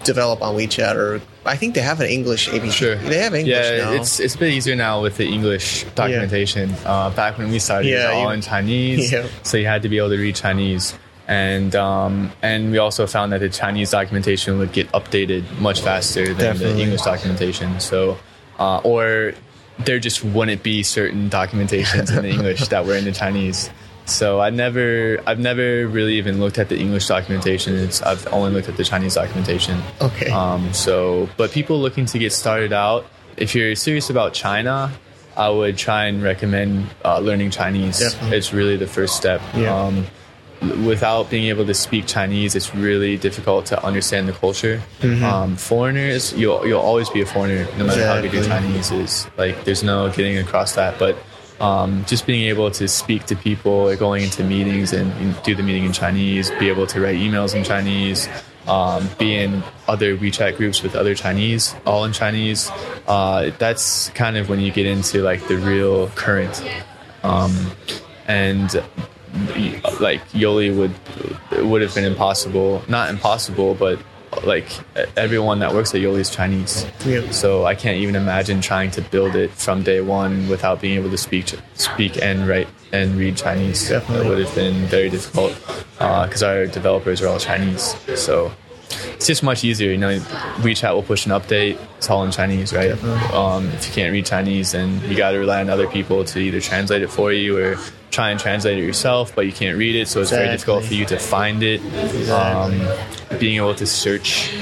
develop 0.04 0.42
on 0.42 0.54
WeChat, 0.56 0.94
or 0.96 1.20
I 1.44 1.56
think 1.56 1.74
they 1.74 1.80
have 1.82 2.00
an 2.00 2.08
English 2.08 2.48
API. 2.48 2.70
Sure. 2.70 2.96
they 2.96 3.18
have 3.18 3.34
English 3.34 3.54
yeah, 3.54 3.84
now. 3.84 3.92
it's 3.92 4.20
it's 4.20 4.34
a 4.34 4.38
bit 4.38 4.52
easier 4.52 4.76
now 4.76 5.02
with 5.02 5.16
the 5.16 5.26
English 5.26 5.84
documentation. 5.94 6.74
Uh, 6.84 7.10
back 7.10 7.38
when 7.38 7.50
we 7.50 7.58
started, 7.58 7.88
it 7.90 7.96
was 7.96 8.04
all 8.14 8.22
you- 8.28 8.30
in 8.34 8.40
Chinese, 8.42 9.12
Yeah. 9.14 9.26
so 9.42 9.56
you 9.56 9.66
had 9.66 9.82
to 9.82 9.88
be 9.88 9.98
able 9.98 10.10
to 10.10 10.18
read 10.18 10.34
Chinese. 10.36 10.94
And 11.28 11.74
um, 11.76 12.32
and 12.42 12.72
we 12.72 12.78
also 12.78 13.06
found 13.06 13.32
that 13.32 13.38
the 13.40 13.48
Chinese 13.48 13.90
documentation 13.92 14.58
would 14.58 14.72
get 14.72 14.90
updated 14.92 15.44
much 15.60 15.80
faster 15.80 16.26
than 16.26 16.36
Definitely. 16.36 16.74
the 16.74 16.82
English 16.82 17.02
documentation. 17.02 17.78
So, 17.80 18.18
uh, 18.58 18.78
or 18.82 19.32
there 19.78 19.98
just 20.00 20.24
wouldn't 20.24 20.62
be 20.62 20.82
certain 20.82 21.30
documentations 21.30 22.10
in 22.14 22.22
the 22.22 22.28
English 22.36 22.68
that 22.68 22.84
were 22.86 22.96
in 22.96 23.04
the 23.04 23.12
Chinese. 23.12 23.70
So 24.12 24.40
I 24.40 24.50
never, 24.50 25.22
I've 25.26 25.38
never 25.38 25.86
really 25.88 26.18
even 26.18 26.38
looked 26.38 26.58
at 26.58 26.68
the 26.68 26.78
English 26.78 27.06
documentation. 27.06 27.74
It's, 27.74 28.02
I've 28.02 28.26
only 28.32 28.50
looked 28.50 28.68
at 28.68 28.76
the 28.76 28.84
Chinese 28.84 29.14
documentation. 29.14 29.80
Okay. 30.00 30.30
Um, 30.30 30.72
so, 30.72 31.28
but 31.36 31.50
people 31.50 31.80
looking 31.80 32.06
to 32.06 32.18
get 32.18 32.32
started 32.32 32.72
out, 32.72 33.06
if 33.36 33.54
you're 33.54 33.74
serious 33.74 34.10
about 34.10 34.34
China, 34.34 34.92
I 35.36 35.48
would 35.48 35.78
try 35.78 36.04
and 36.04 36.22
recommend 36.22 36.88
uh, 37.04 37.18
learning 37.18 37.50
Chinese. 37.50 37.98
Definitely. 37.98 38.36
It's 38.36 38.52
really 38.52 38.76
the 38.76 38.86
first 38.86 39.16
step. 39.16 39.40
Yeah. 39.54 39.74
Um, 39.74 40.06
without 40.84 41.28
being 41.28 41.46
able 41.46 41.66
to 41.66 41.74
speak 41.74 42.06
Chinese, 42.06 42.54
it's 42.54 42.74
really 42.74 43.16
difficult 43.16 43.66
to 43.66 43.84
understand 43.84 44.28
the 44.28 44.32
culture. 44.32 44.80
Mm-hmm. 45.00 45.24
Um, 45.24 45.56
foreigners, 45.56 46.32
you'll 46.34 46.64
you'll 46.66 46.80
always 46.80 47.08
be 47.10 47.22
a 47.22 47.26
foreigner, 47.26 47.66
no 47.78 47.86
matter 47.86 48.06
how 48.06 48.20
good 48.20 48.32
your 48.32 48.44
Chinese 48.44 48.92
is. 48.92 49.26
Like, 49.36 49.64
there's 49.64 49.82
no 49.82 50.10
getting 50.10 50.38
across 50.38 50.74
that. 50.74 50.98
But 50.98 51.16
um, 51.62 52.04
just 52.06 52.26
being 52.26 52.44
able 52.48 52.70
to 52.72 52.88
speak 52.88 53.24
to 53.26 53.36
people, 53.36 53.94
going 53.96 54.24
into 54.24 54.44
meetings 54.44 54.92
and, 54.92 55.10
and 55.12 55.40
do 55.44 55.54
the 55.54 55.62
meeting 55.62 55.84
in 55.84 55.92
Chinese, 55.92 56.50
be 56.58 56.68
able 56.68 56.86
to 56.88 57.00
write 57.00 57.16
emails 57.16 57.54
in 57.54 57.64
Chinese. 57.64 58.28
Um, 58.66 59.08
be 59.18 59.36
in 59.36 59.64
other 59.88 60.16
WeChat 60.16 60.56
groups 60.56 60.84
with 60.84 60.94
other 60.94 61.16
Chinese, 61.16 61.74
all 61.84 62.04
in 62.04 62.12
Chinese. 62.12 62.70
Uh, 63.08 63.50
that's 63.58 64.10
kind 64.10 64.36
of 64.36 64.48
when 64.48 64.60
you 64.60 64.70
get 64.70 64.86
into 64.86 65.20
like 65.20 65.48
the 65.48 65.56
real 65.56 66.06
current 66.10 66.62
um, 67.24 67.72
and 68.28 68.72
like 70.00 70.20
Yoli 70.30 70.76
would 70.76 71.64
would 71.64 71.82
have 71.82 71.94
been 71.94 72.04
impossible. 72.04 72.82
Not 72.88 73.10
impossible, 73.10 73.74
but 73.74 73.98
like 74.44 74.66
everyone 75.16 75.58
that 75.60 75.72
works 75.74 75.94
at 75.94 76.00
Yoli 76.00 76.20
is 76.20 76.30
Chinese. 76.30 76.86
So 77.30 77.66
I 77.66 77.74
can't 77.74 77.98
even 77.98 78.16
imagine 78.16 78.60
trying 78.60 78.90
to 78.92 79.02
build 79.02 79.36
it 79.36 79.50
from 79.50 79.82
day 79.82 80.00
one 80.00 80.48
without 80.48 80.80
being 80.80 80.98
able 80.98 81.10
to 81.10 81.18
speak 81.18 81.54
speak 81.74 82.20
and 82.22 82.48
write 82.48 82.68
and 82.92 83.16
read 83.16 83.36
Chinese. 83.36 83.88
Definitely. 83.88 84.26
It 84.26 84.28
would 84.28 84.38
have 84.44 84.54
been 84.54 84.86
very 84.86 85.10
difficult 85.10 85.54
because 85.98 86.42
our 86.42 86.66
developers 86.66 87.22
are 87.22 87.28
all 87.28 87.38
Chinese. 87.38 87.94
So 88.18 88.52
it's 89.14 89.26
just 89.26 89.42
much 89.42 89.64
easier. 89.64 89.90
You 89.90 89.98
know, 89.98 90.18
WeChat 90.58 90.94
will 90.94 91.02
push 91.02 91.26
an 91.26 91.32
update. 91.32 91.78
It's 91.98 92.10
all 92.10 92.24
in 92.24 92.30
Chinese, 92.30 92.72
right? 92.72 92.92
Um, 93.32 93.68
if 93.68 93.88
you 93.88 93.92
can't 93.94 94.12
read 94.12 94.26
Chinese, 94.26 94.72
then 94.72 95.00
you 95.08 95.16
got 95.16 95.32
to 95.32 95.38
rely 95.38 95.60
on 95.60 95.70
other 95.70 95.88
people 95.88 96.24
to 96.24 96.38
either 96.38 96.60
translate 96.60 97.02
it 97.02 97.08
for 97.08 97.32
you 97.32 97.58
or 97.58 97.76
try 98.12 98.30
and 98.30 98.38
translate 98.38 98.78
it 98.78 98.84
yourself, 98.84 99.34
but 99.34 99.46
you 99.46 99.52
can't 99.52 99.76
read 99.76 99.96
it, 99.96 100.06
so 100.06 100.20
it's 100.20 100.30
very 100.30 100.48
difficult 100.48 100.84
for 100.84 100.94
you 100.94 101.06
to 101.06 101.18
find 101.18 101.62
it. 101.62 101.80
Um, 102.30 102.86
being 103.40 103.56
able 103.56 103.74
to 103.74 103.86
search, 103.86 104.54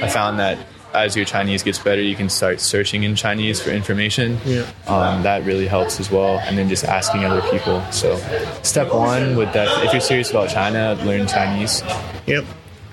I 0.00 0.08
found 0.08 0.38
that 0.38 0.56
as 0.94 1.16
your 1.16 1.24
Chinese 1.24 1.62
gets 1.62 1.78
better, 1.78 2.00
you 2.00 2.14
can 2.14 2.28
start 2.28 2.60
searching 2.60 3.02
in 3.02 3.16
Chinese 3.16 3.60
for 3.60 3.70
information. 3.70 4.38
Yeah. 4.44 4.70
Um, 4.86 5.22
that 5.22 5.44
really 5.44 5.66
helps 5.66 5.98
as 6.00 6.10
well, 6.10 6.38
and 6.40 6.56
then 6.56 6.68
just 6.68 6.84
asking 6.84 7.24
other 7.24 7.42
people. 7.50 7.82
So, 7.90 8.16
step 8.62 8.92
one 8.92 9.36
would 9.36 9.52
that 9.52 9.84
if 9.84 9.92
you're 9.92 10.00
serious 10.00 10.30
about 10.30 10.48
China, 10.48 10.96
learn 11.04 11.26
Chinese. 11.26 11.82
Yep. 12.26 12.44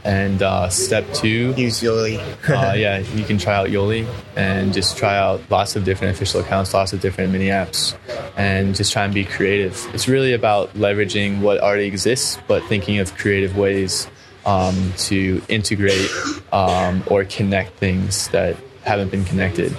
And 0.04 0.42
uh, 0.42 0.70
step 0.70 1.06
two, 1.14 1.54
Use 1.58 1.82
Yoli. 1.82 2.20
uh, 2.50 2.74
yeah, 2.74 3.00
you 3.00 3.24
can 3.26 3.38
try 3.38 3.56
out 3.56 3.68
Yoli 3.68 4.08
and 4.36 4.74
just 4.74 4.98
try 4.98 5.18
out 5.18 5.42
lots 5.50 5.76
of 5.76 5.84
different 5.84 6.16
official 6.16 6.42
accounts, 6.42 6.74
lots 6.74 6.94
of 6.94 7.02
different 7.02 7.32
mini 7.32 7.48
apps, 7.48 7.98
and 8.38 8.76
just 8.76 8.94
try 8.94 9.04
and 9.04 9.14
be 9.14 9.26
creative. 9.26 9.88
It's 9.94 10.08
really 10.08 10.34
about 10.34 10.74
leveraging 10.74 11.42
what 11.42 11.60
already 11.60 11.86
exists, 11.86 12.38
but 12.48 12.64
thinking 12.66 13.00
of 13.00 13.16
creative 13.18 13.58
ways 13.58 14.08
um, 14.46 14.94
to 14.98 15.42
integrate 15.50 16.10
um, 16.52 17.04
or 17.08 17.26
connect 17.26 17.74
things 17.74 18.30
that 18.30 18.56
haven't 18.84 19.12
been 19.12 19.26
connected. 19.26 19.78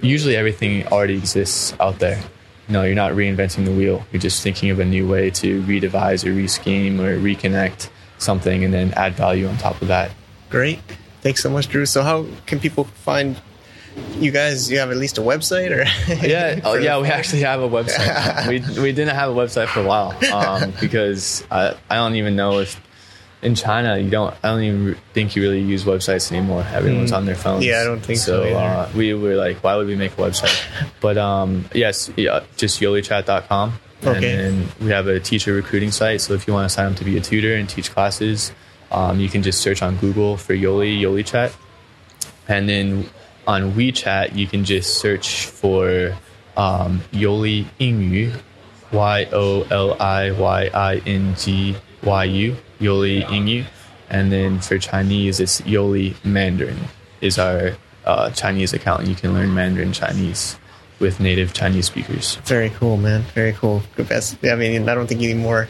Usually, 0.00 0.36
everything 0.36 0.86
already 0.88 1.16
exists 1.16 1.74
out 1.80 1.98
there. 1.98 2.22
No, 2.68 2.82
you're 2.82 2.94
not 2.94 3.12
reinventing 3.12 3.64
the 3.64 3.72
wheel. 3.72 4.06
You're 4.12 4.22
just 4.22 4.42
thinking 4.42 4.70
of 4.70 4.80
a 4.80 4.84
new 4.84 5.06
way 5.08 5.30
to 5.30 5.62
redevise 5.62 6.24
or 6.24 6.32
rescheme 6.32 6.98
or 6.98 7.18
reconnect 7.18 7.90
something 8.24 8.64
and 8.64 8.72
then 8.72 8.92
add 8.94 9.14
value 9.14 9.46
on 9.46 9.56
top 9.58 9.80
of 9.82 9.88
that. 9.88 10.10
Great. 10.50 10.80
Thanks 11.20 11.42
so 11.42 11.50
much, 11.50 11.68
Drew. 11.68 11.86
So, 11.86 12.02
how 12.02 12.26
can 12.46 12.60
people 12.60 12.84
find 12.84 13.40
you 14.18 14.30
guys? 14.30 14.70
You 14.70 14.78
have 14.78 14.90
at 14.90 14.96
least 14.96 15.18
a 15.18 15.22
website, 15.22 15.70
or 15.70 15.84
yeah, 16.26 16.60
oh, 16.64 16.74
yeah, 16.74 17.00
we 17.00 17.08
actually 17.08 17.42
have 17.42 17.60
a 17.60 17.68
website. 17.68 18.48
we 18.76 18.82
we 18.82 18.92
didn't 18.92 19.14
have 19.14 19.30
a 19.30 19.34
website 19.34 19.68
for 19.68 19.80
a 19.80 19.84
while 19.84 20.12
um, 20.32 20.72
because 20.80 21.44
I 21.50 21.76
I 21.88 21.96
don't 21.96 22.16
even 22.16 22.36
know 22.36 22.58
if 22.58 22.80
in 23.42 23.54
China 23.54 23.98
you 23.98 24.10
don't 24.10 24.34
I 24.42 24.48
don't 24.48 24.62
even 24.62 24.96
think 25.12 25.36
you 25.36 25.42
really 25.42 25.60
use 25.60 25.84
websites 25.84 26.32
anymore. 26.32 26.64
Everyone's 26.72 27.12
on 27.12 27.26
their 27.26 27.36
phones. 27.36 27.64
Yeah, 27.64 27.80
I 27.80 27.84
don't 27.84 28.00
think 28.00 28.18
so 28.18 28.44
either. 28.44 28.56
uh, 28.56 28.90
we 28.94 29.14
were 29.14 29.36
like, 29.36 29.62
why 29.62 29.76
would 29.76 29.86
we 29.86 29.96
make 29.96 30.12
a 30.12 30.16
website? 30.16 30.62
But 31.00 31.18
um, 31.18 31.66
yes, 31.74 32.10
yeah, 32.16 32.44
just 32.56 32.80
yolichat.com. 32.80 33.78
Okay. 34.06 34.46
And 34.46 34.72
we 34.80 34.90
have 34.90 35.06
a 35.06 35.20
teacher 35.20 35.54
recruiting 35.54 35.90
site. 35.90 36.20
So 36.20 36.34
if 36.34 36.46
you 36.46 36.52
want 36.52 36.68
to 36.68 36.74
sign 36.74 36.92
up 36.92 36.96
to 36.98 37.04
be 37.04 37.16
a 37.16 37.20
tutor 37.20 37.54
and 37.54 37.68
teach 37.68 37.90
classes, 37.90 38.52
um, 38.90 39.18
you 39.18 39.28
can 39.28 39.42
just 39.42 39.60
search 39.60 39.82
on 39.82 39.96
Google 39.96 40.36
for 40.36 40.54
Yoli, 40.54 41.00
Yoli 41.00 41.24
Chat. 41.24 41.54
And 42.48 42.68
then 42.68 43.08
on 43.46 43.72
WeChat, 43.72 44.36
you 44.36 44.46
can 44.46 44.64
just 44.64 44.98
search 44.98 45.46
for 45.46 46.16
um, 46.56 47.02
Yoli 47.12 47.66
Yingyu, 47.80 48.40
Y 48.92 49.28
O 49.32 49.62
L 49.70 50.00
I 50.00 50.30
Y 50.30 50.70
I 50.72 50.96
N 51.06 51.34
G 51.36 51.76
Y 52.02 52.24
U, 52.24 52.56
Yoli 52.80 53.24
Yingyu, 53.24 53.64
And 54.10 54.30
then 54.30 54.60
for 54.60 54.78
Chinese, 54.78 55.40
it's 55.40 55.60
Yoli 55.62 56.22
Mandarin 56.24 56.78
is 57.20 57.38
our 57.38 57.76
uh, 58.04 58.30
Chinese 58.30 58.72
account. 58.72 59.06
You 59.06 59.14
can 59.14 59.32
learn 59.32 59.54
Mandarin 59.54 59.92
Chinese 59.92 60.58
with 60.98 61.20
native 61.20 61.52
Chinese 61.52 61.86
speakers. 61.86 62.36
Very 62.44 62.70
cool, 62.70 62.96
man. 62.96 63.22
Very 63.34 63.52
cool. 63.52 63.82
Good 63.96 64.08
best. 64.08 64.36
I 64.44 64.54
mean, 64.54 64.88
I 64.88 64.94
don't 64.94 65.06
think 65.06 65.20
you 65.20 65.34
need 65.34 65.42
more 65.42 65.68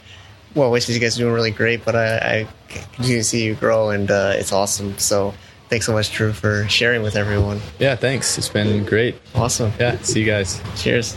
well 0.54 0.70
wishes. 0.70 0.94
You 0.94 1.00
guys 1.00 1.16
are 1.18 1.22
doing 1.22 1.34
really 1.34 1.50
great, 1.50 1.84
but 1.84 1.96
I, 1.96 2.16
I 2.18 2.48
continue 2.68 3.18
to 3.18 3.24
see 3.24 3.44
you 3.44 3.54
grow, 3.54 3.90
and 3.90 4.10
uh, 4.10 4.34
it's 4.36 4.52
awesome. 4.52 4.98
So, 4.98 5.34
thanks 5.68 5.86
so 5.86 5.92
much, 5.92 6.12
Drew, 6.12 6.32
for 6.32 6.68
sharing 6.68 7.02
with 7.02 7.16
everyone. 7.16 7.60
Yeah, 7.78 7.96
thanks. 7.96 8.38
It's 8.38 8.48
been 8.48 8.84
great. 8.84 9.20
Awesome. 9.34 9.72
Yeah, 9.78 9.98
see 10.02 10.20
you 10.20 10.26
guys. 10.26 10.60
Cheers. 10.76 11.16